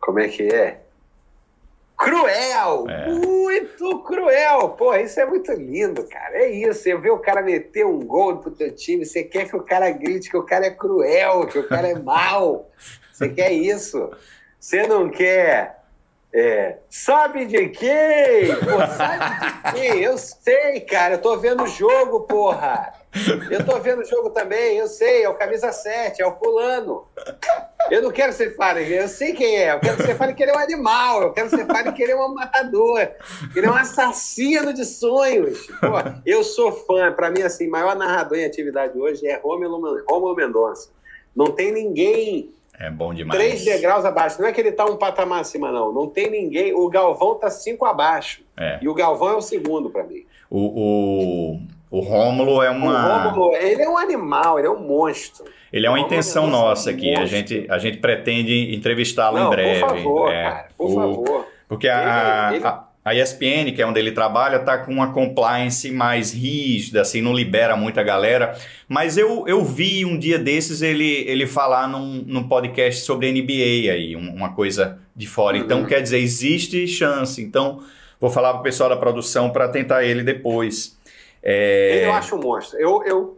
Como 0.06 0.20
é 0.20 0.28
que 0.28 0.44
é? 0.44 0.82
Cruel! 1.98 2.88
É. 2.88 3.10
Muito 3.10 4.04
cruel! 4.04 4.70
Pô, 4.70 4.94
isso 4.94 5.20
é 5.20 5.26
muito 5.26 5.52
lindo, 5.52 6.08
cara. 6.08 6.38
É 6.38 6.48
isso. 6.48 6.84
Você 6.84 6.96
vê 6.96 7.10
o 7.10 7.18
cara 7.18 7.42
meter 7.42 7.88
um 7.88 8.00
gol 8.06 8.38
pro 8.38 8.52
teu 8.52 8.74
time, 8.76 9.04
você 9.04 9.24
quer 9.24 9.50
que 9.50 9.56
o 9.56 9.64
cara 9.64 9.90
grite 9.90 10.30
que 10.30 10.38
o 10.38 10.44
cara 10.44 10.68
é 10.68 10.70
cruel, 10.70 11.48
que 11.48 11.58
o 11.58 11.68
cara 11.68 11.88
é 11.88 11.98
mau. 11.98 12.70
Você 13.12 13.30
quer 13.30 13.52
isso. 13.52 14.12
Você 14.60 14.86
não 14.86 15.10
quer. 15.10 15.84
É, 16.32 16.78
sabe 16.88 17.46
de 17.46 17.70
quem? 17.70 18.56
Pô, 18.60 18.86
sabe 18.86 19.26
de 19.40 19.72
quem? 19.72 20.04
Eu 20.04 20.20
sei, 20.20 20.82
cara. 20.82 21.16
Eu 21.16 21.22
tô 21.22 21.36
vendo 21.38 21.64
o 21.64 21.68
jogo, 21.68 22.22
porra. 22.22 22.94
Eu 23.50 23.66
tô 23.66 23.80
vendo 23.80 24.02
o 24.02 24.06
jogo 24.06 24.30
também, 24.30 24.78
eu 24.78 24.88
sei, 24.88 25.24
é 25.24 25.30
o 25.30 25.36
camisa 25.36 25.72
7, 25.72 26.22
é 26.22 26.28
o 26.28 26.34
fulano. 26.34 27.08
Eu 27.90 28.02
não 28.02 28.12
quero 28.12 28.32
que 28.32 28.38
você 28.38 28.52
fale, 28.52 28.94
eu 28.94 29.08
sei 29.08 29.34
quem 29.34 29.58
é, 29.58 29.74
eu 29.74 29.80
quero 29.80 29.98
que 29.98 30.04
você 30.04 30.16
fale 30.16 30.34
que 30.34 30.44
ele 30.44 30.52
é 30.52 30.56
um 30.56 30.60
animal, 30.60 31.22
eu 31.22 31.34
quero 31.34 31.50
que 31.50 31.56
você 31.56 31.66
fale 31.66 31.92
que 31.92 32.04
ele 32.04 32.12
é 32.12 32.16
um 32.16 32.34
matador, 32.34 33.08
que 33.54 33.60
ele 33.60 33.68
é 33.68 33.72
um 33.72 33.76
assassino 33.76 34.74
de 34.74 34.84
sonhos. 34.84 35.68
Pô, 35.68 36.22
eu 36.26 36.44
sou 36.44 36.72
fã, 36.72 37.12
para 37.12 37.30
mim, 37.30 37.42
assim, 37.42 37.68
maior 37.68 37.96
narrador 37.96 38.38
em 38.38 38.46
atividade 38.46 38.98
hoje 38.98 39.26
é 39.28 39.38
Rômulo 39.38 40.36
Mendonça. 40.36 40.90
Não 41.36 41.48
tem 41.52 41.72
ninguém 41.72 42.54
é 42.80 42.90
bom 42.90 43.14
demais. 43.14 43.40
Três 43.40 43.64
degraus 43.64 44.04
abaixo. 44.04 44.42
Não 44.42 44.48
é 44.48 44.52
que 44.52 44.60
ele 44.60 44.72
tá 44.72 44.86
um 44.86 44.98
patamar 44.98 45.42
acima, 45.42 45.72
não. 45.72 45.94
Não 45.94 46.08
tem 46.10 46.30
ninguém. 46.30 46.74
O 46.74 46.90
Galvão 46.90 47.36
tá 47.36 47.50
cinco 47.50 47.86
abaixo. 47.86 48.44
É. 48.58 48.80
E 48.82 48.90
o 48.90 48.94
Galvão 48.94 49.30
é 49.30 49.36
o 49.36 49.42
segundo 49.42 49.90
para 49.90 50.04
mim. 50.04 50.26
O, 50.50 50.60
o, 50.60 51.62
o 51.90 52.00
Rômulo 52.00 52.62
é 52.62 52.70
uma. 52.70 53.26
O 53.26 53.30
Rômulo, 53.30 53.56
ele 53.56 53.82
é 53.82 53.90
um 53.90 53.98
animal, 53.98 54.60
ele 54.60 54.68
é 54.68 54.72
um 54.72 54.80
monstro. 54.80 55.46
Ele 55.72 55.86
é 55.86 55.90
uma 55.90 56.00
intenção 56.00 56.48
é 56.48 56.50
nossa 56.52 56.90
aqui. 56.92 57.14
A 57.14 57.26
gente, 57.26 57.66
a 57.70 57.78
gente 57.78 57.98
pretende 57.98 58.74
entrevistá-lo 58.76 59.40
em 59.40 59.50
breve. 59.50 59.82
Por 59.82 59.90
favor, 59.90 60.32
é, 60.32 60.44
cara, 60.44 60.68
por 60.78 60.90
o, 60.90 60.96
favor. 60.96 61.48
Porque 61.68 61.88
a, 61.88 62.48
ele, 62.48 62.58
ele... 62.58 62.66
a, 62.66 62.84
a 63.06 63.14
ESPN, 63.14 63.72
que 63.76 63.82
é 63.82 63.86
onde 63.86 64.00
ele 64.00 64.12
trabalha, 64.12 64.60
tá 64.60 64.78
com 64.78 64.92
uma 64.92 65.14
compliance 65.14 65.92
mais 65.92 66.34
rígida, 66.34 67.02
assim, 67.02 67.22
não 67.22 67.34
libera 67.34 67.76
muita 67.76 68.02
galera. 68.02 68.58
Mas 68.88 69.18
eu, 69.18 69.48
eu 69.48 69.64
vi 69.64 70.04
um 70.06 70.18
dia 70.18 70.40
desses 70.40 70.82
ele, 70.82 71.24
ele 71.28 71.46
falar 71.46 71.88
num, 71.88 72.24
num 72.26 72.48
podcast 72.48 73.04
sobre 73.04 73.32
NBA 73.32 73.92
aí, 73.92 74.16
uma 74.16 74.54
coisa 74.54 74.98
de 75.16 75.28
fora. 75.28 75.58
Então, 75.58 75.82
uhum. 75.82 75.86
quer 75.86 76.02
dizer, 76.02 76.18
existe 76.18 76.88
chance. 76.88 77.42
Então, 77.42 77.80
vou 78.20 78.30
falar 78.30 78.54
pro 78.54 78.64
pessoal 78.64 78.90
da 78.90 78.98
produção 78.98 79.50
para 79.50 79.68
tentar 79.68 80.04
ele 80.04 80.24
depois. 80.24 80.98
É... 81.46 82.06
Eu 82.06 82.14
acho 82.14 82.36
um 82.36 82.42
monstro. 82.42 82.80
Eu, 82.80 83.04
eu, 83.04 83.38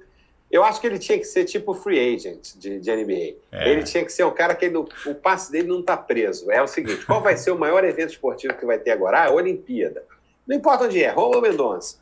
Eu 0.49 0.63
acho 0.63 0.79
que 0.79 0.87
ele 0.87 0.97
tinha 0.97 1.17
que 1.19 1.25
ser 1.25 1.43
tipo 1.43 1.73
free 1.73 2.15
agent 2.15 2.55
de, 2.55 2.79
de 2.79 2.95
NBA. 2.95 3.35
É. 3.51 3.69
Ele 3.69 3.83
tinha 3.83 4.05
que 4.05 4.11
ser 4.11 4.23
um 4.23 4.31
cara 4.31 4.55
que 4.55 4.65
ele, 4.65 4.77
o 4.77 5.15
passe 5.15 5.51
dele 5.51 5.67
não 5.67 5.81
está 5.81 5.97
preso. 5.97 6.49
É 6.49 6.61
o 6.61 6.67
seguinte: 6.67 7.05
qual 7.05 7.21
vai 7.21 7.35
ser 7.35 7.51
o 7.51 7.59
maior 7.59 7.83
evento 7.83 8.11
esportivo 8.11 8.53
que 8.53 8.65
vai 8.65 8.79
ter 8.79 8.91
agora? 8.91 9.19
Ah, 9.19 9.25
a 9.25 9.31
Olimpíada. 9.31 10.03
Não 10.47 10.55
importa 10.55 10.85
onde 10.85 11.03
é, 11.03 11.09
Rômulo 11.09 11.41
Mendonça. 11.41 11.97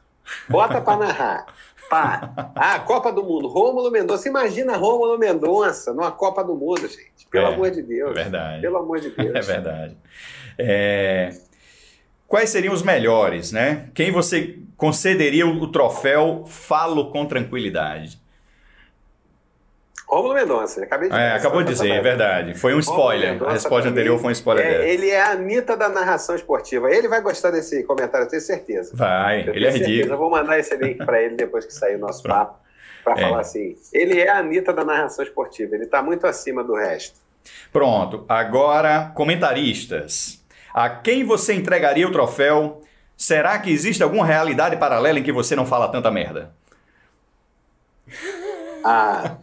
Bota 0.47 0.79
para 0.79 0.97
narrar. 0.97 1.45
Pá. 1.89 2.51
Ah, 2.55 2.79
Copa 2.79 3.11
do 3.11 3.23
Mundo, 3.23 3.47
Rômulo 3.47 3.91
Mendonça. 3.91 4.27
Imagina 4.27 4.77
Rômulo 4.77 5.17
Mendonça 5.17 5.93
numa 5.93 6.11
Copa 6.11 6.43
do 6.43 6.55
Mundo, 6.55 6.81
gente. 6.81 7.27
Pelo 7.29 7.47
é, 7.47 7.53
amor 7.53 7.71
de 7.71 7.81
Deus. 7.81 8.11
É 8.11 8.13
verdade. 8.13 8.61
Pelo 8.61 8.77
amor 8.77 8.99
de 8.99 9.09
Deus. 9.09 9.33
É 9.35 9.41
verdade. 9.41 9.97
É... 10.57 11.29
Quais 12.27 12.49
seriam 12.49 12.73
os 12.73 12.81
melhores, 12.81 13.51
né? 13.51 13.89
Quem 13.93 14.11
você 14.11 14.57
concederia 14.77 15.47
o 15.47 15.71
troféu 15.71 16.43
Falo 16.45 17.11
com 17.11 17.25
Tranquilidade? 17.25 18.19
Rômulo 20.07 20.35
Mendonça, 20.35 20.83
acabei 20.83 21.09
de 21.09 21.15
é, 21.15 21.33
Acabou 21.33 21.63
de 21.63 21.73
dizer, 21.73 21.89
é 21.89 21.99
verdade. 22.01 22.53
Foi 22.53 22.75
um 22.75 22.79
spoiler. 22.79 23.41
a 23.43 23.53
resposta 23.53 23.89
anterior 23.89 24.19
foi 24.19 24.29
um 24.29 24.31
spoiler 24.31 24.65
é, 24.65 24.77
dele. 24.77 24.89
Ele 24.89 25.09
é 25.09 25.19
a 25.19 25.31
Anitta 25.31 25.75
da 25.75 25.89
narração 25.89 26.35
esportiva. 26.35 26.91
Ele 26.91 27.07
vai 27.07 27.21
gostar 27.21 27.51
desse 27.51 27.83
comentário, 27.83 28.25
eu 28.25 28.29
tenho 28.29 28.41
certeza. 28.41 28.91
Vai, 28.93 29.47
eu 29.47 29.55
ele 29.55 29.65
é 29.65 29.71
certeza. 29.71 29.89
ridículo. 29.89 30.13
Eu 30.13 30.17
vou 30.17 30.29
mandar 30.29 30.59
esse 30.59 30.75
link 30.77 31.03
para 31.03 31.21
ele 31.21 31.35
depois 31.35 31.65
que 31.65 31.73
sair 31.73 31.95
o 31.95 31.99
nosso 31.99 32.21
papo, 32.21 32.59
para 33.03 33.13
é. 33.13 33.21
falar 33.21 33.39
assim. 33.41 33.75
Ele 33.91 34.19
é 34.19 34.29
a 34.29 34.37
Anitta 34.37 34.71
da 34.71 34.85
narração 34.85 35.25
esportiva, 35.25 35.75
ele 35.75 35.85
está 35.85 36.03
muito 36.03 36.27
acima 36.27 36.63
do 36.63 36.75
resto. 36.75 37.19
Pronto, 37.73 38.25
agora 38.29 39.11
comentaristas. 39.15 40.43
A 40.73 40.89
quem 40.89 41.23
você 41.23 41.53
entregaria 41.53 42.07
o 42.07 42.11
troféu? 42.11 42.81
Será 43.17 43.57
que 43.59 43.71
existe 43.71 44.03
alguma 44.03 44.25
realidade 44.25 44.77
paralela 44.77 45.19
em 45.19 45.23
que 45.23 45.31
você 45.31 45.55
não 45.55 45.65
fala 45.65 45.87
tanta 45.89 46.11
merda? 46.11 46.51
Ah, 48.87 49.37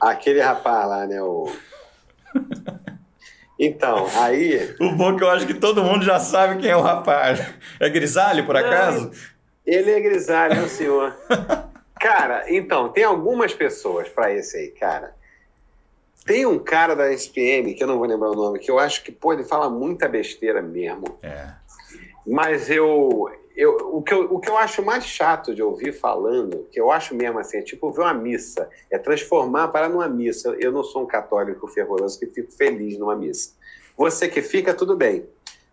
aquele 0.00 0.40
rapaz 0.40 0.88
lá, 0.88 1.06
né? 1.06 1.20
O... 1.20 1.54
Então, 3.58 4.06
aí. 4.16 4.74
O 4.80 4.92
bom 4.92 5.12
é 5.12 5.16
que 5.18 5.22
eu 5.24 5.30
acho 5.30 5.46
que 5.46 5.54
todo 5.54 5.84
mundo 5.84 6.04
já 6.04 6.18
sabe 6.18 6.60
quem 6.60 6.70
é 6.70 6.76
o 6.76 6.80
rapaz. 6.80 7.40
É 7.78 7.88
grisalho, 7.88 8.46
por 8.46 8.56
acaso? 8.56 9.10
Não, 9.10 9.12
ele 9.66 9.90
é 9.90 10.00
grisalho, 10.00 10.56
meu 10.56 10.68
senhor. 10.68 11.14
cara, 12.00 12.44
então, 12.48 12.88
tem 12.88 13.04
algumas 13.04 13.52
pessoas 13.52 14.08
para 14.08 14.32
esse 14.32 14.56
aí, 14.56 14.68
cara. 14.68 15.14
Tem 16.24 16.46
um 16.46 16.58
cara 16.58 16.96
da 16.96 17.12
SPM, 17.12 17.74
que 17.74 17.82
eu 17.82 17.86
não 17.86 17.98
vou 17.98 18.06
lembrar 18.06 18.30
o 18.30 18.34
nome, 18.34 18.58
que 18.58 18.70
eu 18.70 18.78
acho 18.78 19.04
que, 19.04 19.12
pô, 19.12 19.32
ele 19.32 19.44
fala 19.44 19.68
muita 19.68 20.08
besteira 20.08 20.62
mesmo. 20.62 21.18
É. 21.22 21.48
Mas 22.26 22.70
eu, 22.70 23.30
eu, 23.56 23.96
o, 23.96 24.02
que 24.02 24.12
eu, 24.12 24.34
o 24.34 24.40
que 24.40 24.48
eu 24.48 24.56
acho 24.56 24.82
mais 24.82 25.04
chato 25.04 25.54
de 25.54 25.62
ouvir 25.62 25.92
falando, 25.92 26.66
que 26.70 26.80
eu 26.80 26.90
acho 26.90 27.14
mesmo 27.14 27.38
assim, 27.38 27.58
é 27.58 27.62
tipo 27.62 27.90
ver 27.90 28.02
uma 28.02 28.14
missa, 28.14 28.68
é 28.90 28.98
transformar 28.98 29.68
para 29.68 29.88
numa 29.88 30.08
missa. 30.08 30.56
Eu 30.58 30.72
não 30.72 30.82
sou 30.82 31.02
um 31.02 31.06
católico 31.06 31.68
fervoroso 31.68 32.18
que 32.18 32.26
fico 32.26 32.50
feliz 32.52 32.98
numa 32.98 33.14
missa. 33.14 33.52
Você 33.96 34.28
que 34.28 34.42
fica, 34.42 34.74
tudo 34.74 34.96
bem. 34.96 35.26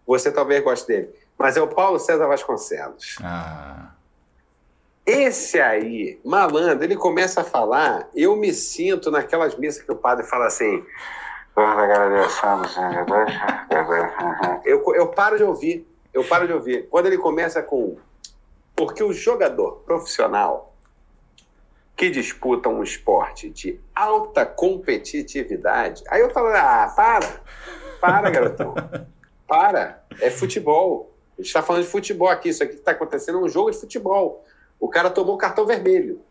Você 0.05 0.31
talvez 0.31 0.63
goste 0.63 0.87
dele. 0.87 1.09
Mas 1.37 1.57
é 1.57 1.61
o 1.61 1.67
Paulo 1.67 1.97
César 1.97 2.27
Vasconcelos. 2.27 3.15
Ah. 3.23 3.91
Esse 5.05 5.59
aí, 5.59 6.19
malandro, 6.23 6.83
ele 6.83 6.95
começa 6.95 7.41
a 7.41 7.43
falar, 7.43 8.07
eu 8.15 8.35
me 8.35 8.53
sinto 8.53 9.09
naquelas 9.09 9.57
missas 9.57 9.83
que 9.83 9.91
o 9.91 9.95
padre 9.95 10.25
fala 10.25 10.45
assim. 10.45 10.85
Eu, 14.63 14.83
eu 14.95 15.07
paro 15.07 15.37
de 15.37 15.43
ouvir, 15.43 15.87
eu 16.13 16.23
paro 16.23 16.47
de 16.47 16.53
ouvir. 16.53 16.87
Quando 16.89 17.07
ele 17.07 17.17
começa 17.17 17.61
com. 17.61 17.97
Porque 18.75 19.03
o 19.03 19.13
jogador 19.13 19.83
profissional 19.85 20.71
que 21.95 22.09
disputa 22.09 22.67
um 22.67 22.81
esporte 22.81 23.49
de 23.49 23.79
alta 23.93 24.43
competitividade. 24.43 26.03
Aí 26.09 26.21
eu 26.21 26.31
falo, 26.31 26.47
ah, 26.47 26.91
para, 26.95 27.41
para, 27.99 28.29
garotão. 28.31 28.73
Para, 29.47 30.03
é 30.19 30.31
futebol. 30.31 31.13
A 31.33 31.41
gente 31.41 31.47
está 31.47 31.61
falando 31.61 31.83
de 31.83 31.89
futebol 31.89 32.27
aqui. 32.27 32.49
Isso 32.49 32.63
aqui 32.63 32.73
que 32.73 32.79
está 32.79 32.91
acontecendo 32.91 33.37
é 33.37 33.41
um 33.41 33.49
jogo 33.49 33.69
de 33.69 33.77
futebol. 33.77 34.43
O 34.79 34.89
cara 34.89 35.11
tomou 35.11 35.37
cartão 35.37 35.65
vermelho. 35.65 36.21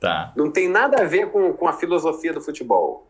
Tá. 0.00 0.32
Não 0.34 0.50
tem 0.50 0.68
nada 0.68 1.02
a 1.02 1.04
ver 1.04 1.30
com, 1.30 1.52
com 1.52 1.68
a 1.68 1.74
filosofia 1.74 2.32
do 2.32 2.40
futebol. 2.40 3.06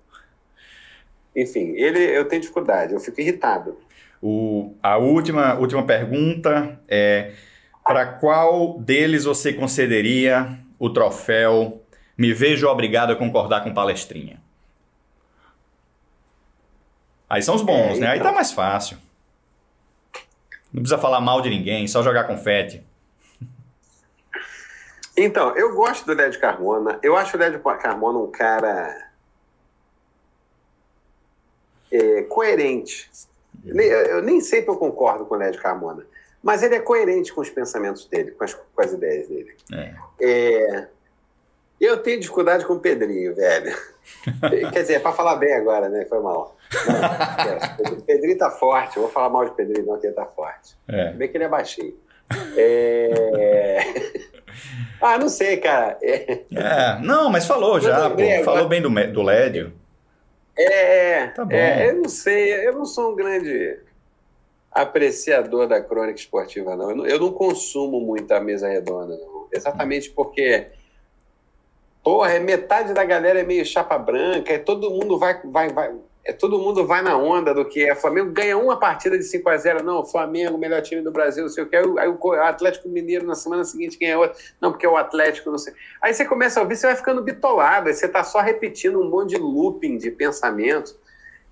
Enfim, 1.37 1.77
ele 1.77 2.01
eu 2.01 2.27
tenho 2.27 2.43
dificuldade, 2.43 2.93
eu 2.93 2.99
fico 2.99 3.21
irritado. 3.21 3.79
O, 4.23 4.77
a 4.83 4.99
última, 4.99 5.55
última 5.55 5.83
pergunta 5.83 6.79
é: 6.89 7.33
para 7.85 8.07
qual 8.07 8.79
deles 8.79 9.25
você 9.25 9.53
concederia 9.53 10.59
o 10.79 10.91
troféu? 10.91 11.83
Me 12.17 12.35
vejo 12.35 12.69
obrigado 12.69 13.13
a 13.13 13.17
concordar 13.17 13.65
com 13.65 13.73
palestrinha. 13.73 14.41
Aí 17.29 17.43
são 17.43 17.55
os 17.55 17.63
bons, 17.63 17.97
é, 17.97 18.01
né? 18.01 18.07
Aí 18.09 18.19
tá 18.19 18.25
então. 18.25 18.35
mais 18.35 18.53
fácil. 18.53 18.99
Não 20.73 20.83
precisa 20.83 21.01
falar 21.01 21.21
mal 21.21 21.41
de 21.41 21.49
ninguém, 21.49 21.89
só 21.89 22.03
jogar 22.03 22.25
confete. 22.25 22.85
Então, 25.17 25.57
eu 25.57 25.75
gosto 25.75 26.07
do 26.07 26.15
Led 26.15 26.39
Carmona. 26.39 26.99
Eu 27.03 27.17
acho 27.17 27.37
o 27.37 27.41
Led 27.41 27.59
Carmona 27.59 28.19
um 28.19 28.31
cara 28.31 29.11
é, 31.91 32.23
coerente. 32.23 33.11
Eu 33.65 34.23
nem 34.23 34.41
sempre 34.41 34.71
eu 34.71 34.77
concordo 34.77 35.27
com 35.27 35.35
o 35.35 35.39
Led 35.39 35.57
Carmona, 35.59 36.05
mas 36.43 36.63
ele 36.63 36.75
é 36.75 36.81
coerente 36.81 37.33
com 37.33 37.41
os 37.41 37.51
pensamentos 37.51 38.07
dele, 38.07 38.31
com 38.33 38.45
as, 38.45 38.55
com 38.55 38.83
as 38.83 38.93
ideias 38.93 39.29
dele. 39.29 39.55
É. 39.73 39.95
É, 40.21 40.87
eu 41.81 41.99
tenho 42.03 42.21
dificuldade 42.21 42.65
com 42.67 42.75
o 42.75 42.81
Pedrinho, 42.81 43.35
velho. 43.35 43.75
Quer 44.73 44.83
dizer, 44.83 44.95
é 44.95 44.99
para 44.99 45.13
falar 45.13 45.37
bem 45.37 45.55
agora, 45.55 45.89
né? 45.89 46.05
Foi 46.07 46.21
mal. 46.21 46.57
Não, 46.87 47.93
o 47.93 48.03
Pedrinho 48.03 48.37
tá 48.37 48.51
forte. 48.51 48.97
Eu 48.97 49.05
vou 49.05 49.11
falar 49.11 49.31
mal 49.31 49.45
de 49.45 49.53
Pedrinho, 49.53 49.87
não, 49.87 49.99
que 49.99 50.07
ele 50.07 50.15
tá 50.15 50.27
forte. 50.27 50.77
É. 50.89 51.13
Bem 51.13 51.29
que 51.29 51.37
ele 51.37 51.45
é 51.45 51.49
baixinho. 51.49 51.95
É... 52.57 53.79
Ah, 55.01 55.17
não 55.17 55.29
sei, 55.29 55.57
cara. 55.57 55.99
É, 56.03 56.43
é 56.55 56.99
não, 57.01 57.31
mas 57.31 57.47
falou 57.47 57.81
já, 57.81 58.11
pô. 58.11 58.17
Falou 58.45 58.69
bem 58.69 58.83
do, 58.83 58.91
do 59.13 59.23
Lédio. 59.23 59.73
É, 60.57 61.29
tá. 61.29 61.47
É, 61.51 61.91
eu 61.91 61.97
não 61.97 62.09
sei, 62.09 62.67
eu 62.67 62.73
não 62.75 62.85
sou 62.85 63.13
um 63.13 63.17
grande 63.17 63.79
apreciador 64.71 65.67
da 65.67 65.81
crônica 65.81 66.19
esportiva, 66.19 66.77
não. 66.77 66.91
Eu 66.91 66.97
não, 66.97 67.07
eu 67.07 67.19
não 67.19 67.33
consumo 67.33 68.01
muito 68.01 68.31
a 68.33 68.41
mesa 68.41 68.69
redonda, 68.69 69.17
não. 69.17 69.49
Exatamente 69.53 70.11
porque, 70.11 70.69
porra, 72.03 72.33
é 72.33 72.39
metade 72.39 72.93
da 72.93 73.05
galera 73.05 73.41
é 73.41 73.45
meio 73.45 73.65
chapa 73.65 73.99
branca, 73.99 74.53
é 74.53 74.59
todo 74.59 74.91
mundo 74.91 75.19
vai, 75.19 75.41
vai, 75.45 75.69
vai, 75.71 75.95
é, 76.31 76.33
todo 76.33 76.59
mundo 76.59 76.87
vai 76.87 77.03
na 77.03 77.17
onda 77.17 77.53
do 77.53 77.65
que 77.65 77.83
é 77.83 77.95
Flamengo 77.95 78.31
ganha 78.31 78.57
uma 78.57 78.79
partida 78.79 79.19
de 79.19 79.25
5 79.25 79.49
a 79.49 79.57
0 79.57 79.83
não, 79.83 80.05
Flamengo, 80.05 80.57
melhor 80.57 80.81
time 80.81 81.03
do 81.03 81.11
Brasil, 81.11 81.43
não 81.43 81.51
sei 81.51 81.65
o 81.65 81.69
que, 81.69 81.77
aí 81.77 81.85
o 81.85 82.33
Atlético 82.35 82.89
Mineiro 82.89 83.27
na 83.27 83.35
semana 83.35 83.65
seguinte 83.65 83.99
ganha 83.99 84.17
outro, 84.17 84.41
não, 84.61 84.71
porque 84.71 84.87
é 84.87 84.89
o 84.89 84.97
Atlético, 84.97 85.51
não 85.51 85.59
sei. 85.59 85.75
Aí 86.01 86.15
você 86.15 86.25
começa 86.25 86.61
a 86.61 86.63
ouvir, 86.63 86.77
você 86.77 86.87
vai 86.87 86.95
ficando 86.95 87.21
bitolado, 87.21 87.89
aí 87.89 87.95
você 87.95 88.07
tá 88.07 88.23
só 88.23 88.41
repetindo 88.41 89.01
um 89.01 89.11
monte 89.11 89.31
de 89.31 89.39
looping 89.39 89.99
de 89.99 90.11
pensamento. 90.13 90.97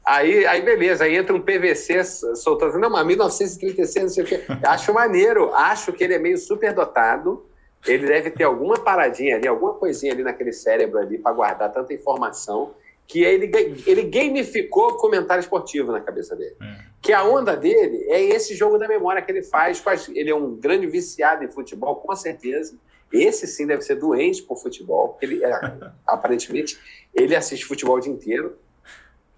Aí, 0.06 0.46
aí 0.46 0.62
beleza, 0.62 1.04
aí 1.04 1.16
entra 1.16 1.34
um 1.34 1.40
PVC 1.40 2.04
soltando, 2.36 2.78
não, 2.78 2.88
mas 2.88 3.04
1936, 3.04 4.04
não 4.04 4.10
sei 4.10 4.24
o 4.24 4.26
que. 4.26 4.66
Acho 4.66 4.94
maneiro, 4.94 5.52
acho 5.54 5.92
que 5.92 6.04
ele 6.04 6.14
é 6.14 6.18
meio 6.18 6.38
superdotado. 6.38 7.44
Ele 7.86 8.06
deve 8.06 8.30
ter 8.30 8.44
alguma 8.44 8.76
paradinha 8.76 9.36
ali, 9.36 9.46
alguma 9.46 9.74
coisinha 9.74 10.12
ali 10.12 10.22
naquele 10.22 10.52
cérebro 10.52 10.98
ali 10.98 11.18
para 11.18 11.32
guardar 11.32 11.72
tanta 11.72 11.92
informação 11.92 12.74
que 13.09 13.24
ele, 13.24 13.50
ele 13.86 14.02
gamificou 14.02 14.98
comentário 14.98 15.40
esportivo 15.40 15.90
na 15.90 16.00
cabeça 16.00 16.36
dele. 16.36 16.54
É. 16.61 16.84
Que 17.00 17.14
a 17.14 17.24
onda 17.24 17.56
dele 17.56 18.04
é 18.11 18.22
esse 18.22 18.54
jogo 18.54 18.76
da 18.76 18.86
memória 18.86 19.22
que 19.22 19.32
ele 19.32 19.42
faz. 19.42 19.82
Ele 20.14 20.28
é 20.28 20.34
um 20.34 20.54
grande 20.54 20.86
viciado 20.86 21.42
em 21.42 21.48
futebol, 21.48 21.96
com 21.96 22.14
certeza. 22.14 22.76
Esse 23.11 23.46
sim 23.46 23.66
deve 23.66 23.80
ser 23.80 23.94
doente 23.94 24.42
por 24.42 24.59
futebol. 24.59 25.16
Ele, 25.22 25.42
é, 25.42 25.50
aparentemente, 26.06 26.78
ele 27.14 27.34
assiste 27.34 27.64
futebol 27.64 27.96
o 27.96 28.00
dia 28.00 28.12
inteiro. 28.12 28.59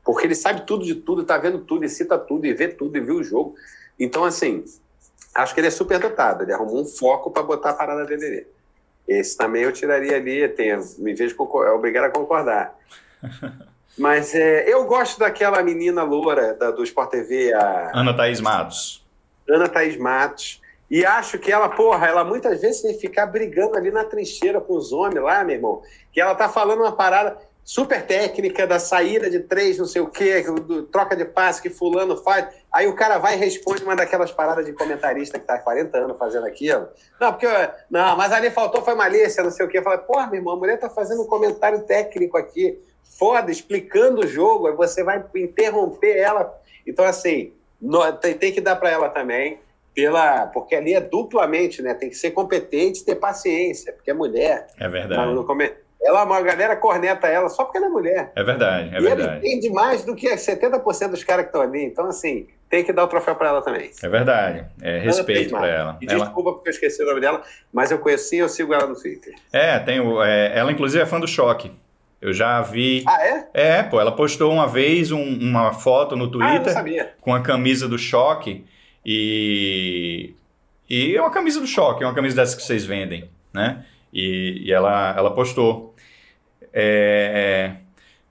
Porque 0.05 0.27
ele 0.27 0.35
sabe 0.35 0.66
tudo 0.66 0.85
de 0.85 0.97
tudo, 0.97 1.23
tá 1.23 1.39
vendo 1.39 1.61
tudo, 1.61 1.85
e 1.85 1.89
cita 1.89 2.18
tudo, 2.18 2.47
e 2.47 2.53
vê 2.53 2.66
tudo, 2.66 2.97
e 2.97 3.01
viu 3.01 3.16
o 3.16 3.23
jogo. 3.23 3.55
Então, 3.97 4.25
assim, 4.25 4.64
acho 5.33 5.55
que 5.55 5.61
ele 5.61 5.68
é 5.68 5.71
super 5.71 6.01
dotado. 6.01 6.43
Ele 6.43 6.53
arrumou 6.53 6.81
um 6.81 6.87
foco 6.87 7.31
para 7.31 7.45
botar 7.45 7.71
a 7.71 7.75
parada 7.75 8.05
dele. 8.05 8.49
Esse 9.07 9.37
também 9.37 9.62
eu 9.62 9.71
tiraria 9.71 10.16
ali, 10.16 10.49
tem, 10.49 10.77
me 10.99 11.14
vejo 11.14 11.37
é 11.39 11.71
obrigado 11.71 12.07
a 12.07 12.11
concordar. 12.11 12.77
Mas 13.99 14.35
é, 14.35 14.73
eu 14.73 14.85
gosto 14.87 15.18
daquela 15.18 15.62
menina 15.62 16.03
loura 16.03 16.55
da, 16.55 16.71
do 16.71 16.83
Sport 16.85 17.11
TV, 17.11 17.53
a 17.53 17.91
Ana 17.95 18.14
Thaís 18.14 18.41
Matos. 18.41 19.05
Ana 19.49 19.68
Thaís 19.68 19.97
Matos. 19.97 20.61
E 20.91 21.07
acho 21.07 21.39
que 21.39 21.53
ela, 21.53 21.68
porra, 21.68 22.09
ela 22.09 22.25
muitas 22.25 22.61
vezes 22.61 22.83
tem 22.83 22.93
que 22.93 23.01
ficar 23.01 23.27
brigando 23.27 23.77
ali 23.77 23.93
na 23.93 24.05
trincheira 24.05 24.61
com 24.61 24.75
os 24.75 24.93
homens 24.93 25.23
lá, 25.23 25.45
meu 25.45 25.55
irmão. 25.55 25.83
Que 26.12 26.21
ela 26.21 26.35
tá 26.35 26.49
falando 26.49 26.81
uma 26.81 26.91
parada. 26.93 27.39
super 27.62 28.05
técnica 28.05 28.66
da 28.66 28.81
saída 28.81 29.31
de 29.31 29.39
três, 29.39 29.79
não 29.79 29.87
sei 29.87 30.03
o 30.03 30.09
quê, 30.09 30.43
do, 30.43 30.83
troca 30.85 31.14
de 31.14 31.25
passe 31.25 31.62
que 31.62 31.71
fulano 31.71 32.16
faz. 32.16 32.49
Aí 32.73 32.89
o 32.89 32.97
cara 32.97 33.18
vai 33.18 33.35
e 33.35 33.39
responde 33.39 33.85
uma 33.85 33.95
daquelas 33.95 34.33
paradas 34.33 34.66
de 34.66 34.73
comentarista 34.73 35.39
que 35.39 35.47
tá 35.47 35.55
há 35.55 35.59
40 35.59 35.97
anos 35.97 36.18
fazendo 36.18 36.47
aquilo. 36.47 36.89
Não, 37.21 37.33
porque. 37.33 37.47
Não, 37.89 38.16
mas 38.16 38.33
ali 38.33 38.51
faltou 38.51 38.83
foi 38.83 38.95
malícia, 38.97 39.45
não 39.45 39.51
sei 39.53 39.66
o 39.66 39.68
quê. 39.68 39.81
Fala, 39.81 39.99
porra, 39.99 40.27
meu 40.27 40.41
irmão, 40.41 40.55
a 40.55 40.59
mulher 40.59 40.77
tá 40.77 40.91
fazendo 40.91 41.23
um 41.23 41.27
comentário 41.27 41.83
técnico 41.83 42.37
aqui, 42.37 42.81
foda, 43.19 43.51
explicando 43.51 44.23
o 44.23 44.27
jogo, 44.27 44.69
aí 44.69 44.75
você 44.75 45.03
vai 45.03 45.25
interromper 45.37 46.17
ela. 46.17 46.59
Então, 46.87 47.05
assim, 47.05 47.53
tem, 48.21 48.35
tem 48.35 48.53
que 48.53 48.61
dar 48.61 48.77
para 48.77 48.91
ela 48.91 49.09
também 49.09 49.59
pela 49.95 50.47
porque 50.47 50.75
ali 50.75 50.95
é 50.95 51.01
duplamente, 51.01 51.83
né? 51.83 51.95
Tem 51.95 52.09
que 52.09 52.15
ser 52.15 52.31
competente, 52.31 53.05
ter 53.05 53.17
paciência, 53.17 53.93
porque 53.93 54.11
é 54.11 54.15
mulher. 54.15 54.69
É 54.79 54.89
verdade. 54.89 55.35
No, 55.35 55.43
no, 55.43 55.63
ela, 56.03 56.25
uma 56.25 56.41
galera 56.41 56.75
corneta 56.77 57.27
ela 57.27 57.49
só 57.49 57.65
porque 57.65 57.77
ela 57.77 57.89
é 57.89 57.91
mulher. 57.91 58.33
É 58.35 58.43
verdade, 58.43 58.95
é 58.95 58.99
e 58.99 59.03
verdade. 59.03 59.23
ela 59.23 59.37
entende 59.39 59.71
mais 59.71 60.05
do 60.05 60.15
que 60.15 60.29
70% 60.29 61.11
dos 61.11 61.25
caras 61.25 61.45
que 61.45 61.49
estão 61.49 61.61
ali. 61.61 61.85
Então, 61.85 62.07
assim, 62.07 62.47
tem 62.71 62.83
que 62.83 62.93
dar 62.93 63.05
o 63.05 63.09
troféu 63.09 63.35
para 63.35 63.49
ela 63.49 63.63
também. 63.63 63.91
É 64.03 64.09
verdade. 64.09 64.65
É 64.81 64.99
respeito 64.99 65.51
para 65.51 65.67
ela. 65.67 65.99
E 66.01 66.07
ela... 66.07 66.25
desculpa 66.25 66.53
porque 66.53 66.69
eu 66.69 66.73
esqueci 66.73 67.03
o 67.03 67.07
nome 67.07 67.21
dela, 67.21 67.43
mas 67.73 67.91
eu 67.91 67.99
conheci 67.99 68.37
e 68.37 68.39
eu 68.39 68.49
sigo 68.49 68.73
ela 68.73 68.87
no 68.87 68.95
Twitter. 68.95 69.35
É, 69.53 69.79
tenho, 69.81 70.23
é, 70.23 70.57
ela 70.57 70.73
inclusive 70.73 71.03
é 71.03 71.07
fã 71.07 71.21
do 71.21 71.29
Choque. 71.29 71.71
Eu 72.21 72.33
já 72.33 72.61
vi. 72.61 73.03
Ah, 73.07 73.27
é? 73.27 73.49
É, 73.55 73.83
pô, 73.83 74.01
ela 74.01 74.12
postou 74.12 74.53
uma 74.53 74.66
vez 74.66 75.11
um, 75.11 75.23
uma 75.23 75.73
foto 75.73 76.16
no 76.16 76.31
Twitter 76.31 76.77
ah, 76.77 77.07
com 77.21 77.35
a 77.35 77.41
camisa 77.41 77.89
do 77.89 77.99
Choque 77.99 78.64
e. 79.05 80.35
E 80.89 81.16
é 81.16 81.21
uma 81.21 81.31
camisa 81.31 81.61
do 81.61 81.66
Choque, 81.66 82.03
é 82.03 82.07
uma 82.07 82.14
camisa 82.14 82.35
dessas 82.35 82.57
que 82.57 82.62
vocês 82.62 82.85
vendem, 82.85 83.31
né? 83.55 83.85
E, 84.12 84.64
e 84.66 84.73
ela, 84.73 85.14
ela 85.16 85.33
postou. 85.33 85.95
É, 86.73 87.77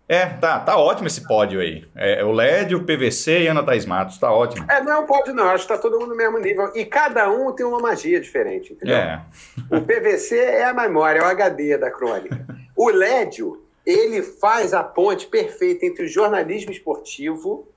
é, 0.08 0.26
tá, 0.26 0.60
tá 0.60 0.76
ótimo 0.76 1.08
esse 1.08 1.26
pódio 1.28 1.62
aí. 1.62 1.86
É, 1.96 2.24
o 2.24 2.32
LED, 2.32 2.76
o 2.76 2.84
PVC 2.84 3.44
e 3.44 3.48
Ana 3.48 3.64
Thaís 3.64 3.86
Matos, 3.86 4.18
tá 4.18 4.32
ótimo. 4.32 4.66
É, 4.70 4.82
não 4.82 4.92
é 4.92 4.98
um 4.98 5.06
pódio 5.06 5.36
não, 5.36 5.50
acho 5.50 5.68
que 5.68 5.74
tá 5.74 5.78
todo 5.78 6.00
mundo 6.00 6.10
no 6.10 6.16
mesmo 6.16 6.40
nível. 6.40 6.72
E 6.76 6.84
cada 6.84 7.30
um 7.30 7.52
tem 7.54 7.64
uma 7.66 7.80
magia 7.80 8.20
diferente, 8.20 8.74
entendeu? 8.74 8.96
É. 8.98 9.22
O 9.70 9.82
PVC 9.82 10.36
é 10.36 10.66
a 10.66 10.74
memória, 10.74 11.20
é 11.20 11.22
o 11.22 11.28
HD 11.28 11.78
da 11.78 11.90
crônica. 11.92 12.46
O 12.76 12.90
LED, 12.90 13.44
ele 13.90 14.22
faz 14.22 14.72
a 14.72 14.84
ponte 14.84 15.26
perfeita 15.26 15.84
entre 15.84 16.06
o 16.06 16.08
jornalismo 16.08 16.72
esportivo 16.72 17.68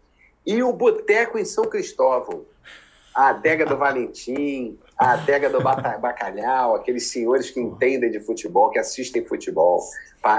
e 0.45 0.63
o 0.63 0.71
boteco 0.71 1.39
em 1.39 1.45
São 1.45 1.65
Cristóvão. 1.65 2.45
A 3.15 3.29
adega 3.29 3.65
do 3.65 3.79
Valentim, 3.79 4.79
a 4.99 5.13
adega 5.13 5.49
do 5.49 5.61
Bacalhau, 5.63 6.75
aqueles 6.75 7.11
senhores 7.11 7.51
que 7.51 7.61
entendem 7.61 8.11
de 8.11 8.21
futebol, 8.21 8.71
que 8.71 8.79
assistem 8.79 9.25
futebol. 9.25 9.83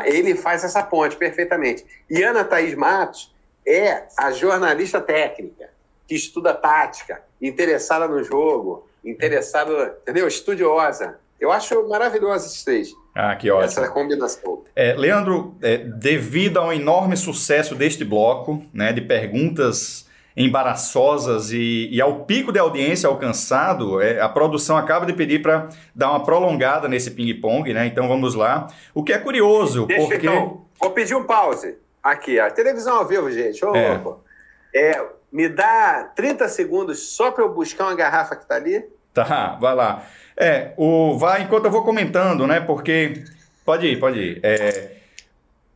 Ele 0.06 0.36
faz 0.36 0.64
essa 0.64 0.84
ponte 0.84 1.16
perfeitamente. 1.16 1.84
E 2.08 2.22
Ana 2.22 2.44
Thaís 2.44 2.76
Matos 2.76 3.34
é 3.66 4.06
a 4.18 4.32
jornalista 4.32 5.02
técnica, 5.02 5.72
que 6.08 6.14
estuda 6.14 6.54
tática, 6.54 7.24
interessada 7.42 8.08
no 8.08 8.24
jogo, 8.24 8.88
interessada, 9.04 9.98
entendeu? 10.04 10.28
Estudiosa. 10.28 11.20
Eu 11.44 11.52
acho 11.52 11.90
maravilhoso 11.90 12.46
esses 12.46 12.64
três. 12.64 12.94
Ah, 13.14 13.36
que 13.36 13.52
ótimo. 13.52 13.66
Essa 13.66 13.90
combinação. 13.90 14.64
É, 14.74 14.94
Leandro, 14.94 15.58
é, 15.62 15.78
devido 15.78 16.58
ao 16.58 16.72
enorme 16.72 17.18
sucesso 17.18 17.76
deste 17.76 18.06
bloco, 18.06 18.64
né, 18.74 18.94
de 18.94 19.02
perguntas 19.02 20.08
embaraçosas 20.38 21.52
e, 21.52 21.90
e, 21.92 22.00
ao 22.00 22.24
pico 22.24 22.54
de 22.54 22.60
audiência 22.60 23.10
alcançado, 23.10 24.02
é, 24.02 24.22
a 24.22 24.30
produção 24.30 24.78
acaba 24.78 25.06
de 25.06 25.12
pedir 25.12 25.42
para 25.42 25.68
dar 25.94 26.12
uma 26.12 26.24
prolongada 26.24 26.88
nesse 26.88 27.12
ping-pong, 27.12 27.74
né? 27.74 27.86
Então 27.88 28.08
vamos 28.08 28.36
lá. 28.36 28.68
O 28.96 29.04
que 29.04 29.12
é 29.12 29.18
curioso, 29.18 29.86
Deixa, 29.86 30.02
porque. 30.02 30.26
Então, 30.26 30.66
vou 30.80 30.92
pedir 30.92 31.14
um 31.14 31.26
pause. 31.26 31.78
Aqui, 32.02 32.40
a 32.40 32.50
televisão 32.50 33.00
ao 33.00 33.06
vivo, 33.06 33.30
gente. 33.30 33.64
Ô, 33.66 33.76
é. 33.76 34.02
É, 34.74 35.06
me 35.30 35.50
dá 35.50 36.10
30 36.16 36.48
segundos 36.48 37.00
só 37.16 37.32
para 37.32 37.44
eu 37.44 37.54
buscar 37.54 37.84
uma 37.84 37.96
garrafa 37.96 38.34
que 38.34 38.44
está 38.44 38.56
ali? 38.56 38.84
Tá, 39.14 39.58
vai 39.62 39.76
lá. 39.76 40.04
É, 40.38 40.72
o, 40.78 41.18
vai 41.18 41.44
enquanto 41.44 41.66
eu 41.66 41.72
vou 41.72 41.84
comentando, 41.84 42.48
né? 42.48 42.60
Porque. 42.60 43.24
Pode 43.66 43.88
ir, 43.88 44.00
pode 44.00 44.20
ir. 44.20 44.40
É, 44.44 44.92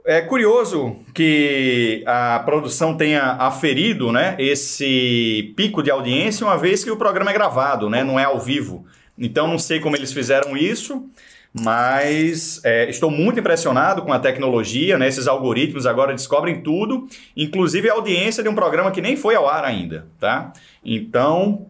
é 0.08 0.22
curioso 0.22 0.96
que 1.14 2.02
a 2.06 2.40
produção 2.46 2.96
tenha 2.96 3.34
aferido 3.40 4.12
né, 4.12 4.36
esse 4.40 5.54
pico 5.56 5.84
de 5.84 5.92
audiência, 5.92 6.46
uma 6.46 6.58
vez 6.58 6.82
que 6.82 6.90
o 6.90 6.96
programa 6.96 7.32
é 7.32 7.34
gravado, 7.34 7.90
né, 7.90 8.06
não 8.06 8.18
é 8.18 8.24
ao 8.24 8.40
vivo. 8.40 8.86
Então, 9.18 9.48
não 9.48 9.60
sei 9.60 9.82
como 9.82 9.96
eles 9.98 10.14
fizeram 10.14 10.56
isso, 10.56 11.06
mas 11.54 12.62
é, 12.64 12.90
estou 12.90 13.10
muito 13.10 13.40
impressionado 13.40 14.02
com 14.04 14.14
a 14.14 14.20
tecnologia, 14.20 14.98
né? 14.98 15.08
Esses 15.08 15.28
algoritmos 15.28 15.86
agora 15.86 16.14
descobrem 16.14 16.62
tudo, 16.62 17.08
inclusive 17.36 17.90
a 17.90 17.94
audiência 17.94 18.44
de 18.44 18.50
um 18.50 18.56
programa 18.56 18.92
que 18.92 19.02
nem 19.02 19.18
foi 19.18 19.36
ao 19.36 19.50
ar 19.50 19.66
ainda, 19.66 20.06
tá? 20.20 20.54
Então, 20.86 21.66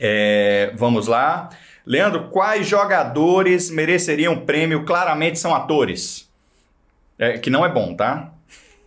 é, 0.00 0.72
vamos 0.76 1.06
lá. 1.06 1.48
Leandro, 1.86 2.28
quais 2.30 2.66
jogadores 2.66 3.70
mereceriam 3.70 4.38
prêmio? 4.38 4.84
Claramente 4.84 5.38
são 5.38 5.54
atores. 5.54 6.28
É, 7.18 7.38
que 7.38 7.50
não 7.50 7.64
é 7.64 7.68
bom, 7.68 7.94
tá? 7.94 8.32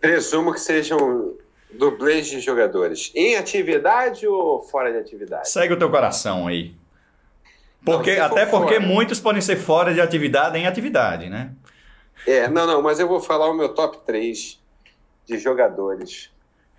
Presumo 0.00 0.52
que 0.52 0.60
sejam 0.60 1.34
dublês 1.72 2.26
de 2.26 2.40
jogadores. 2.40 3.12
Em 3.14 3.36
atividade 3.36 4.26
ou 4.26 4.62
fora 4.62 4.90
de 4.90 4.98
atividade? 4.98 5.48
Segue 5.48 5.74
o 5.74 5.78
teu 5.78 5.90
coração 5.90 6.48
aí. 6.48 6.74
Porque, 7.84 8.16
não, 8.16 8.24
até 8.26 8.44
porque 8.46 8.74
fora. 8.74 8.86
muitos 8.86 9.20
podem 9.20 9.40
ser 9.40 9.56
fora 9.56 9.94
de 9.94 10.00
atividade 10.00 10.58
em 10.58 10.66
atividade, 10.66 11.28
né? 11.28 11.52
É, 12.26 12.48
não, 12.48 12.66
não, 12.66 12.82
mas 12.82 12.98
eu 12.98 13.06
vou 13.06 13.20
falar 13.20 13.48
o 13.48 13.54
meu 13.54 13.68
top 13.68 13.98
3 14.04 14.60
de 15.24 15.38
jogadores 15.38 16.30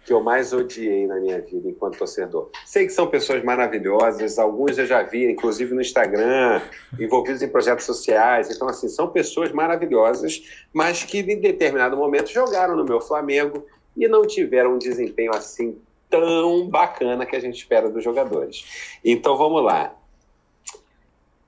que 0.09 0.13
eu 0.13 0.23
mais 0.23 0.51
odiei 0.51 1.05
na 1.05 1.19
minha 1.19 1.39
vida 1.39 1.69
enquanto 1.69 1.99
torcedor. 1.99 2.49
Sei 2.65 2.87
que 2.87 2.91
são 2.91 3.05
pessoas 3.05 3.43
maravilhosas, 3.43 4.39
alguns 4.39 4.75
eu 4.79 4.87
já 4.87 5.03
vi, 5.03 5.29
inclusive 5.29 5.71
no 5.71 5.81
Instagram, 5.81 6.63
envolvidos 6.99 7.43
em 7.43 7.47
projetos 7.47 7.85
sociais. 7.85 8.49
Então, 8.49 8.67
assim, 8.67 8.89
são 8.89 9.09
pessoas 9.09 9.51
maravilhosas, 9.51 10.41
mas 10.73 11.03
que 11.03 11.19
em 11.19 11.39
determinado 11.39 11.95
momento 11.95 12.31
jogaram 12.31 12.75
no 12.75 12.83
meu 12.83 12.99
Flamengo 12.99 13.63
e 13.95 14.07
não 14.07 14.25
tiveram 14.25 14.73
um 14.73 14.77
desempenho 14.79 15.29
assim 15.35 15.79
tão 16.09 16.67
bacana 16.67 17.23
que 17.23 17.35
a 17.35 17.39
gente 17.39 17.57
espera 17.59 17.87
dos 17.87 18.03
jogadores. 18.03 18.97
Então, 19.05 19.37
vamos 19.37 19.63
lá. 19.63 19.93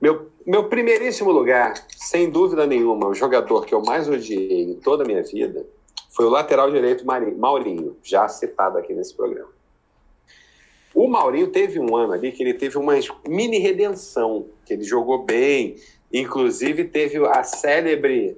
Meu, 0.00 0.30
meu 0.46 0.68
primeiríssimo 0.68 1.32
lugar, 1.32 1.74
sem 1.96 2.30
dúvida 2.30 2.64
nenhuma, 2.64 3.08
o 3.08 3.14
jogador 3.14 3.66
que 3.66 3.74
eu 3.74 3.82
mais 3.82 4.08
odiei 4.08 4.62
em 4.62 4.74
toda 4.74 5.02
a 5.02 5.06
minha 5.06 5.24
vida 5.24 5.66
foi 6.12 6.26
o 6.26 6.28
lateral 6.28 6.70
direito 6.70 7.06
Maurinho, 7.06 7.96
já 8.02 8.28
citado 8.28 8.76
aqui 8.76 8.92
nesse 8.92 9.14
programa. 9.16 9.48
O 10.94 11.08
Maurinho 11.08 11.48
teve 11.48 11.80
um 11.80 11.96
ano 11.96 12.12
ali 12.12 12.30
que 12.32 12.42
ele 12.42 12.52
teve 12.52 12.76
uma 12.76 12.92
mini 13.26 13.58
redenção, 13.58 14.46
que 14.66 14.74
ele 14.74 14.84
jogou 14.84 15.24
bem, 15.24 15.76
inclusive 16.12 16.84
teve 16.84 17.16
a 17.26 17.42
célebre. 17.42 18.36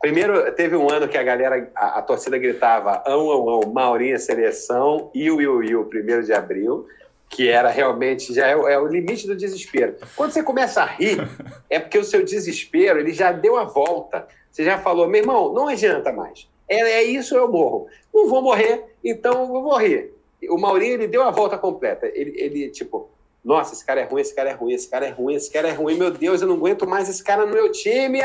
Primeiro, 0.00 0.52
teve 0.52 0.76
um 0.76 0.88
ano 0.88 1.08
que 1.08 1.18
a 1.18 1.22
galera, 1.24 1.68
a, 1.74 1.98
a 1.98 2.02
torcida 2.02 2.38
gritava 2.38 3.02
ão, 3.04 3.28
ão, 3.28 3.48
ão, 3.48 3.72
Maurinho 3.72 4.14
é 4.14 4.18
seleção, 4.18 5.10
iu, 5.12 5.40
iu, 5.40 5.64
iu, 5.64 5.84
primeiro 5.86 6.22
de 6.22 6.32
abril, 6.32 6.86
que 7.28 7.48
era 7.48 7.70
realmente, 7.70 8.32
já 8.32 8.46
é, 8.46 8.52
é 8.52 8.78
o 8.78 8.86
limite 8.86 9.26
do 9.26 9.34
desespero. 9.34 9.96
Quando 10.14 10.30
você 10.30 10.44
começa 10.44 10.80
a 10.80 10.86
rir, 10.86 11.18
é 11.68 11.80
porque 11.80 11.98
o 11.98 12.04
seu 12.04 12.24
desespero, 12.24 13.00
ele 13.00 13.12
já 13.12 13.32
deu 13.32 13.56
a 13.56 13.64
volta. 13.64 14.28
Você 14.48 14.62
já 14.62 14.78
falou, 14.78 15.08
meu 15.08 15.22
irmão, 15.22 15.52
não 15.52 15.66
adianta 15.66 16.12
mais 16.12 16.53
é, 16.68 16.76
é 16.76 17.02
isso, 17.02 17.34
eu 17.34 17.50
morro. 17.50 17.88
Não 18.12 18.28
vou 18.28 18.42
morrer, 18.42 18.84
então 19.02 19.42
eu 19.42 19.46
vou 19.46 19.62
morrer. 19.62 20.14
O 20.48 20.58
Maurinho, 20.58 20.94
ele 20.94 21.08
deu 21.08 21.22
a 21.22 21.30
volta 21.30 21.56
completa. 21.56 22.06
Ele, 22.06 22.34
ele, 22.36 22.68
tipo, 22.70 23.08
nossa, 23.44 23.74
esse 23.74 23.84
cara 23.84 24.00
é 24.00 24.04
ruim, 24.04 24.20
esse 24.20 24.34
cara 24.34 24.50
é 24.50 24.52
ruim, 24.52 24.72
esse 24.72 24.88
cara 24.88 25.06
é 25.06 25.10
ruim, 25.10 25.34
esse 25.34 25.50
cara 25.50 25.68
é 25.68 25.72
ruim, 25.72 25.96
meu 25.96 26.10
Deus, 26.10 26.40
eu 26.40 26.48
não 26.48 26.56
aguento 26.56 26.86
mais 26.86 27.08
esse 27.08 27.22
cara 27.22 27.44
no 27.44 27.52
meu 27.52 27.70
time. 27.70 28.20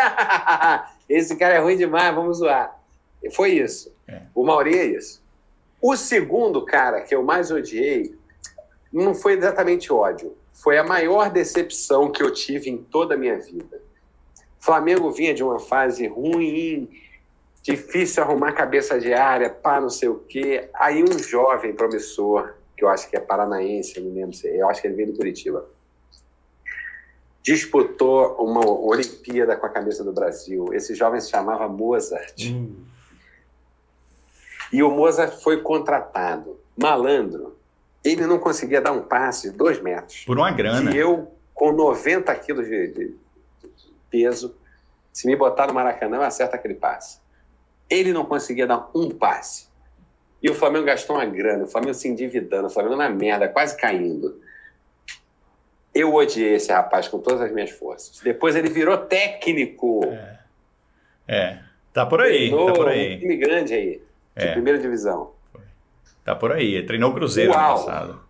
esse 1.10 1.36
cara 1.36 1.56
é 1.56 1.60
ruim 1.60 1.78
demais, 1.78 2.16
vamos 2.16 2.38
zoar. 2.38 2.80
Foi 3.34 3.52
isso. 3.52 3.94
É. 4.08 4.22
O 4.34 4.44
Maurinho 4.44 4.78
é 4.78 4.86
isso. 4.86 5.22
O 5.82 5.96
segundo 5.96 6.66
cara 6.66 7.02
que 7.02 7.16
eu 7.16 7.24
mais 7.24 7.52
odiei 7.52 8.16
não 8.92 9.14
foi 9.14 9.34
exatamente 9.34 9.94
ódio, 9.94 10.36
foi 10.54 10.78
a 10.78 10.84
maior 10.84 11.30
decepção 11.30 12.12
que 12.12 12.22
eu 12.22 12.34
tive 12.34 12.70
em 12.70 12.78
toda 12.78 13.16
a 13.16 13.18
minha 13.18 13.38
vida. 13.38 13.82
Flamengo 14.60 15.12
vinha 15.12 15.34
de 15.34 15.44
uma 15.44 15.60
fase 15.60 16.06
ruim, 16.08 16.90
difícil 17.70 18.24
arrumar 18.24 18.53
cabeça 18.53 18.99
de 18.99 19.13
área, 19.13 19.49
pá, 19.49 19.80
não 19.80 19.89
sei 19.89 20.09
o 20.09 20.15
quê. 20.15 20.70
Aí 20.74 21.03
um 21.03 21.20
jovem 21.20 21.74
promissor, 21.74 22.53
que 22.76 22.84
eu 22.84 22.89
acho 22.89 23.09
que 23.09 23.15
é 23.15 23.20
paranaense, 23.20 23.99
não 23.99 24.13
lembro 24.13 24.36
eu 24.45 24.70
acho 24.70 24.82
que 24.82 24.88
ele 24.88 24.95
veio 24.95 25.11
do 25.11 25.17
Curitiba, 25.17 25.67
disputou 27.43 28.36
uma 28.39 28.65
Olimpíada 28.67 29.55
com 29.55 29.65
a 29.65 29.70
camisa 29.70 30.03
do 30.03 30.11
Brasil. 30.11 30.74
Esse 30.74 30.95
jovem 30.95 31.20
se 31.20 31.30
chamava 31.30 31.67
Mozart. 31.67 32.36
Hum. 32.45 32.76
E 34.72 34.84
o 34.84 34.91
Mozart 34.91 35.41
foi 35.41 35.61
contratado. 35.61 36.59
Malandro. 36.78 37.57
Ele 38.03 38.26
não 38.26 38.39
conseguia 38.39 38.80
dar 38.80 38.91
um 38.91 39.01
passe 39.01 39.51
de 39.51 39.57
dois 39.57 39.82
metros. 39.82 40.24
Por 40.26 40.38
uma 40.38 40.51
grana. 40.51 40.91
E 40.91 40.97
eu, 40.97 41.32
com 41.53 41.72
90 41.72 42.34
quilos 42.36 42.67
de, 42.67 42.88
de, 42.88 43.07
de 43.09 43.15
peso, 44.09 44.55
se 45.11 45.28
me 45.28 45.36
botar 45.36 45.67
no 45.67 45.74
Maracanã, 45.74 46.17
eu 46.17 46.24
acerto 46.24 46.55
aquele 46.55 46.76
passe. 46.76 47.20
Ele 47.90 48.14
não 48.14 48.26
conseguia 48.26 48.68
dar 48.68 48.90
um 48.94 49.10
passe. 49.10 49.68
E 50.42 50.50
o 50.50 50.56
Flamengo 50.56 50.86
gastou 50.86 51.16
uma 51.18 51.26
grana, 51.26 51.66
o 51.66 51.68
Flamengo 51.68 51.94
se 51.94 52.08
endividando, 52.08 52.68
o 52.68 52.70
Flamengo 52.70 52.96
na 52.96 53.10
merda, 53.10 53.48
quase 53.48 53.76
caindo. 53.76 54.42
Eu 55.94 56.14
odiei 56.14 56.54
esse 56.54 56.72
rapaz 56.72 57.08
com 57.08 57.20
todas 57.20 57.42
as 57.42 57.52
minhas 57.52 57.72
forças. 57.72 58.20
Depois 58.22 58.56
ele 58.56 58.70
virou 58.70 58.98
técnico. 58.98 60.02
É. 60.06 60.40
é. 61.28 61.60
Tá 61.92 62.06
por 62.06 62.22
aí, 62.22 62.50
Treinou 62.50 62.68
tá 62.68 62.74
por 62.74 62.88
aí. 62.88 63.16
Um 63.16 63.20
time 63.20 63.38
grande 63.38 63.74
aí, 63.74 64.02
de 64.38 64.46
é. 64.46 64.52
primeira 64.54 64.80
divisão. 64.80 65.34
Tá 66.24 66.36
por 66.36 66.52
aí. 66.52 66.86
Treinou 66.86 67.14
Cruzeiro 67.14 67.52
Uau. 67.52 67.72
no 67.72 67.86
passado. 67.86 68.22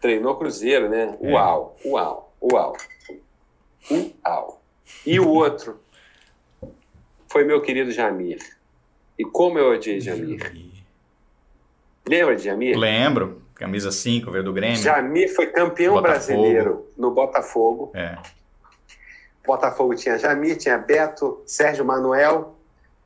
Treinou 0.00 0.36
Cruzeiro, 0.36 0.88
né? 0.88 1.16
É. 1.20 1.32
Uau, 1.32 1.76
uau, 1.84 2.34
uau. 2.40 2.76
Uau. 3.90 4.62
E 5.04 5.18
o 5.18 5.28
outro 5.28 5.80
foi 7.28 7.44
meu 7.44 7.60
querido 7.62 7.90
Jamir. 7.90 8.38
E 9.18 9.24
como 9.24 9.58
eu 9.58 9.72
odiei 9.72 10.00
Jamir. 10.00 10.52
Lembra 12.06 12.36
de 12.36 12.44
Jamir? 12.44 12.78
Lembro. 12.78 13.42
Camisa 13.54 13.90
5, 13.90 14.30
veio 14.30 14.44
do 14.44 14.52
Grêmio. 14.52 14.76
Jamir 14.76 15.34
foi 15.34 15.46
campeão 15.46 15.94
Botafogo. 15.94 16.12
brasileiro 16.12 16.86
no 16.96 17.10
Botafogo. 17.10 17.90
É. 17.94 18.18
Botafogo 19.46 19.94
tinha 19.94 20.18
Jamir, 20.18 20.58
tinha 20.58 20.76
Beto, 20.76 21.40
Sérgio 21.46 21.84
Manuel. 21.84 22.54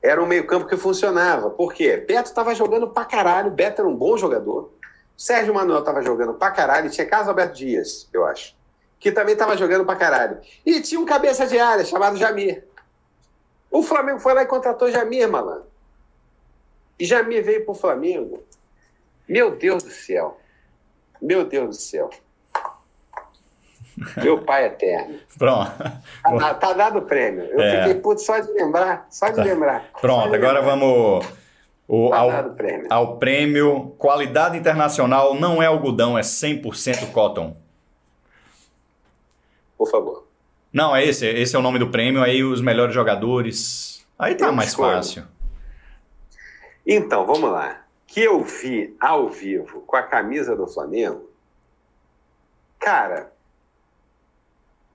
Era 0.02 0.20
um 0.20 0.26
meio-campo 0.26 0.66
que 0.66 0.76
funcionava. 0.76 1.50
Por 1.50 1.72
quê? 1.72 1.98
Beto 1.98 2.30
estava 2.30 2.54
jogando 2.54 2.88
pra 2.88 3.04
caralho. 3.04 3.50
Beto 3.50 3.82
era 3.82 3.88
um 3.88 3.94
bom 3.94 4.16
jogador. 4.16 4.72
Sérgio 5.16 5.54
Manuel 5.54 5.80
estava 5.80 6.02
jogando 6.02 6.34
pra 6.34 6.50
caralho. 6.50 6.88
E 6.88 6.90
tinha 6.90 7.06
Carlos 7.06 7.28
Alberto 7.28 7.54
Dias, 7.54 8.08
eu 8.12 8.24
acho. 8.24 8.56
Que 8.98 9.12
também 9.12 9.34
estava 9.34 9.56
jogando 9.56 9.84
pra 9.84 9.94
caralho. 9.94 10.38
E 10.66 10.80
tinha 10.80 11.00
um 11.00 11.04
cabeça 11.04 11.46
de 11.46 11.58
área 11.58 11.84
chamado 11.84 12.16
Jamir. 12.16 12.64
O 13.70 13.82
Flamengo 13.82 14.18
foi 14.18 14.34
lá 14.34 14.42
e 14.42 14.46
contratou 14.46 14.90
Jamir, 14.90 15.28
malandro. 15.28 15.69
E 17.00 17.06
Jamir 17.06 17.42
veio 17.42 17.64
pro 17.64 17.72
Flamengo. 17.72 18.44
Meu 19.26 19.56
Deus 19.56 19.82
do 19.82 19.90
céu. 19.90 20.38
Meu 21.20 21.46
Deus 21.46 21.78
do 21.78 21.82
céu. 21.82 22.10
Meu 24.22 24.42
pai 24.42 24.66
eterno. 24.66 25.18
Pronto. 25.38 25.72
Tá, 26.38 26.54
tá 26.54 26.72
dado 26.74 26.98
o 26.98 27.02
prêmio. 27.02 27.44
Eu 27.44 27.60
é. 27.60 27.78
fiquei 27.78 28.00
puto 28.00 28.20
só 28.20 28.38
de 28.38 28.52
lembrar. 28.52 29.06
Só 29.10 29.30
de 29.30 29.36
tá. 29.36 29.42
lembrar. 29.42 29.90
Pronto, 29.98 30.28
de 30.28 30.36
agora 30.36 30.60
lembrar. 30.60 30.76
vamos. 30.76 31.26
O, 31.88 32.10
tá 32.10 32.18
ao, 32.18 32.50
prêmio. 32.50 32.86
ao 32.88 33.16
prêmio 33.16 33.94
Qualidade 33.98 34.56
Internacional 34.56 35.34
não 35.34 35.60
é 35.60 35.66
algodão, 35.66 36.16
é 36.16 36.20
100% 36.20 37.10
cotton. 37.10 37.56
Por 39.76 39.90
favor. 39.90 40.26
Não, 40.72 40.94
é 40.94 41.04
esse. 41.04 41.26
Esse 41.26 41.56
é 41.56 41.58
o 41.58 41.62
nome 41.62 41.78
do 41.78 41.88
prêmio. 41.88 42.22
Aí 42.22 42.44
os 42.44 42.60
melhores 42.60 42.94
jogadores. 42.94 44.06
Aí 44.18 44.34
tá 44.34 44.52
mais 44.52 44.74
fácil. 44.74 45.24
Então, 46.86 47.26
vamos 47.26 47.50
lá. 47.50 47.84
Que 48.06 48.22
eu 48.22 48.42
vi 48.42 48.96
ao 49.00 49.28
vivo 49.28 49.82
com 49.82 49.96
a 49.96 50.02
camisa 50.02 50.56
do 50.56 50.66
Flamengo. 50.66 51.30
Cara, 52.78 53.32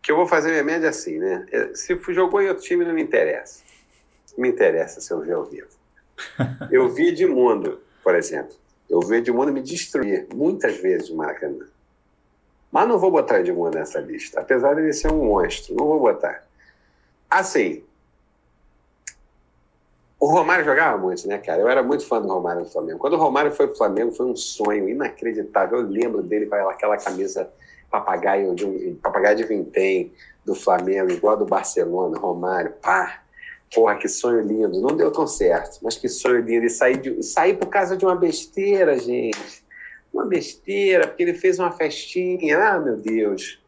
que 0.02 0.12
eu 0.12 0.16
vou 0.16 0.28
fazer 0.28 0.50
minha 0.50 0.64
média 0.64 0.90
assim, 0.90 1.18
né? 1.18 1.46
É, 1.52 1.74
se 1.74 1.98
jogou 2.10 2.42
em 2.42 2.50
outro 2.50 2.64
time, 2.64 2.84
não 2.84 2.94
me 2.94 3.02
interessa. 3.02 3.64
Não 4.38 4.42
me 4.44 4.50
interessa 4.50 5.00
se 5.00 5.12
eu 5.12 5.22
ver 5.22 5.34
ao 5.34 5.46
vivo. 5.46 5.70
Eu 6.72 6.90
vi 6.90 7.10
Edmundo, 7.10 7.82
por 8.04 8.16
exemplo. 8.16 8.56
Eu 8.90 9.00
vi 9.02 9.18
Edmundo 9.18 9.52
me 9.52 9.62
destruir 9.62 10.28
muitas 10.34 10.78
vezes 10.78 11.10
no 11.10 11.18
Maracanã. 11.18 11.66
Mas 12.72 12.88
não 12.88 13.00
vou 13.00 13.12
botar 13.12 13.40
Edmundo 13.40 13.78
nessa 13.78 14.00
lista, 14.00 14.42
apesar 14.42 14.76
de 14.76 14.82
ele 14.82 14.94
ser 14.94 15.12
um 15.12 15.26
monstro. 15.26 15.76
Não 15.76 15.86
vou 15.86 16.00
botar. 16.00 16.46
Assim, 17.30 17.84
o 20.26 20.28
Romário 20.28 20.66
jogava 20.66 20.98
muito, 20.98 21.28
né, 21.28 21.38
cara? 21.38 21.62
Eu 21.62 21.70
era 21.70 21.84
muito 21.84 22.04
fã 22.08 22.20
do 22.20 22.28
Romário 22.28 22.62
no 22.62 22.66
Flamengo. 22.66 22.98
Quando 22.98 23.14
o 23.14 23.18
Romário 23.18 23.52
foi 23.52 23.68
pro 23.68 23.78
Flamengo, 23.78 24.12
foi 24.12 24.26
um 24.26 24.36
sonho 24.36 24.90
inacreditável. 24.90 25.78
Eu 25.78 25.88
lembro 25.88 26.24
dele 26.24 26.48
com 26.48 26.56
aquela 26.56 26.98
camisa 26.98 27.48
papagaio 27.92 28.56
de, 28.56 28.66
um, 28.66 28.96
papagaio 28.96 29.38
de 29.38 29.44
vintém 29.44 30.12
do 30.44 30.56
Flamengo, 30.56 31.12
igual 31.12 31.38
do 31.38 31.46
Barcelona, 31.46 32.18
Romário, 32.18 32.74
pá, 32.82 33.22
porra, 33.74 33.98
que 33.98 34.08
sonho 34.08 34.42
lindo. 34.42 34.82
Não 34.82 34.98
deu 34.98 35.12
tão 35.12 35.28
certo, 35.28 35.80
mas 35.84 35.96
que 35.96 36.10
sonho 36.10 36.42
lindo. 36.42 36.66
E 36.66 36.72
sair, 36.72 36.98
de, 36.98 37.22
sair 37.22 37.56
por 37.58 37.68
causa 37.68 37.96
de 37.96 38.04
uma 38.04 38.16
besteira, 38.16 38.98
gente. 38.98 39.64
Uma 40.12 40.26
besteira, 40.26 41.08
porque 41.08 41.22
ele 41.22 41.36
fez 41.36 41.60
uma 41.60 41.72
festinha. 41.72 42.58
Ah, 42.58 42.80
meu 42.80 42.98
Deus. 42.98 43.64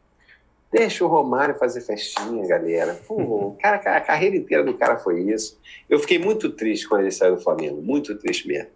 Deixa 0.71 1.05
o 1.05 1.07
Romário 1.07 1.55
fazer 1.55 1.81
festinha, 1.81 2.45
galera. 2.45 2.99
Pô, 3.07 3.55
cara, 3.61 3.77
a 3.77 4.01
carreira 4.01 4.35
inteira 4.35 4.63
do 4.63 4.73
cara 4.73 4.97
foi 4.97 5.21
isso. 5.21 5.59
Eu 5.89 5.97
fiquei 5.99 6.19
muito 6.19 6.49
triste 6.49 6.87
quando 6.87 7.01
ele 7.01 7.11
saiu 7.11 7.35
do 7.35 7.41
Flamengo, 7.41 7.81
muito 7.81 8.15
triste 8.15 8.47
mesmo. 8.47 8.69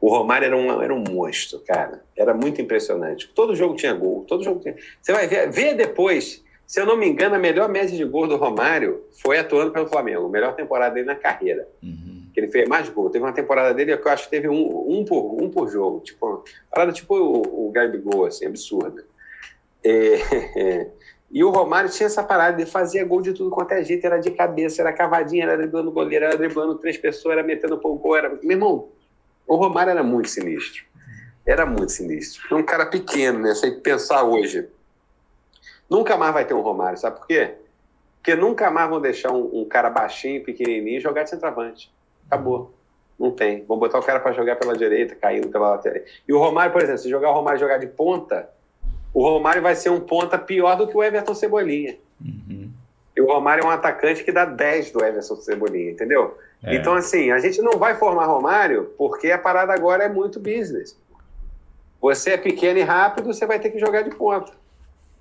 O 0.00 0.08
Romário 0.08 0.46
era 0.46 0.56
um, 0.56 0.82
era 0.82 0.94
um 0.94 1.04
monstro, 1.06 1.60
cara. 1.60 2.02
Era 2.16 2.32
muito 2.32 2.60
impressionante. 2.60 3.28
Todo 3.34 3.54
jogo 3.54 3.76
tinha 3.76 3.92
gol, 3.92 4.24
todo 4.26 4.42
jogo 4.42 4.60
tinha. 4.60 4.74
Você 5.00 5.12
vai 5.12 5.26
ver, 5.26 5.50
ver 5.50 5.74
depois. 5.74 6.42
Se 6.66 6.80
eu 6.80 6.86
não 6.86 6.96
me 6.96 7.06
engano, 7.06 7.34
a 7.34 7.38
melhor 7.38 7.68
média 7.68 7.94
de 7.94 8.04
gol 8.04 8.26
do 8.26 8.36
Romário 8.36 9.04
foi 9.22 9.38
atuando 9.38 9.72
pelo 9.72 9.88
Flamengo. 9.88 10.26
A 10.26 10.30
melhor 10.30 10.54
temporada 10.54 10.94
dele 10.94 11.06
na 11.06 11.14
carreira. 11.14 11.68
Uhum. 11.82 12.30
Que 12.32 12.40
ele 12.40 12.48
fez 12.48 12.66
mais 12.66 12.88
gol. 12.88 13.10
Teve 13.10 13.24
uma 13.24 13.32
temporada 13.32 13.74
dele 13.74 13.94
que 13.96 14.08
eu 14.08 14.12
acho 14.12 14.24
que 14.24 14.30
teve 14.30 14.48
um, 14.48 14.86
um, 14.88 15.04
por, 15.04 15.42
um 15.42 15.50
por 15.50 15.68
jogo. 15.68 16.00
Tipo, 16.00 16.42
parada 16.70 16.92
tipo 16.92 17.14
o, 17.14 17.68
o 17.68 17.70
Gabigol, 17.70 18.24
assim, 18.24 18.46
absurda. 18.46 19.04
É, 19.84 20.88
e 21.30 21.42
o 21.42 21.50
Romário 21.50 21.90
tinha 21.90 22.06
essa 22.06 22.22
parada 22.22 22.56
de 22.56 22.70
fazer 22.70 23.04
gol 23.04 23.22
de 23.22 23.32
tudo 23.32 23.50
quanto 23.50 23.72
é 23.72 23.82
jeito. 23.82 24.04
Era 24.04 24.18
de 24.18 24.30
cabeça, 24.30 24.82
era 24.82 24.92
cavadinha, 24.92 25.44
era 25.44 25.56
driblando 25.56 25.90
goleiro, 25.90 26.24
era 26.24 26.36
driblando 26.36 26.76
três 26.76 26.96
pessoas, 26.96 27.32
era 27.32 27.42
metendo 27.42 27.78
pouco 27.78 28.02
gol. 28.02 28.16
Era... 28.16 28.28
Meu 28.42 28.52
irmão, 28.52 28.88
o 29.46 29.56
Romário 29.56 29.90
era 29.90 30.02
muito 30.02 30.28
sinistro. 30.28 30.84
Era 31.44 31.66
muito 31.66 31.92
sinistro. 31.92 32.56
É 32.56 32.58
um 32.58 32.62
cara 32.62 32.86
pequeno, 32.86 33.40
né? 33.40 33.54
Você 33.54 33.70
pensar 33.70 34.22
hoje. 34.22 34.68
Nunca 35.90 36.16
mais 36.16 36.32
vai 36.32 36.44
ter 36.44 36.54
um 36.54 36.60
Romário, 36.60 36.98
sabe 36.98 37.18
por 37.18 37.26
quê? 37.26 37.56
Porque 38.16 38.36
nunca 38.36 38.70
mais 38.70 38.88
vão 38.88 39.00
deixar 39.00 39.32
um, 39.32 39.60
um 39.60 39.64
cara 39.64 39.90
baixinho, 39.90 40.44
pequenininho, 40.44 41.00
jogar 41.00 41.24
de 41.24 41.30
centroavante. 41.30 41.92
Acabou. 42.26 42.72
Não 43.18 43.32
tem. 43.32 43.64
Vão 43.64 43.78
botar 43.78 43.98
o 43.98 44.02
cara 44.02 44.20
para 44.20 44.32
jogar 44.32 44.56
pela 44.56 44.76
direita, 44.76 45.14
caindo 45.16 45.48
pela 45.48 45.70
lateral. 45.70 46.02
E 46.26 46.32
o 46.32 46.38
Romário, 46.38 46.72
por 46.72 46.80
exemplo, 46.80 47.00
se 47.00 47.10
jogar 47.10 47.30
o 47.30 47.34
Romário 47.34 47.58
jogar 47.58 47.78
de 47.78 47.88
ponta, 47.88 48.48
o 49.12 49.22
Romário 49.22 49.62
vai 49.62 49.74
ser 49.74 49.90
um 49.90 50.00
ponta 50.00 50.38
pior 50.38 50.76
do 50.76 50.86
que 50.86 50.96
o 50.96 51.02
Everton 51.02 51.34
Cebolinha. 51.34 51.96
Uhum. 52.20 52.70
E 53.14 53.20
o 53.20 53.26
Romário 53.26 53.64
é 53.64 53.66
um 53.66 53.70
atacante 53.70 54.24
que 54.24 54.32
dá 54.32 54.44
10 54.44 54.90
do 54.90 55.04
Everton 55.04 55.36
Cebolinha, 55.36 55.90
entendeu? 55.90 56.38
É. 56.62 56.76
Então, 56.76 56.94
assim, 56.94 57.30
a 57.30 57.38
gente 57.38 57.60
não 57.60 57.78
vai 57.78 57.94
formar 57.96 58.26
Romário 58.26 58.92
porque 58.96 59.30
a 59.30 59.38
parada 59.38 59.72
agora 59.72 60.04
é 60.04 60.08
muito 60.08 60.40
business. 60.40 60.98
Você 62.00 62.30
é 62.30 62.36
pequeno 62.36 62.78
e 62.78 62.82
rápido, 62.82 63.32
você 63.32 63.46
vai 63.46 63.60
ter 63.60 63.70
que 63.70 63.78
jogar 63.78 64.02
de 64.02 64.10
ponta. 64.10 64.52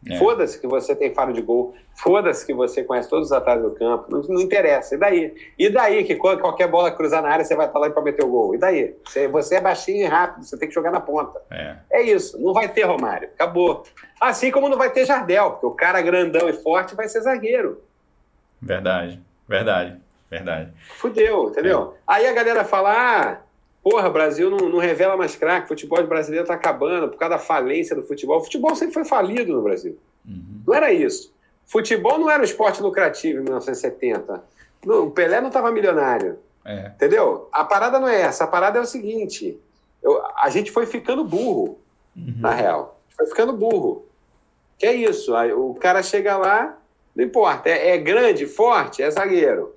É. 0.10 0.18
Foda-se 0.18 0.60
que 0.60 0.66
você 0.66 0.96
tem 0.96 1.14
faro 1.14 1.32
de 1.32 1.42
gol, 1.42 1.76
foda-se 1.96 2.46
que 2.46 2.54
você 2.54 2.84
conhece 2.84 3.08
todos 3.08 3.28
os 3.28 3.32
atalhos 3.32 3.64
do 3.64 3.76
campo, 3.76 4.06
não, 4.10 4.22
não, 4.22 4.42
interessa. 4.42 4.96
E 4.96 4.98
daí? 4.98 5.34
E 5.60 5.70
daí 5.70 6.04
que 6.04 6.16
quando 6.16 6.42
qualquer 6.42 6.68
bola 6.68 6.92
cruzar 6.92 7.22
na 7.22 7.30
área, 7.30 7.46
você 7.46 7.56
vai 7.56 7.68
estar 7.68 7.78
lá 7.78 7.90
para 7.90 8.02
meter 8.02 8.26
o 8.26 8.30
gol? 8.30 8.56
E 8.56 8.58
daí? 8.58 8.96
Você, 9.06 9.28
você, 9.28 9.56
é 9.56 9.62
baixinho 9.62 10.04
e 10.04 10.08
rápido, 10.08 10.44
você 10.44 10.58
tem 10.58 10.68
que 10.68 10.74
jogar 10.74 10.92
na 10.92 11.00
ponta. 11.00 11.40
É. 11.52 11.76
é 11.92 12.02
isso, 12.02 12.40
não 12.42 12.52
vai 12.54 12.68
ter 12.68 12.84
Romário, 12.84 13.30
acabou. 13.34 13.84
Assim 14.20 14.50
como 14.50 14.70
não 14.70 14.78
vai 14.78 14.90
ter 14.90 15.06
Jardel, 15.06 15.52
porque 15.52 15.66
o 15.68 15.72
cara 15.72 16.02
grandão 16.02 16.50
e 16.50 16.54
forte 16.54 16.96
vai 16.96 17.08
ser 17.08 17.22
zagueiro. 17.22 17.82
Verdade, 18.60 19.20
verdade. 19.48 20.02
Verdade. 20.32 20.72
Fudeu, 20.96 21.50
entendeu? 21.50 21.94
É. 21.98 22.02
Aí 22.08 22.26
a 22.26 22.32
galera 22.32 22.64
fala: 22.64 22.94
ah, 22.94 23.38
porra, 23.84 24.10
Brasil 24.10 24.50
não, 24.50 24.70
não 24.70 24.80
revela 24.80 25.18
mais 25.18 25.36
craque, 25.36 25.68
futebol 25.68 26.06
brasileiro 26.06 26.46
tá 26.46 26.54
acabando 26.54 27.10
por 27.10 27.18
causa 27.18 27.36
da 27.36 27.40
falência 27.40 27.96
do 27.96 28.04
futebol. 28.04 28.40
O 28.40 28.44
futebol 28.44 28.76
sempre 28.76 28.94
foi 28.94 29.06
falido 29.06 29.54
no 29.54 29.62
Brasil. 29.62 29.98
Uhum. 30.26 30.62
Não 30.68 30.74
era 30.74 30.94
isso. 30.94 31.34
Futebol 31.66 32.20
não 32.20 32.30
era 32.30 32.42
um 32.42 32.46
esporte 32.46 32.82
lucrativo 32.82 33.40
em 33.40 33.44
1970. 33.44 34.44
o 34.86 35.12
Pelé 35.12 35.40
não 35.40 35.48
estava 35.48 35.72
milionário. 35.72 36.38
É. 36.66 36.88
Entendeu? 36.88 37.50
A 37.52 37.64
parada 37.64 38.00
não 38.00 38.08
é 38.08 38.22
essa. 38.22 38.44
A 38.44 38.48
parada 38.48 38.78
é 38.78 38.82
o 38.82 38.86
seguinte: 38.86 39.60
eu, 40.02 40.22
a 40.38 40.50
gente 40.50 40.72
foi 40.72 40.86
ficando 40.86 41.24
burro, 41.24 41.80
uhum. 42.16 42.36
na 42.38 42.52
real. 42.52 43.00
Foi 43.16 43.26
ficando 43.26 43.54
burro. 43.54 44.06
Que 44.78 44.86
é 44.86 44.94
isso. 44.94 45.36
Aí, 45.36 45.54
o 45.54 45.74
cara 45.76 46.04
chega 46.04 46.38
lá, 46.38 46.78
não 47.16 47.24
importa. 47.24 47.70
É, 47.70 47.90
é 47.90 47.98
grande, 47.98 48.46
forte, 48.46 49.02
é 49.02 49.10
zagueiro. 49.10 49.76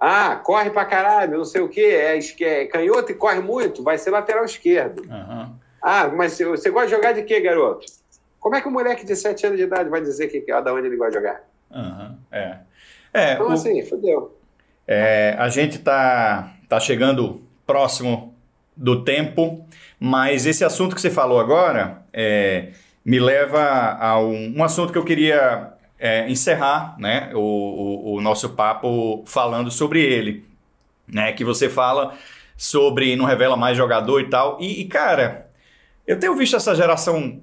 Ah, 0.00 0.36
corre 0.36 0.70
pra 0.70 0.84
caralho, 0.84 1.38
não 1.38 1.44
sei 1.44 1.60
o 1.60 1.68
quê, 1.68 1.80
é, 1.80 2.18
é 2.18 2.66
canhoto 2.66 3.10
e 3.10 3.14
corre 3.14 3.40
muito, 3.40 3.82
vai 3.82 3.98
ser 3.98 4.10
lateral 4.10 4.44
esquerdo. 4.44 5.02
Uhum. 5.02 5.52
Ah, 5.82 6.08
mas 6.08 6.38
você 6.38 6.70
gosta 6.70 6.86
de 6.86 6.94
jogar 6.94 7.12
de 7.12 7.22
quê, 7.22 7.40
garoto? 7.40 7.86
Como 8.38 8.54
é 8.54 8.60
que 8.60 8.68
um 8.68 8.72
moleque 8.72 9.04
de 9.04 9.16
7 9.16 9.46
anos 9.46 9.58
de 9.58 9.64
idade 9.64 9.88
vai 9.88 10.00
dizer 10.00 10.28
que, 10.28 10.40
da 10.40 10.72
onde 10.72 10.86
ele 10.86 10.96
gosta 10.96 11.12
de 11.12 11.16
jogar? 11.16 11.44
Uhum. 11.70 12.16
É. 12.30 12.58
é. 13.12 13.32
Então, 13.32 13.48
o, 13.48 13.52
assim, 13.52 13.84
fodeu. 13.84 14.38
É, 14.86 15.34
a 15.38 15.48
gente 15.48 15.80
tá, 15.80 16.54
tá 16.68 16.78
chegando 16.78 17.42
próximo 17.66 18.34
do 18.76 19.02
tempo, 19.02 19.66
mas 19.98 20.46
esse 20.46 20.64
assunto 20.64 20.94
que 20.94 21.00
você 21.00 21.10
falou 21.10 21.40
agora 21.40 22.02
é, 22.12 22.68
me 23.04 23.18
leva 23.18 23.96
a 23.98 24.20
um, 24.20 24.54
um 24.56 24.64
assunto 24.64 24.92
que 24.92 24.98
eu 24.98 25.04
queria 25.04 25.72
é, 25.98 26.30
encerrar 26.30 26.94
né, 26.98 27.30
o, 27.34 27.38
o, 27.38 28.14
o, 28.14 28.20
nosso 28.20 28.50
papo 28.50 29.22
falando 29.26 29.70
sobre 29.70 30.02
ele. 30.02 30.44
né? 31.06 31.32
Que 31.32 31.44
você 31.44 31.68
fala 31.68 32.14
sobre 32.56 33.16
não 33.16 33.24
revela 33.24 33.56
mais 33.56 33.76
jogador 33.76 34.20
e 34.20 34.28
tal. 34.28 34.58
E, 34.60 34.80
e 34.82 34.84
cara, 34.84 35.50
eu 36.06 36.18
tenho 36.18 36.36
visto 36.36 36.56
essa 36.56 36.74
geração 36.74 37.40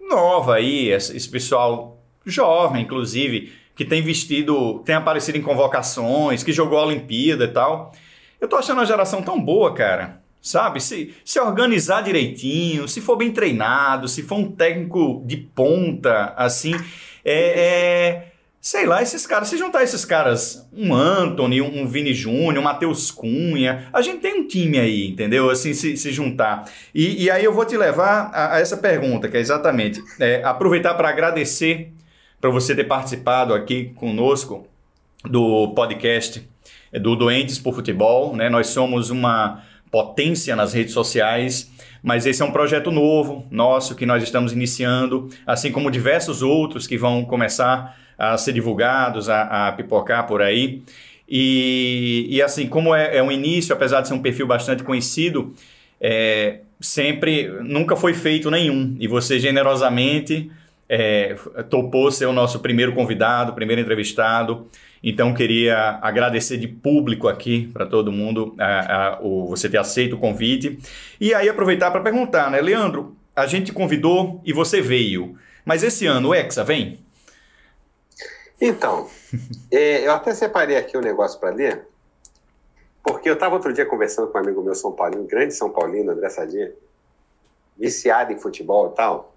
nova 0.00 0.56
aí, 0.56 0.88
esse 0.88 1.28
pessoal 1.28 1.98
jovem, 2.26 2.82
inclusive, 2.82 3.52
que 3.74 3.84
tem 3.84 4.02
vestido, 4.02 4.80
tem 4.80 4.94
aparecido 4.94 5.38
em 5.38 5.42
convocações, 5.42 6.42
que 6.42 6.52
jogou 6.52 6.78
a 6.78 6.86
Olimpíada 6.86 7.44
e 7.44 7.48
tal. 7.48 7.92
Eu 8.40 8.48
tô 8.48 8.56
achando 8.56 8.78
uma 8.78 8.86
geração 8.86 9.22
tão 9.22 9.40
boa, 9.40 9.72
cara. 9.72 10.20
Sabe? 10.40 10.80
Se, 10.80 11.14
se 11.24 11.38
organizar 11.38 12.02
direitinho, 12.02 12.88
se 12.88 13.00
for 13.00 13.16
bem 13.16 13.30
treinado, 13.30 14.08
se 14.08 14.24
for 14.24 14.36
um 14.36 14.50
técnico 14.50 15.22
de 15.24 15.36
ponta, 15.36 16.34
assim, 16.36 16.74
é, 17.24 17.60
é 17.60 18.32
sei 18.62 18.86
lá, 18.86 19.02
esses 19.02 19.26
caras, 19.26 19.48
se 19.48 19.58
juntar 19.58 19.82
esses 19.82 20.04
caras, 20.04 20.68
um 20.72 20.94
Anthony, 20.94 21.60
um 21.60 21.84
Vini 21.84 22.14
Júnior, 22.14 22.58
um 22.58 22.62
Matheus 22.62 23.10
Cunha, 23.10 23.88
a 23.92 24.00
gente 24.00 24.20
tem 24.20 24.40
um 24.40 24.46
time 24.46 24.78
aí, 24.78 25.08
entendeu? 25.08 25.50
Assim, 25.50 25.74
se, 25.74 25.96
se 25.96 26.12
juntar. 26.12 26.70
E, 26.94 27.24
e 27.24 27.30
aí 27.30 27.44
eu 27.44 27.52
vou 27.52 27.64
te 27.64 27.76
levar 27.76 28.30
a, 28.32 28.54
a 28.54 28.60
essa 28.60 28.76
pergunta, 28.76 29.28
que 29.28 29.36
é 29.36 29.40
exatamente, 29.40 30.00
é, 30.20 30.44
aproveitar 30.44 30.94
para 30.94 31.08
agradecer 31.08 31.92
para 32.40 32.50
você 32.50 32.72
ter 32.72 32.84
participado 32.84 33.52
aqui 33.52 33.92
conosco 33.96 34.64
do 35.24 35.74
podcast 35.74 36.48
do 37.00 37.16
Doentes 37.16 37.58
por 37.58 37.74
Futebol, 37.74 38.36
né? 38.36 38.48
Nós 38.48 38.68
somos 38.68 39.10
uma 39.10 39.62
potência 39.92 40.56
nas 40.56 40.72
redes 40.72 40.94
sociais, 40.94 41.70
mas 42.02 42.24
esse 42.26 42.40
é 42.40 42.44
um 42.44 42.50
projeto 42.50 42.90
novo 42.90 43.46
nosso 43.50 43.94
que 43.94 44.06
nós 44.06 44.22
estamos 44.22 44.52
iniciando, 44.52 45.28
assim 45.46 45.70
como 45.70 45.90
diversos 45.90 46.42
outros 46.42 46.86
que 46.86 46.96
vão 46.96 47.24
começar 47.26 47.96
a 48.18 48.38
ser 48.38 48.54
divulgados, 48.54 49.28
a, 49.28 49.68
a 49.68 49.72
pipocar 49.72 50.26
por 50.26 50.40
aí. 50.40 50.82
E, 51.28 52.26
e 52.30 52.40
assim, 52.42 52.66
como 52.66 52.94
é, 52.94 53.18
é, 53.18 53.22
um 53.22 53.30
início, 53.30 53.74
apesar 53.74 54.00
de 54.00 54.08
ser 54.08 54.14
um 54.14 54.22
perfil 54.22 54.46
bastante 54.46 54.82
conhecido, 54.82 55.54
é, 56.00 56.60
sempre, 56.80 57.48
nunca 57.62 57.94
foi 57.94 58.14
feito 58.14 58.50
nenhum. 58.50 58.96
E 58.98 59.06
você 59.06 59.38
generosamente 59.38 60.50
é, 60.88 61.36
topou 61.68 62.10
ser 62.10 62.26
o 62.26 62.32
nosso 62.32 62.60
primeiro 62.60 62.92
convidado, 62.92 63.52
primeiro 63.52 63.80
entrevistado. 63.82 64.66
Então, 65.02 65.34
queria 65.34 65.98
agradecer 66.00 66.56
de 66.56 66.68
público 66.68 67.26
aqui 67.26 67.68
para 67.72 67.84
todo 67.84 68.12
mundo 68.12 68.54
a, 68.58 69.16
a, 69.16 69.20
o, 69.20 69.48
você 69.48 69.68
ter 69.68 69.78
aceito 69.78 70.14
o 70.14 70.18
convite. 70.18 70.78
E 71.20 71.34
aí, 71.34 71.48
aproveitar 71.48 71.90
para 71.90 72.00
perguntar, 72.00 72.50
né, 72.50 72.60
Leandro? 72.60 73.16
A 73.34 73.46
gente 73.46 73.72
convidou 73.72 74.40
e 74.44 74.52
você 74.52 74.80
veio. 74.80 75.36
Mas 75.64 75.82
esse 75.82 76.06
ano 76.06 76.28
o 76.28 76.34
Hexa 76.34 76.62
vem? 76.62 77.00
Então, 78.60 79.08
é, 79.72 80.06
eu 80.06 80.12
até 80.12 80.32
separei 80.34 80.76
aqui 80.76 80.96
um 80.96 81.00
negócio 81.00 81.40
para 81.40 81.50
ler, 81.50 81.84
porque 83.02 83.28
eu 83.28 83.34
estava 83.34 83.56
outro 83.56 83.72
dia 83.72 83.84
conversando 83.84 84.28
com 84.28 84.38
um 84.38 84.40
amigo 84.40 84.62
meu 84.62 84.74
São 84.74 84.92
Paulino, 84.92 85.24
grande 85.24 85.54
São 85.54 85.68
Paulino, 85.68 86.12
André 86.12 86.28
Sadia, 86.28 86.72
viciado 87.76 88.32
em 88.32 88.38
futebol 88.38 88.90
e 88.92 88.94
tal. 88.94 89.34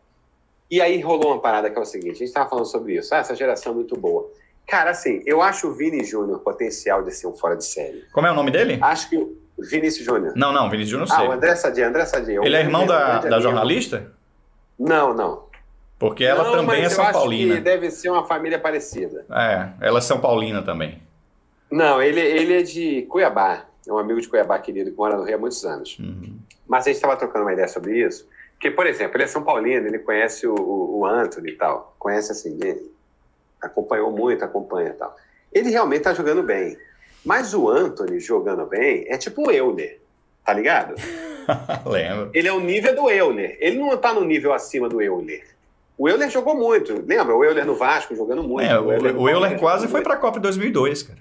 E 0.69 0.79
aí 0.81 1.01
rolou 1.01 1.31
uma 1.31 1.41
parada 1.41 1.71
que 1.71 1.77
é 1.77 1.81
o 1.81 1.85
seguinte: 1.85 2.11
a 2.11 2.19
gente 2.19 2.27
estava 2.27 2.49
falando 2.49 2.65
sobre 2.65 2.97
isso. 2.97 3.13
Ah, 3.15 3.19
essa 3.19 3.35
geração 3.35 3.71
é 3.71 3.75
muito 3.75 3.95
boa. 3.97 4.29
Cara, 4.67 4.91
assim, 4.91 5.21
eu 5.25 5.41
acho 5.41 5.67
o 5.67 5.73
Vini 5.73 6.03
Júnior 6.03 6.39
potencial 6.39 7.03
de 7.03 7.11
ser 7.11 7.27
um 7.27 7.33
fora 7.33 7.55
de 7.55 7.65
série. 7.65 8.03
Como 8.11 8.25
é 8.25 8.31
o 8.31 8.35
nome 8.35 8.51
dele? 8.51 8.79
Acho 8.81 9.09
que 9.09 9.17
o 9.17 9.37
Vinícius 9.57 10.05
Júnior. 10.05 10.33
Não, 10.35 10.51
não, 10.51 10.69
Vinícius 10.69 10.91
Júnior 10.91 11.09
Ah, 11.11 11.29
o 11.29 11.31
André 11.31 11.55
Sadia, 11.55 11.87
André 11.87 12.05
Sadia. 12.05 12.39
Ele 12.43 12.55
é 12.55 12.61
irmão 12.61 12.85
da, 12.85 13.19
da 13.19 13.39
jornalista? 13.39 14.11
Não, 14.77 15.13
não. 15.13 15.45
Porque 15.97 16.25
ela 16.25 16.43
não, 16.43 16.51
também 16.51 16.83
é 16.83 16.89
São 16.89 17.09
Paulina. 17.11 17.61
deve 17.61 17.89
ser 17.89 18.09
uma 18.09 18.25
família 18.25 18.59
parecida. 18.59 19.25
É, 19.31 19.69
ela 19.79 19.99
é 19.99 20.01
São 20.01 20.19
Paulina 20.19 20.61
também. 20.61 21.01
Não, 21.71 22.01
ele, 22.01 22.19
ele 22.19 22.53
é 22.59 22.63
de 22.63 23.03
Cuiabá. 23.03 23.65
É 23.87 23.93
um 23.93 23.97
amigo 23.97 24.19
de 24.19 24.27
Cuiabá 24.27 24.59
querido 24.59 24.91
que 24.91 24.97
mora 24.97 25.15
no 25.15 25.23
Rio 25.23 25.35
há 25.35 25.39
muitos 25.39 25.63
anos. 25.63 25.97
Uhum. 25.99 26.37
Mas 26.67 26.85
a 26.85 26.89
gente 26.89 26.95
estava 26.95 27.15
trocando 27.15 27.45
uma 27.45 27.53
ideia 27.53 27.67
sobre 27.67 28.05
isso. 28.05 28.27
Porque, 28.53 28.71
por 28.71 28.87
exemplo, 28.87 29.15
ele 29.15 29.23
é 29.23 29.27
São 29.27 29.43
Paulino, 29.43 29.87
ele 29.87 29.99
conhece 29.99 30.47
o, 30.47 30.55
o 30.55 31.05
Anthony 31.05 31.51
e 31.51 31.55
tal. 31.55 31.95
Conhece 31.97 32.31
assim, 32.31 32.57
ele 32.61 32.91
acompanhou 33.61 34.11
muito, 34.11 34.43
acompanha 34.43 34.89
e 34.89 34.93
tal. 34.93 35.15
Ele 35.51 35.69
realmente 35.69 35.99
está 35.99 36.13
jogando 36.13 36.43
bem. 36.43 36.77
Mas 37.23 37.53
o 37.53 37.69
Anthony 37.69 38.19
jogando 38.19 38.65
bem 38.65 39.05
é 39.07 39.17
tipo 39.17 39.47
o 39.47 39.51
Euler, 39.51 39.99
tá 40.45 40.53
ligado? 40.53 40.95
Lembro. 41.85 42.29
Ele 42.33 42.47
é 42.47 42.53
o 42.53 42.59
nível 42.59 42.95
do 42.95 43.09
Euler. 43.09 43.57
Ele 43.59 43.77
não 43.77 43.93
está 43.93 44.13
no 44.13 44.23
nível 44.23 44.53
acima 44.53 44.87
do 44.87 45.01
Euler. 45.01 45.43
O 45.97 46.09
Euler 46.09 46.29
jogou 46.29 46.55
muito, 46.55 46.93
lembra? 47.07 47.35
O 47.35 47.43
Euler 47.43 47.65
no 47.65 47.75
Vasco 47.75 48.15
jogando 48.15 48.43
muito. 48.43 48.69
É, 48.69 48.79
o 48.79 48.91
Euler, 48.91 49.17
o 49.17 49.29
Euler 49.29 49.57
quase 49.59 49.87
foi 49.87 50.01
para 50.01 50.15
a 50.15 50.17
Copa 50.17 50.39
2002, 50.39 51.03
cara. 51.03 51.19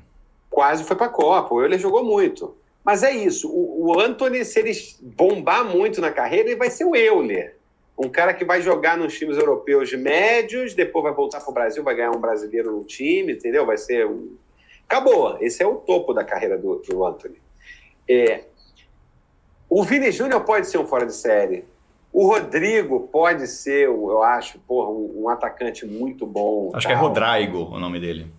Quase 0.50 0.84
foi 0.84 0.96
para 0.96 1.06
a 1.06 1.10
Copa. 1.10 1.54
O 1.54 1.62
Euler 1.62 1.78
jogou 1.78 2.04
muito. 2.04 2.56
Mas 2.84 3.02
é 3.02 3.12
isso. 3.12 3.48
O, 3.48 3.86
o 3.86 4.00
Anthony, 4.00 4.44
se 4.44 4.58
ele 4.58 4.72
bombar 5.00 5.64
muito 5.64 6.00
na 6.00 6.10
carreira, 6.10 6.50
ele 6.50 6.58
vai 6.58 6.70
ser 6.70 6.84
o 6.84 6.94
Euler. 6.94 7.56
Um 7.96 8.08
cara 8.08 8.34
que 8.34 8.44
vai 8.44 8.60
jogar 8.60 8.96
nos 8.96 9.16
times 9.16 9.38
europeus 9.38 9.92
médios, 9.92 10.74
depois 10.74 11.04
vai 11.04 11.14
voltar 11.14 11.40
para 11.40 11.50
o 11.50 11.54
Brasil, 11.54 11.82
vai 11.82 11.94
ganhar 11.94 12.10
um 12.10 12.20
brasileiro 12.20 12.72
no 12.72 12.84
time, 12.84 13.34
entendeu? 13.34 13.64
Vai 13.64 13.76
ser 13.76 14.06
um. 14.06 14.36
Acabou. 14.88 15.38
Esse 15.40 15.62
é 15.62 15.66
o 15.66 15.76
topo 15.76 16.12
da 16.12 16.24
carreira 16.24 16.58
do, 16.58 16.76
do 16.76 17.06
Anthony. 17.06 17.40
É... 18.08 18.44
O 19.68 19.82
Vini 19.82 20.10
Júnior 20.10 20.42
pode 20.42 20.66
ser 20.66 20.78
um 20.78 20.86
fora 20.86 21.06
de 21.06 21.14
série. 21.14 21.64
O 22.12 22.28
Rodrigo 22.28 23.08
pode 23.08 23.48
ser, 23.48 23.86
eu 23.86 24.22
acho, 24.22 24.58
porra, 24.60 24.88
um, 24.88 25.24
um 25.24 25.28
atacante 25.28 25.84
muito 25.84 26.24
bom. 26.24 26.70
Acho 26.72 26.86
tal. 26.86 26.96
que 26.96 27.02
é 27.02 27.08
Rodrigo 27.08 27.58
o 27.74 27.80
nome 27.80 27.98
dele. 27.98 28.30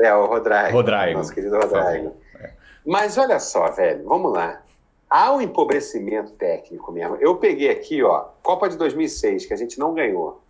É, 0.00 0.14
o 0.14 0.24
Rodrigo. 0.24 0.72
Rodrigo. 0.72 1.18
Nosso 1.18 1.34
querido 1.34 1.56
Rodrigo. 1.58 2.16
É. 2.38 2.52
Mas 2.86 3.18
olha 3.18 3.38
só, 3.38 3.70
velho, 3.70 4.04
vamos 4.04 4.32
lá. 4.32 4.62
Há 5.10 5.32
um 5.32 5.40
empobrecimento 5.40 6.32
técnico 6.32 6.92
mesmo. 6.92 7.16
Eu 7.16 7.36
peguei 7.36 7.68
aqui, 7.68 8.00
ó, 8.02 8.26
Copa 8.42 8.68
de 8.68 8.76
2006, 8.76 9.44
que 9.46 9.52
a 9.52 9.56
gente 9.56 9.78
não 9.78 9.92
ganhou. 9.92 10.40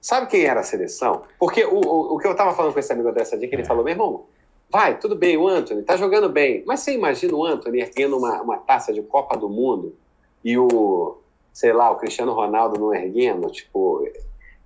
Sabe 0.00 0.26
quem 0.26 0.44
era 0.44 0.60
a 0.60 0.64
seleção? 0.64 1.22
Porque 1.38 1.64
o, 1.64 1.76
o, 1.76 2.14
o 2.14 2.18
que 2.18 2.26
eu 2.26 2.34
tava 2.34 2.52
falando 2.52 2.72
com 2.72 2.80
esse 2.80 2.92
amigo 2.92 3.12
dessa 3.12 3.38
dia, 3.38 3.48
que 3.48 3.54
ele 3.54 3.62
é. 3.62 3.66
falou, 3.66 3.84
meu 3.84 3.92
irmão, 3.92 4.26
vai, 4.68 4.98
tudo 4.98 5.14
bem, 5.14 5.36
o 5.36 5.46
Anthony 5.46 5.82
tá 5.82 5.96
jogando 5.96 6.28
bem. 6.28 6.64
Mas 6.66 6.80
você 6.80 6.94
imagina 6.94 7.34
o 7.34 7.44
Anthony 7.44 7.80
erguendo 7.80 8.18
uma, 8.18 8.42
uma 8.42 8.56
taça 8.56 8.92
de 8.92 9.02
Copa 9.02 9.36
do 9.36 9.48
Mundo 9.48 9.94
e 10.42 10.58
o, 10.58 11.18
sei 11.52 11.72
lá, 11.72 11.90
o 11.90 11.96
Cristiano 11.96 12.32
Ronaldo 12.32 12.80
não 12.80 12.92
erguendo, 12.92 13.50
tipo, 13.50 14.04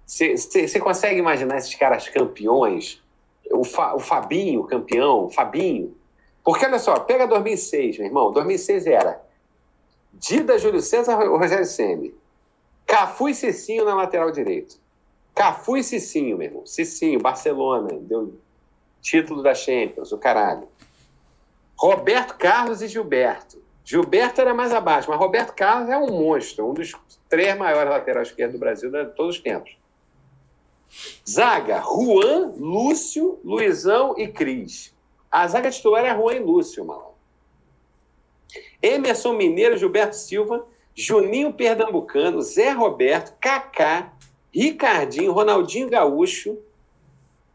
você 0.06 0.78
consegue 0.80 1.18
imaginar 1.18 1.56
esses 1.56 1.74
caras 1.74 2.08
campeões? 2.08 3.02
O, 3.50 3.64
Fa, 3.64 3.94
o 3.94 3.98
Fabinho 3.98 4.64
campeão, 4.64 5.28
Fabinho. 5.30 5.96
Porque 6.44 6.66
olha 6.66 6.78
só, 6.78 7.00
pega 7.00 7.26
2006, 7.26 7.98
meu 7.98 8.06
irmão. 8.06 8.30
2006 8.30 8.86
era 8.86 9.24
Dida, 10.12 10.58
Júlio 10.58 10.80
César, 10.80 11.16
Rogério 11.16 11.64
Ceni, 11.64 12.14
Cafu 12.86 13.28
e 13.28 13.34
Cicinho 13.34 13.84
na 13.84 13.94
lateral 13.94 14.30
direito. 14.30 14.76
Cafu 15.34 15.76
e 15.76 15.82
Cicinho, 15.82 16.36
meu 16.36 16.46
irmão. 16.46 16.66
Cicinho, 16.66 17.18
Barcelona, 17.18 17.88
deu 18.00 18.38
título 19.00 19.42
da 19.42 19.54
Champions, 19.54 20.12
o 20.12 20.18
caralho. 20.18 20.68
Roberto 21.76 22.36
Carlos 22.36 22.82
e 22.82 22.88
Gilberto. 22.88 23.62
Gilberto 23.84 24.40
era 24.40 24.54
mais 24.54 24.72
abaixo, 24.72 25.10
mas 25.10 25.18
Roberto 25.18 25.54
Carlos 25.54 25.90
é 25.90 25.98
um 25.98 26.06
monstro, 26.06 26.70
um 26.70 26.74
dos 26.74 26.92
três 27.28 27.56
maiores 27.58 27.90
laterais 27.90 28.28
esquerdos 28.28 28.54
do 28.54 28.60
Brasil 28.60 28.90
de 28.90 29.04
todos 29.06 29.36
os 29.36 29.42
tempos. 29.42 29.76
Zaga, 31.28 31.82
Juan, 31.82 32.52
Lúcio, 32.56 33.40
Luizão 33.44 34.14
e 34.16 34.28
Cris. 34.28 34.93
A 35.34 35.48
zaga 35.48 35.68
titular 35.68 36.04
é 36.04 36.14
Juan 36.14 36.34
e 36.34 36.38
Lúcio, 36.38 36.84
mano. 36.84 37.08
Emerson 38.80 39.32
Mineiro, 39.32 39.76
Gilberto 39.76 40.14
Silva, 40.14 40.64
Juninho 40.94 41.52
Pernambucano, 41.52 42.40
Zé 42.40 42.70
Roberto, 42.70 43.34
Kaká, 43.40 44.12
Ricardinho, 44.54 45.32
Ronaldinho 45.32 45.90
Gaúcho, 45.90 46.56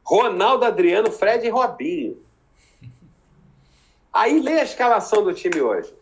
Ronaldo 0.04 0.66
Adriano, 0.66 1.10
Fred 1.10 1.48
e 1.48 1.50
Robinho. 1.50 2.22
Aí 4.12 4.42
lê 4.42 4.60
a 4.60 4.64
escalação 4.66 5.24
do 5.24 5.34
time 5.34 5.62
hoje. 5.62 5.94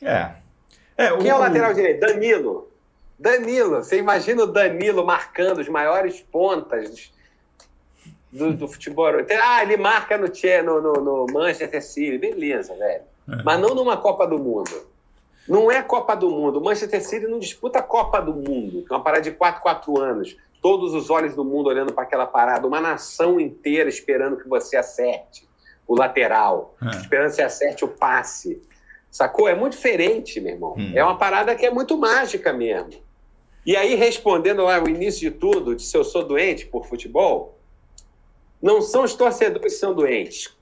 É. 0.00 0.30
é 0.96 1.08
Quem 1.16 1.26
o... 1.26 1.26
é 1.26 1.34
o 1.34 1.38
lateral 1.40 1.74
direito? 1.74 1.98
Danilo. 1.98 2.70
Danilo. 3.18 3.82
Você 3.82 3.98
imagina 3.98 4.44
o 4.44 4.46
Danilo 4.46 5.04
marcando 5.04 5.58
os 5.58 5.68
maiores 5.68 6.20
pontas 6.20 7.12
do, 8.32 8.52
do 8.54 8.68
futebol. 8.68 9.06
Ah, 9.42 9.62
ele 9.62 9.76
marca 9.76 10.16
no, 10.16 10.26
no, 10.64 10.80
no, 10.80 10.92
no 11.04 11.26
Manchester 11.32 11.82
City. 11.84 12.16
Beleza, 12.18 12.74
velho. 12.74 13.02
É. 13.28 13.42
Mas 13.44 13.60
não 13.60 13.74
numa 13.74 13.96
Copa 13.96 14.26
do 14.26 14.38
Mundo. 14.38 14.90
Não 15.46 15.70
é 15.70 15.82
Copa 15.82 16.14
do 16.14 16.30
Mundo. 16.30 16.58
O 16.58 16.64
Manchester 16.64 17.02
City 17.02 17.26
não 17.26 17.38
disputa 17.38 17.80
a 17.80 17.82
Copa 17.82 18.20
do 18.20 18.32
Mundo, 18.32 18.84
que 18.86 18.92
é 18.92 18.96
uma 18.96 19.02
parada 19.02 19.22
de 19.22 19.32
4, 19.32 19.60
4 19.60 20.00
anos. 20.00 20.36
Todos 20.62 20.94
os 20.94 21.10
olhos 21.10 21.34
do 21.34 21.44
mundo 21.44 21.66
olhando 21.66 21.92
para 21.92 22.04
aquela 22.04 22.26
parada. 22.26 22.66
Uma 22.66 22.80
nação 22.80 23.40
inteira 23.40 23.88
esperando 23.88 24.36
que 24.36 24.48
você 24.48 24.76
acerte 24.76 25.48
o 25.88 25.96
lateral, 25.96 26.76
é. 26.80 26.96
esperando 26.96 27.30
que 27.30 27.36
você 27.36 27.42
acerte 27.42 27.84
o 27.84 27.88
passe. 27.88 28.62
Sacou? 29.10 29.48
É 29.48 29.54
muito 29.54 29.72
diferente, 29.72 30.40
meu 30.40 30.54
irmão. 30.54 30.74
Hum. 30.78 30.92
É 30.94 31.04
uma 31.04 31.18
parada 31.18 31.54
que 31.56 31.66
é 31.66 31.70
muito 31.70 31.98
mágica 31.98 32.52
mesmo. 32.52 32.92
E 33.66 33.76
aí, 33.76 33.94
respondendo 33.94 34.62
lá 34.62 34.82
o 34.82 34.88
início 34.88 35.30
de 35.30 35.36
tudo, 35.36 35.74
de 35.74 35.82
se 35.82 35.96
eu 35.96 36.04
sou 36.04 36.24
doente 36.24 36.66
por 36.66 36.86
futebol, 36.86 37.58
não 38.62 38.80
são 38.80 39.02
os 39.02 39.14
torcedores 39.14 39.74
que 39.74 39.78
são 39.78 39.92
doentes. 39.92 40.56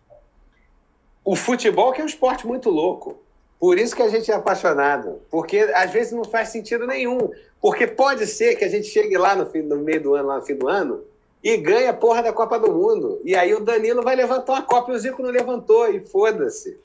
o 1.22 1.36
futebol 1.36 1.92
que 1.92 2.00
é 2.00 2.04
um 2.04 2.06
esporte 2.06 2.46
muito 2.46 2.70
louco. 2.70 3.22
Por 3.60 3.78
isso 3.78 3.94
que 3.94 4.02
a 4.02 4.08
gente 4.08 4.30
é 4.30 4.34
apaixonado. 4.34 5.20
Porque 5.30 5.58
às 5.74 5.90
vezes 5.92 6.12
não 6.12 6.24
faz 6.24 6.48
sentido 6.48 6.86
nenhum. 6.86 7.30
Porque 7.60 7.86
pode 7.86 8.26
ser 8.26 8.56
que 8.56 8.64
a 8.64 8.68
gente 8.68 8.88
chegue 8.88 9.18
lá 9.18 9.36
no, 9.36 9.44
fim, 9.44 9.60
no 9.60 9.76
meio 9.76 10.02
do 10.02 10.14
ano, 10.14 10.28
lá 10.28 10.36
no 10.38 10.42
fim 10.42 10.54
do 10.54 10.66
ano, 10.66 11.04
e 11.44 11.58
ganha 11.58 11.90
a 11.90 11.94
porra 11.94 12.22
da 12.22 12.32
Copa 12.32 12.58
do 12.58 12.72
Mundo. 12.72 13.20
E 13.22 13.36
aí 13.36 13.52
o 13.54 13.60
Danilo 13.60 14.02
vai 14.02 14.16
levantar 14.16 14.54
uma 14.54 14.62
Copa 14.62 14.92
e 14.92 14.94
o 14.94 14.98
Zico 14.98 15.22
não 15.22 15.30
levantou, 15.30 15.92
e 15.92 16.00
foda-se. 16.00 16.78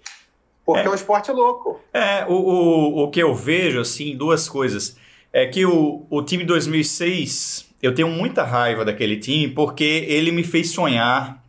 Porque 0.66 0.82
é. 0.82 0.86
é, 0.86 0.90
um 0.90 0.96
esporte 0.96 1.32
louco. 1.32 1.80
É, 1.94 2.26
o, 2.26 2.34
o, 2.34 3.04
o 3.04 3.10
que 3.10 3.22
eu 3.22 3.34
vejo, 3.34 3.80
assim, 3.80 4.18
duas 4.18 4.50
coisas. 4.50 4.98
É 5.32 5.46
que 5.46 5.66
o, 5.66 6.06
o 6.10 6.22
time 6.22 6.44
2006, 6.44 7.70
eu 7.86 7.94
tenho 7.94 8.10
muita 8.10 8.44
raiva 8.44 8.84
daquele 8.84 9.18
time, 9.18 9.48
porque 9.48 10.06
ele 10.08 10.32
me 10.32 10.44
fez 10.44 10.72
sonhar. 10.72 11.44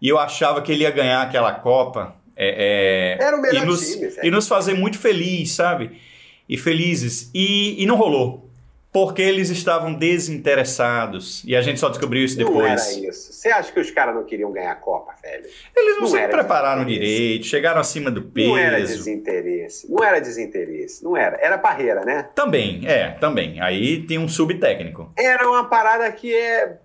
E 0.00 0.08
eu 0.08 0.18
achava 0.18 0.60
que 0.62 0.72
ele 0.72 0.82
ia 0.82 0.90
ganhar 0.90 1.22
aquela 1.22 1.52
Copa. 1.52 2.14
É, 2.36 3.16
é, 3.18 3.24
Era 3.24 3.36
o 3.36 3.40
melhor 3.40 3.62
e 3.62 3.66
nos, 3.66 3.92
time. 3.92 4.10
E 4.22 4.30
nos 4.30 4.48
fazer 4.48 4.74
muito 4.74 4.98
feliz, 4.98 5.52
sabe? 5.52 5.92
E 6.48 6.56
felizes. 6.56 7.30
E, 7.34 7.82
e 7.82 7.86
não 7.86 7.96
rolou 7.96 8.50
porque 8.94 9.22
eles 9.22 9.50
estavam 9.50 9.92
desinteressados. 9.92 11.42
E 11.44 11.56
a 11.56 11.60
gente 11.60 11.80
só 11.80 11.88
descobriu 11.88 12.24
isso 12.24 12.38
depois. 12.38 12.56
Não 12.56 12.64
era 12.64 13.08
isso. 13.08 13.32
Você 13.32 13.48
acha 13.48 13.72
que 13.72 13.80
os 13.80 13.90
caras 13.90 14.14
não 14.14 14.22
queriam 14.22 14.52
ganhar 14.52 14.70
a 14.70 14.76
Copa, 14.76 15.12
velho? 15.20 15.46
Eles 15.76 15.96
não, 15.96 16.02
não 16.02 16.06
se 16.06 16.28
prepararam 16.28 16.84
direito, 16.84 17.44
chegaram 17.44 17.80
acima 17.80 18.08
do 18.08 18.22
peso. 18.22 18.50
Não 18.50 18.56
era 18.56 18.80
desinteresse. 18.80 19.90
Não 19.90 20.04
era 20.04 20.20
desinteresse. 20.20 21.02
Não 21.02 21.16
era. 21.16 21.36
Era 21.44 21.58
parreira, 21.58 22.04
né? 22.04 22.28
Também, 22.36 22.86
é, 22.86 23.10
também. 23.18 23.60
Aí 23.60 24.06
tem 24.06 24.16
um 24.16 24.28
subtécnico. 24.28 25.12
Era 25.18 25.48
uma 25.48 25.64
parada 25.64 26.10
que 26.12 26.32
é. 26.32 26.78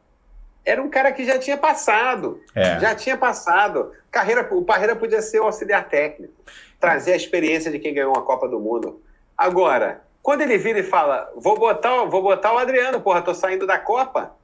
Era 0.66 0.82
um 0.82 0.90
cara 0.90 1.12
que 1.12 1.24
já 1.24 1.38
tinha 1.38 1.58
passado. 1.58 2.42
É. 2.56 2.80
Já 2.80 2.96
tinha 2.96 3.18
passado. 3.18 3.92
Carreira, 4.10 4.48
o 4.52 4.64
Parreira 4.64 4.96
podia 4.96 5.22
ser 5.22 5.42
o 5.42 5.44
auxiliar 5.44 5.88
técnico. 5.88 6.34
Trazer 6.80 7.14
a 7.14 7.16
experiência 7.16 7.70
de 7.70 7.78
quem 7.78 7.94
ganhou 7.94 8.14
uma 8.16 8.24
Copa 8.24 8.48
do 8.48 8.60
Mundo. 8.60 9.00
Agora, 9.38 10.02
quando 10.22 10.42
ele 10.42 10.58
vira 10.58 10.80
e 10.80 10.84
fala, 10.84 11.32
vou 11.36 11.58
botar, 11.58 12.06
vou 12.06 12.22
botar 12.22 12.54
o 12.54 12.58
Adriano, 12.58 13.02
porra, 13.02 13.22
tô 13.22 13.34
saindo 13.34 13.66
da 13.66 13.78
Copa, 13.78 14.36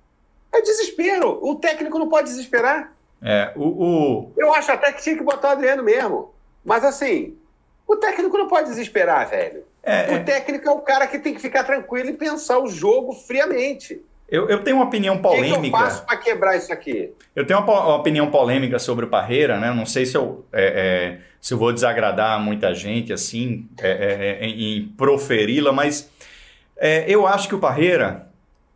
é 0.53 0.61
desespero. 0.61 1.39
O 1.41 1.55
técnico 1.55 1.99
não 1.99 2.09
pode 2.09 2.30
desesperar. 2.30 2.93
É, 3.21 3.51
o, 3.55 3.63
o... 3.63 4.34
Eu 4.38 4.53
acho 4.53 4.71
até 4.71 4.91
que 4.91 5.01
tinha 5.01 5.17
que 5.17 5.23
botar 5.23 5.49
o 5.49 5.51
Adriano 5.51 5.84
mesmo. 5.84 6.34
Mas 6.63 6.84
assim, 6.84 7.38
o 7.88 7.95
técnico 7.97 8.38
não 8.38 8.47
pode 8.47 8.69
desesperar, 8.69 9.30
velho. 9.30 9.63
É, 9.84 10.11
o 10.11 10.15
é... 10.15 10.19
técnico 10.23 10.67
é 10.67 10.71
o 10.71 10.80
cara 10.80 11.07
que 11.07 11.19
tem 11.19 11.34
que 11.34 11.41
ficar 11.41 11.63
tranquilo 11.63 12.09
e 12.09 12.13
pensar 12.13 12.59
o 12.59 12.67
jogo 12.67 13.13
friamente. 13.13 14.01
Eu, 14.28 14.49
eu 14.49 14.63
tenho 14.63 14.78
uma 14.78 14.86
opinião 14.86 15.19
polêmica. 15.19 15.59
O 15.59 15.61
que, 15.61 15.67
eu 15.67 15.71
faço 15.71 16.05
para 16.05 16.17
quebrar 16.17 16.57
isso 16.57 16.73
aqui? 16.73 17.13
Eu 17.36 17.45
tenho 17.45 17.59
uma, 17.59 17.71
uma, 17.71 17.95
opinião 17.95 18.32
polêmica 18.32 18.80
sobre 18.80 19.05
o 19.05 19.07
Parreira, 19.07 19.59
né? 19.59 19.71
Não 19.71 19.86
sei 19.86 20.05
se 20.05 20.17
eu, 20.17 20.43
é, 20.51 20.65
é, 20.65 21.19
se 21.45 21.53
eu 21.53 21.59
vou 21.59 21.71
desagradar 21.71 22.41
muita 22.41 22.73
gente 22.73 23.13
assim 23.13 23.67
é, 23.77 23.87
é, 24.41 24.45
é 24.45 24.49
em, 24.49 24.83
proferi-la, 24.97 25.71
mas 25.71 26.09
eu 27.07 27.27
acho 27.27 27.47
que 27.47 27.53
o 27.53 27.59
Parreira 27.59 28.27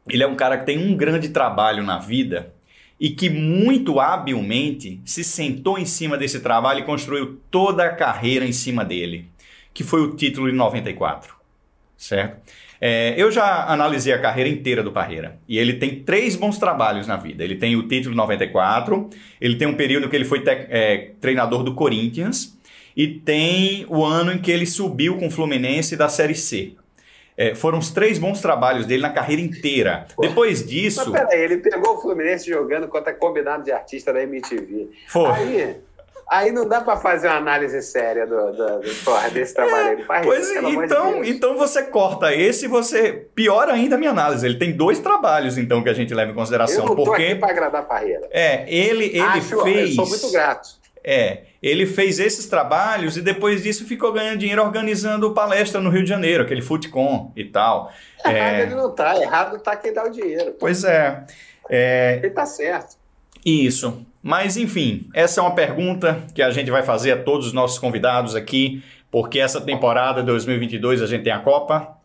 ele 0.07 0.21
é 0.21 0.27
um 0.27 0.35
cara 0.35 0.55
que 0.55 0.67
tem 0.67 0.77
um 0.77 0.95
grande 0.95 1.29
trabalho 1.29 1.81
na 1.81 1.97
vida 1.97 2.53
e 2.99 3.09
que 3.09 3.27
muito 3.27 3.99
habilmente 3.99 5.01
se 5.03 5.23
sentou 5.23 5.79
em 5.79 5.85
cima 5.85 6.15
desse 6.15 6.41
trabalho 6.41 6.81
e 6.81 6.83
construiu 6.83 7.39
toda 7.49 7.85
a 7.85 7.89
carreira 7.89 8.45
em 8.45 8.51
cima 8.51 8.85
dele, 8.85 9.25
que 9.73 9.83
foi 9.83 10.01
o 10.01 10.15
título 10.15 10.47
de 10.47 10.55
94, 10.55 11.33
certo? 11.97 12.39
É, 12.79 13.15
eu 13.17 13.31
já 13.31 13.65
analisei 13.65 14.13
a 14.13 14.19
carreira 14.19 14.47
inteira 14.47 14.83
do 14.83 14.91
Parreira 14.91 15.39
e 15.47 15.57
ele 15.57 15.73
tem 15.73 16.03
três 16.03 16.35
bons 16.35 16.59
trabalhos 16.59 17.07
na 17.07 17.17
vida. 17.17 17.43
Ele 17.43 17.55
tem 17.55 17.75
o 17.75 17.87
título 17.87 18.15
94, 18.15 19.09
ele 19.41 19.55
tem 19.55 19.67
um 19.67 19.73
período 19.73 20.07
que 20.07 20.15
ele 20.15 20.23
foi 20.23 20.43
é, 20.45 21.13
treinador 21.19 21.63
do 21.63 21.73
Corinthians 21.73 22.58
e 22.95 23.07
tem 23.07 23.85
o 23.89 24.03
ano 24.03 24.33
em 24.33 24.37
que 24.39 24.51
ele 24.51 24.65
subiu 24.65 25.17
com 25.17 25.27
o 25.27 25.31
Fluminense 25.31 25.95
da 25.95 26.09
Série 26.09 26.35
C. 26.35 26.73
É, 27.37 27.55
foram 27.55 27.79
os 27.79 27.89
três 27.89 28.19
bons 28.19 28.41
trabalhos 28.41 28.85
dele 28.85 29.01
na 29.01 29.11
carreira 29.11 29.41
inteira. 29.41 30.05
Pô, 30.13 30.21
Depois 30.21 30.65
disso. 30.65 31.09
Mas 31.09 31.21
peraí, 31.21 31.41
ele 31.41 31.57
pegou 31.57 31.95
o 31.95 32.01
Fluminense 32.01 32.49
jogando 32.49 32.87
contra 32.89 33.13
combinado 33.13 33.63
de 33.63 33.71
artista 33.71 34.11
da 34.11 34.21
MTV. 34.21 34.89
Foi. 35.07 35.31
Aí, 35.31 35.75
Aí 36.29 36.51
não 36.51 36.67
dá 36.67 36.79
para 36.79 36.95
fazer 36.97 37.27
uma 37.27 37.37
análise 37.37 37.81
séria 37.81 38.27
do, 38.27 38.51
do, 38.51 38.79
do 38.81 38.95
porra, 39.03 39.31
desse 39.31 39.55
trabalho. 39.55 40.05
É, 40.07 40.21
pois 40.21 40.51
então, 40.51 41.21
de 41.23 41.29
então 41.31 41.57
você 41.57 41.81
corta 41.81 42.31
esse 42.35 42.65
e 42.65 42.67
você. 42.67 43.27
Pior 43.33 43.67
ainda 43.67 43.95
a 43.95 43.97
minha 43.97 44.11
análise. 44.11 44.45
Ele 44.45 44.59
tem 44.59 44.71
dois 44.71 44.99
trabalhos, 44.99 45.57
então, 45.57 45.81
que 45.81 45.89
a 45.89 45.93
gente 45.93 46.13
leva 46.13 46.31
em 46.31 46.35
consideração. 46.35 46.83
Eu 46.83 46.89
não 46.89 46.95
porque... 46.95 47.23
aqui 47.23 47.35
para 47.35 47.49
agradar 47.49 47.81
a 47.81 47.83
Parreira. 47.83 48.27
É, 48.29 48.63
ele, 48.71 49.05
ele 49.05 49.21
Acho, 49.21 49.63
fez. 49.63 49.89
Eu 49.89 49.95
sou 49.95 50.07
muito 50.07 50.31
grato. 50.31 50.69
É, 51.03 51.45
ele 51.61 51.85
fez 51.85 52.19
esses 52.19 52.47
trabalhos 52.47 53.17
e 53.17 53.21
depois 53.21 53.63
disso 53.63 53.85
ficou 53.85 54.13
ganhando 54.13 54.37
dinheiro 54.37 54.63
organizando 54.63 55.33
palestra 55.33 55.81
no 55.81 55.89
Rio 55.89 56.03
de 56.03 56.09
Janeiro, 56.09 56.43
aquele 56.43 56.61
Futecom 56.61 57.31
e 57.35 57.43
tal. 57.43 57.91
Errado 58.25 58.55
é... 58.55 58.61
ele 58.61 58.75
não 58.75 58.91
tá, 58.91 59.21
errado 59.21 59.59
tá 59.59 59.75
quem 59.75 59.93
dá 59.93 60.05
o 60.05 60.09
dinheiro. 60.09 60.55
Pois 60.59 60.83
é. 60.83 61.25
é... 61.69 62.19
Ele 62.23 62.29
tá 62.29 62.45
certo. 62.45 62.97
Isso. 63.45 64.05
Mas, 64.21 64.57
enfim, 64.57 65.09
essa 65.13 65.39
é 65.39 65.43
uma 65.43 65.55
pergunta 65.55 66.23
que 66.33 66.41
a 66.41 66.51
gente 66.51 66.69
vai 66.69 66.83
fazer 66.83 67.11
a 67.11 67.23
todos 67.23 67.47
os 67.47 67.53
nossos 67.53 67.79
convidados 67.79 68.35
aqui, 68.35 68.83
porque 69.09 69.39
essa 69.39 69.61
temporada 69.61 70.21
2022 70.21 71.01
a 71.01 71.07
gente 71.07 71.23
tem 71.23 71.33
a 71.33 71.39
Copa 71.39 71.97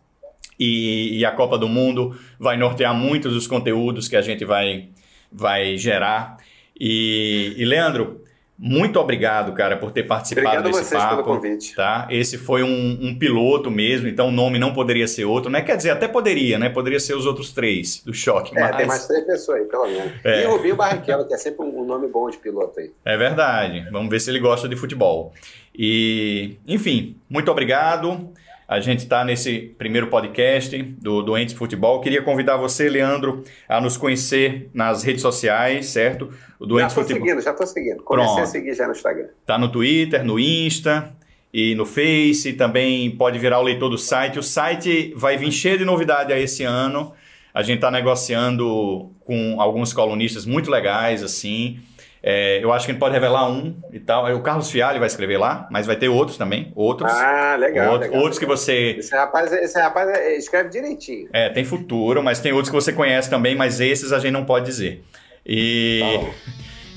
e, 0.59 1.19
e 1.19 1.25
a 1.25 1.33
Copa 1.33 1.59
do 1.59 1.69
Mundo 1.69 2.19
vai 2.39 2.57
nortear 2.57 2.95
muitos 2.95 3.33
dos 3.35 3.47
conteúdos 3.47 4.09
que 4.09 4.17
a 4.17 4.23
gente 4.23 4.45
vai, 4.45 4.89
vai 5.31 5.77
gerar. 5.77 6.37
E, 6.79 7.55
e 7.57 7.65
Leandro, 7.65 8.24
muito 8.57 9.01
obrigado, 9.01 9.53
cara, 9.53 9.77
por 9.77 9.91
ter 9.91 10.05
participado 10.05 10.59
obrigado 10.59 10.79
desse 10.79 10.95
papo. 10.95 11.23
Pelo 11.23 11.37
convite. 11.37 11.75
Tá? 11.75 12.07
Esse 12.09 12.39
foi 12.39 12.63
um, 12.63 12.99
um, 13.03 13.19
piloto 13.19 13.69
mesmo, 13.71 14.07
então 14.07 14.29
o 14.29 14.31
nome 14.31 14.61
não 14.61 14.73
poderia 14.73 15.09
ser 15.09 15.25
outro, 15.25 15.51
né? 15.51 15.61
Quer 15.61 15.77
dizer, 15.77 15.91
até 15.91 16.07
poderia, 16.07 16.57
né? 16.57 16.69
Poderia 16.69 17.01
ser 17.01 17.15
os 17.15 17.27
outros 17.27 17.53
três 17.53 18.01
do 18.05 18.15
choque. 18.15 18.57
É, 18.57 18.61
mas... 18.61 18.77
tem 18.77 18.87
mais 18.87 19.07
três 19.07 19.25
pessoas 19.27 19.61
aí, 19.61 19.65
pelo 19.67 19.87
menos. 19.87 20.13
É. 20.25 20.45
E 20.45 20.47
o 20.47 20.53
Rubinho 20.53 20.77
Barrichello, 20.77 21.27
que 21.27 21.35
é 21.35 21.37
sempre 21.37 21.67
um 21.67 21.85
nome 21.85 22.07
bom 22.07 22.31
de 22.31 22.39
piloto 22.39 22.79
aí. 22.79 22.93
É 23.05 23.17
verdade. 23.17 23.89
Vamos 23.91 24.09
ver 24.09 24.21
se 24.21 24.31
ele 24.31 24.39
gosta 24.39 24.69
de 24.69 24.77
futebol. 24.77 25.33
E, 25.77 26.57
enfim, 26.67 27.17
muito 27.29 27.51
obrigado. 27.51 28.33
A 28.67 28.81
gente 28.81 29.01
está 29.01 29.25
nesse 29.25 29.75
primeiro 29.77 30.07
podcast 30.07 30.83
do 30.83 31.23
Doentes 31.23 31.55
Futebol. 31.55 32.01
Queria 32.01 32.23
convidar 32.23 32.57
você, 32.57 32.89
Leandro, 32.89 33.45
a 33.69 33.79
nos 33.81 33.97
conhecer 33.97 34.71
nas 34.73 35.03
redes 35.03 35.21
sociais, 35.21 35.87
certo? 35.87 36.31
O 36.59 36.65
Doentes 36.65 36.95
já 36.95 37.03
estou 37.03 37.17
seguindo, 37.17 37.41
já 37.43 37.51
estou 37.51 37.67
seguindo. 37.67 38.03
Comecei 38.03 38.33
Pronto. 38.33 38.43
a 38.43 38.47
seguir 38.47 38.75
já 38.75 38.87
no 38.87 38.93
Instagram. 38.93 39.29
Tá 39.45 39.59
no 39.59 39.69
Twitter, 39.69 40.25
no 40.25 40.39
Insta 40.39 41.15
e 41.53 41.75
no 41.75 41.85
Face. 41.85 42.55
Também 42.55 43.11
pode 43.11 43.39
virar 43.39 43.61
o 43.61 43.63
leitor 43.63 43.91
do 43.91 43.99
site. 43.99 44.39
O 44.39 44.43
site 44.43 45.13
vai 45.15 45.37
vir 45.37 45.53
cheio 45.53 45.77
de 45.77 45.85
novidade 45.85 46.33
a 46.33 46.39
esse 46.39 46.65
ano. 46.65 47.13
A 47.53 47.63
gente 47.63 47.77
está 47.77 47.91
negociando 47.91 49.11
com 49.21 49.61
alguns 49.61 49.93
colunistas 49.93 50.47
muito 50.47 50.71
legais, 50.71 51.23
assim. 51.23 51.81
É, 52.27 52.59
eu 52.65 52.73
acho 52.73 52.87
que 52.87 52.91
a 52.91 52.95
gente 52.95 53.01
pode 53.01 53.13
revelar 53.13 53.51
um 53.51 53.77
e 53.93 54.01
tal. 54.01 54.35
O 54.35 54.41
Carlos 54.41 54.71
Fialho 54.71 54.99
vai 54.99 55.07
escrever 55.07 55.37
lá, 55.37 55.69
mas 55.71 55.87
vai 55.87 55.95
ter 55.95 56.09
outros 56.09 56.39
também. 56.39 56.73
Outros. 56.75 57.13
Ah, 57.13 57.55
legal. 57.55 57.93
Outros, 57.93 58.09
legal, 58.09 58.23
outros 58.23 58.41
legal. 58.41 58.57
que 58.57 58.63
você. 58.63 58.97
Esse 58.99 59.15
rapaz, 59.15 59.53
esse 59.53 59.79
rapaz 59.79 60.09
escreve 60.39 60.71
direitinho. 60.71 61.29
É, 61.35 61.51
tem 61.51 61.67
futuro, 61.67 62.23
mas 62.23 62.41
tem 62.41 62.51
outros 62.51 62.71
que 62.71 62.75
você 62.75 62.95
conhece 62.95 63.29
também, 63.29 63.55
mas 63.55 63.79
esses 63.79 64.11
a 64.11 64.19
gente 64.19 64.33
não 64.33 64.47
pode 64.47 64.65
dizer. 64.65 65.05
E, 65.45 66.01
tá 66.01 66.31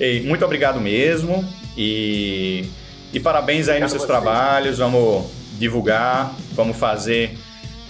e 0.06 0.20
muito 0.20 0.42
obrigado 0.46 0.80
mesmo. 0.80 1.44
E, 1.76 2.64
e 3.12 3.20
parabéns 3.20 3.68
aí 3.68 3.74
obrigado 3.74 3.82
nos 3.82 3.90
seus 3.92 4.06
trabalhos. 4.06 4.78
Vamos 4.78 5.26
divulgar, 5.58 6.34
vamos 6.52 6.78
fazer. 6.78 7.36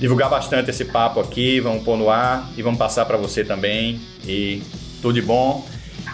Divulgar 0.01 0.28
bastante 0.28 0.70
esse 0.70 0.86
papo 0.86 1.20
aqui, 1.20 1.61
vamos 1.61 1.84
pôr 1.84 1.97
no 1.97 2.11
ar 2.11 2.51
e 2.57 2.62
vamos 2.62 2.80
passar 2.80 3.05
para 3.07 3.16
você 3.16 3.45
também. 3.45 4.01
E 4.26 4.61
tudo 5.01 5.14
de 5.14 5.22
bom. 5.22 5.64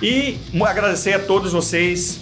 E 0.03 0.39
agradecer 0.65 1.13
a 1.15 1.19
todos 1.19 1.53
vocês 1.53 2.19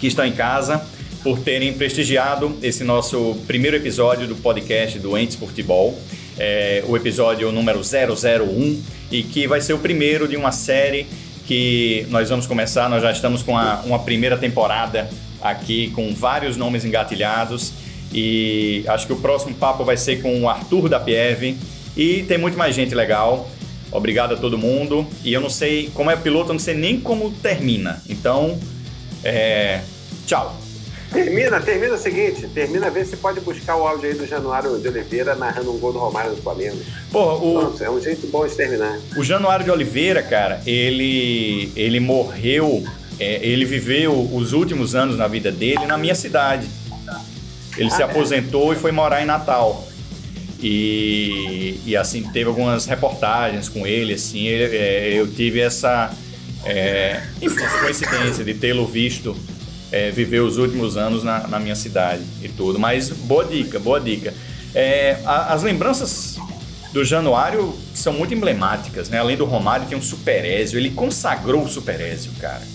que 0.00 0.06
estão 0.06 0.24
em 0.24 0.32
casa 0.32 0.84
por 1.22 1.38
terem 1.40 1.72
prestigiado 1.72 2.56
esse 2.62 2.84
nosso 2.84 3.36
primeiro 3.46 3.76
episódio 3.76 4.26
do 4.26 4.36
podcast 4.36 4.98
Doentes 4.98 5.36
por 5.36 5.48
Futebol, 5.48 5.98
é, 6.38 6.84
o 6.86 6.96
episódio 6.96 7.50
número 7.50 7.80
001, 7.80 8.82
e 9.10 9.22
que 9.22 9.46
vai 9.46 9.60
ser 9.60 9.72
o 9.72 9.78
primeiro 9.78 10.28
de 10.28 10.36
uma 10.36 10.52
série 10.52 11.06
que 11.46 12.06
nós 12.10 12.28
vamos 12.28 12.46
começar. 12.46 12.88
Nós 12.88 13.02
já 13.02 13.10
estamos 13.10 13.42
com 13.42 13.56
a, 13.56 13.82
uma 13.84 13.98
primeira 13.98 14.36
temporada 14.36 15.08
aqui 15.40 15.90
com 15.90 16.14
vários 16.14 16.56
nomes 16.56 16.84
engatilhados 16.84 17.72
e 18.12 18.84
acho 18.86 19.06
que 19.06 19.12
o 19.12 19.16
próximo 19.16 19.54
papo 19.54 19.84
vai 19.84 19.96
ser 19.96 20.22
com 20.22 20.42
o 20.42 20.48
Arthur 20.48 20.88
da 20.88 21.00
Pieve 21.00 21.56
e 21.96 22.22
tem 22.24 22.38
muito 22.38 22.58
mais 22.58 22.74
gente 22.74 22.94
legal. 22.94 23.50
Obrigado 23.96 24.34
a 24.34 24.36
todo 24.36 24.58
mundo. 24.58 25.06
E 25.24 25.32
eu 25.32 25.40
não 25.40 25.50
sei, 25.50 25.90
como 25.94 26.10
é 26.10 26.16
piloto, 26.16 26.50
eu 26.50 26.54
não 26.54 26.60
sei 26.60 26.74
nem 26.74 27.00
como 27.00 27.30
termina. 27.30 28.02
Então, 28.08 28.58
é... 29.24 29.80
tchau. 30.26 30.60
Termina, 31.12 31.60
termina 31.60 31.94
o 31.94 31.98
seguinte, 31.98 32.48
termina, 32.48 32.90
vê 32.90 33.04
se 33.04 33.16
pode 33.16 33.40
buscar 33.40 33.76
o 33.76 33.86
áudio 33.86 34.10
aí 34.10 34.14
do 34.14 34.26
Januário 34.26 34.76
de 34.78 34.88
Oliveira 34.88 35.36
narrando 35.36 35.72
um 35.72 35.78
gol 35.78 35.92
do 35.92 35.98
Romário 35.98 36.32
do 36.32 36.42
Flamengo. 36.42 36.76
Pô, 37.12 37.34
o... 37.34 37.60
Pronto, 37.60 37.84
é 37.84 37.88
um 37.88 38.00
jeito 38.00 38.26
bom 38.26 38.46
de 38.46 38.54
terminar. 38.54 38.98
O 39.16 39.22
Januário 39.22 39.64
de 39.64 39.70
Oliveira, 39.70 40.22
cara, 40.22 40.60
ele, 40.66 41.72
ele 41.76 42.00
morreu 42.00 42.84
é, 43.18 43.40
ele 43.46 43.64
viveu 43.64 44.28
os 44.32 44.52
últimos 44.52 44.94
anos 44.94 45.16
na 45.16 45.26
vida 45.26 45.50
dele 45.50 45.86
na 45.86 45.96
minha 45.96 46.14
cidade. 46.14 46.68
Ele 47.76 47.90
se 47.90 48.02
aposentou 48.02 48.72
e 48.72 48.76
foi 48.76 48.92
morar 48.92 49.22
em 49.22 49.26
Natal. 49.26 49.86
E, 50.68 51.80
e 51.86 51.96
assim, 51.96 52.24
teve 52.24 52.48
algumas 52.48 52.86
reportagens 52.86 53.68
com 53.68 53.86
ele, 53.86 54.14
assim, 54.14 54.48
ele, 54.48 54.76
é, 54.76 55.12
eu 55.12 55.28
tive 55.28 55.60
essa, 55.60 56.12
é, 56.64 57.22
essa 57.40 57.78
coincidência 57.78 58.44
de 58.44 58.52
tê-lo 58.52 58.84
visto 58.84 59.36
é, 59.92 60.10
viver 60.10 60.40
os 60.40 60.58
últimos 60.58 60.96
anos 60.96 61.22
na, 61.22 61.46
na, 61.46 61.60
minha 61.60 61.76
cidade 61.76 62.24
e 62.42 62.48
tudo. 62.48 62.80
Mas 62.80 63.10
boa 63.10 63.44
dica, 63.44 63.78
boa 63.78 64.00
dica. 64.00 64.34
É, 64.74 65.20
a, 65.24 65.54
as 65.54 65.62
lembranças 65.62 66.36
do 66.92 67.04
Januário 67.04 67.72
são 67.94 68.12
muito 68.12 68.34
emblemáticas, 68.34 69.08
né? 69.08 69.18
Além 69.18 69.36
do 69.36 69.44
Romário, 69.44 69.86
tem 69.86 69.96
um 69.96 70.02
Super 70.02 70.44
Ézio. 70.44 70.80
Ele 70.80 70.90
consagrou 70.90 71.62
o 71.62 71.68
Super 71.68 72.00
Ézio, 72.00 72.32
cara. 72.40 72.66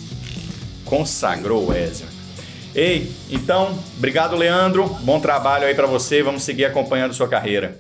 Consagrou 0.86 1.68
o 1.68 1.74
Ézio. 1.74 2.06
Ei, 2.74 3.12
então, 3.30 3.78
obrigado, 3.98 4.36
Leandro. 4.36 4.88
Bom 5.02 5.20
trabalho 5.20 5.66
aí 5.66 5.76
para 5.76 5.88
você. 5.88 6.24
Vamos 6.24 6.44
seguir 6.44 6.66
acompanhando 6.66 7.14
sua 7.14 7.28
carreira. 7.28 7.78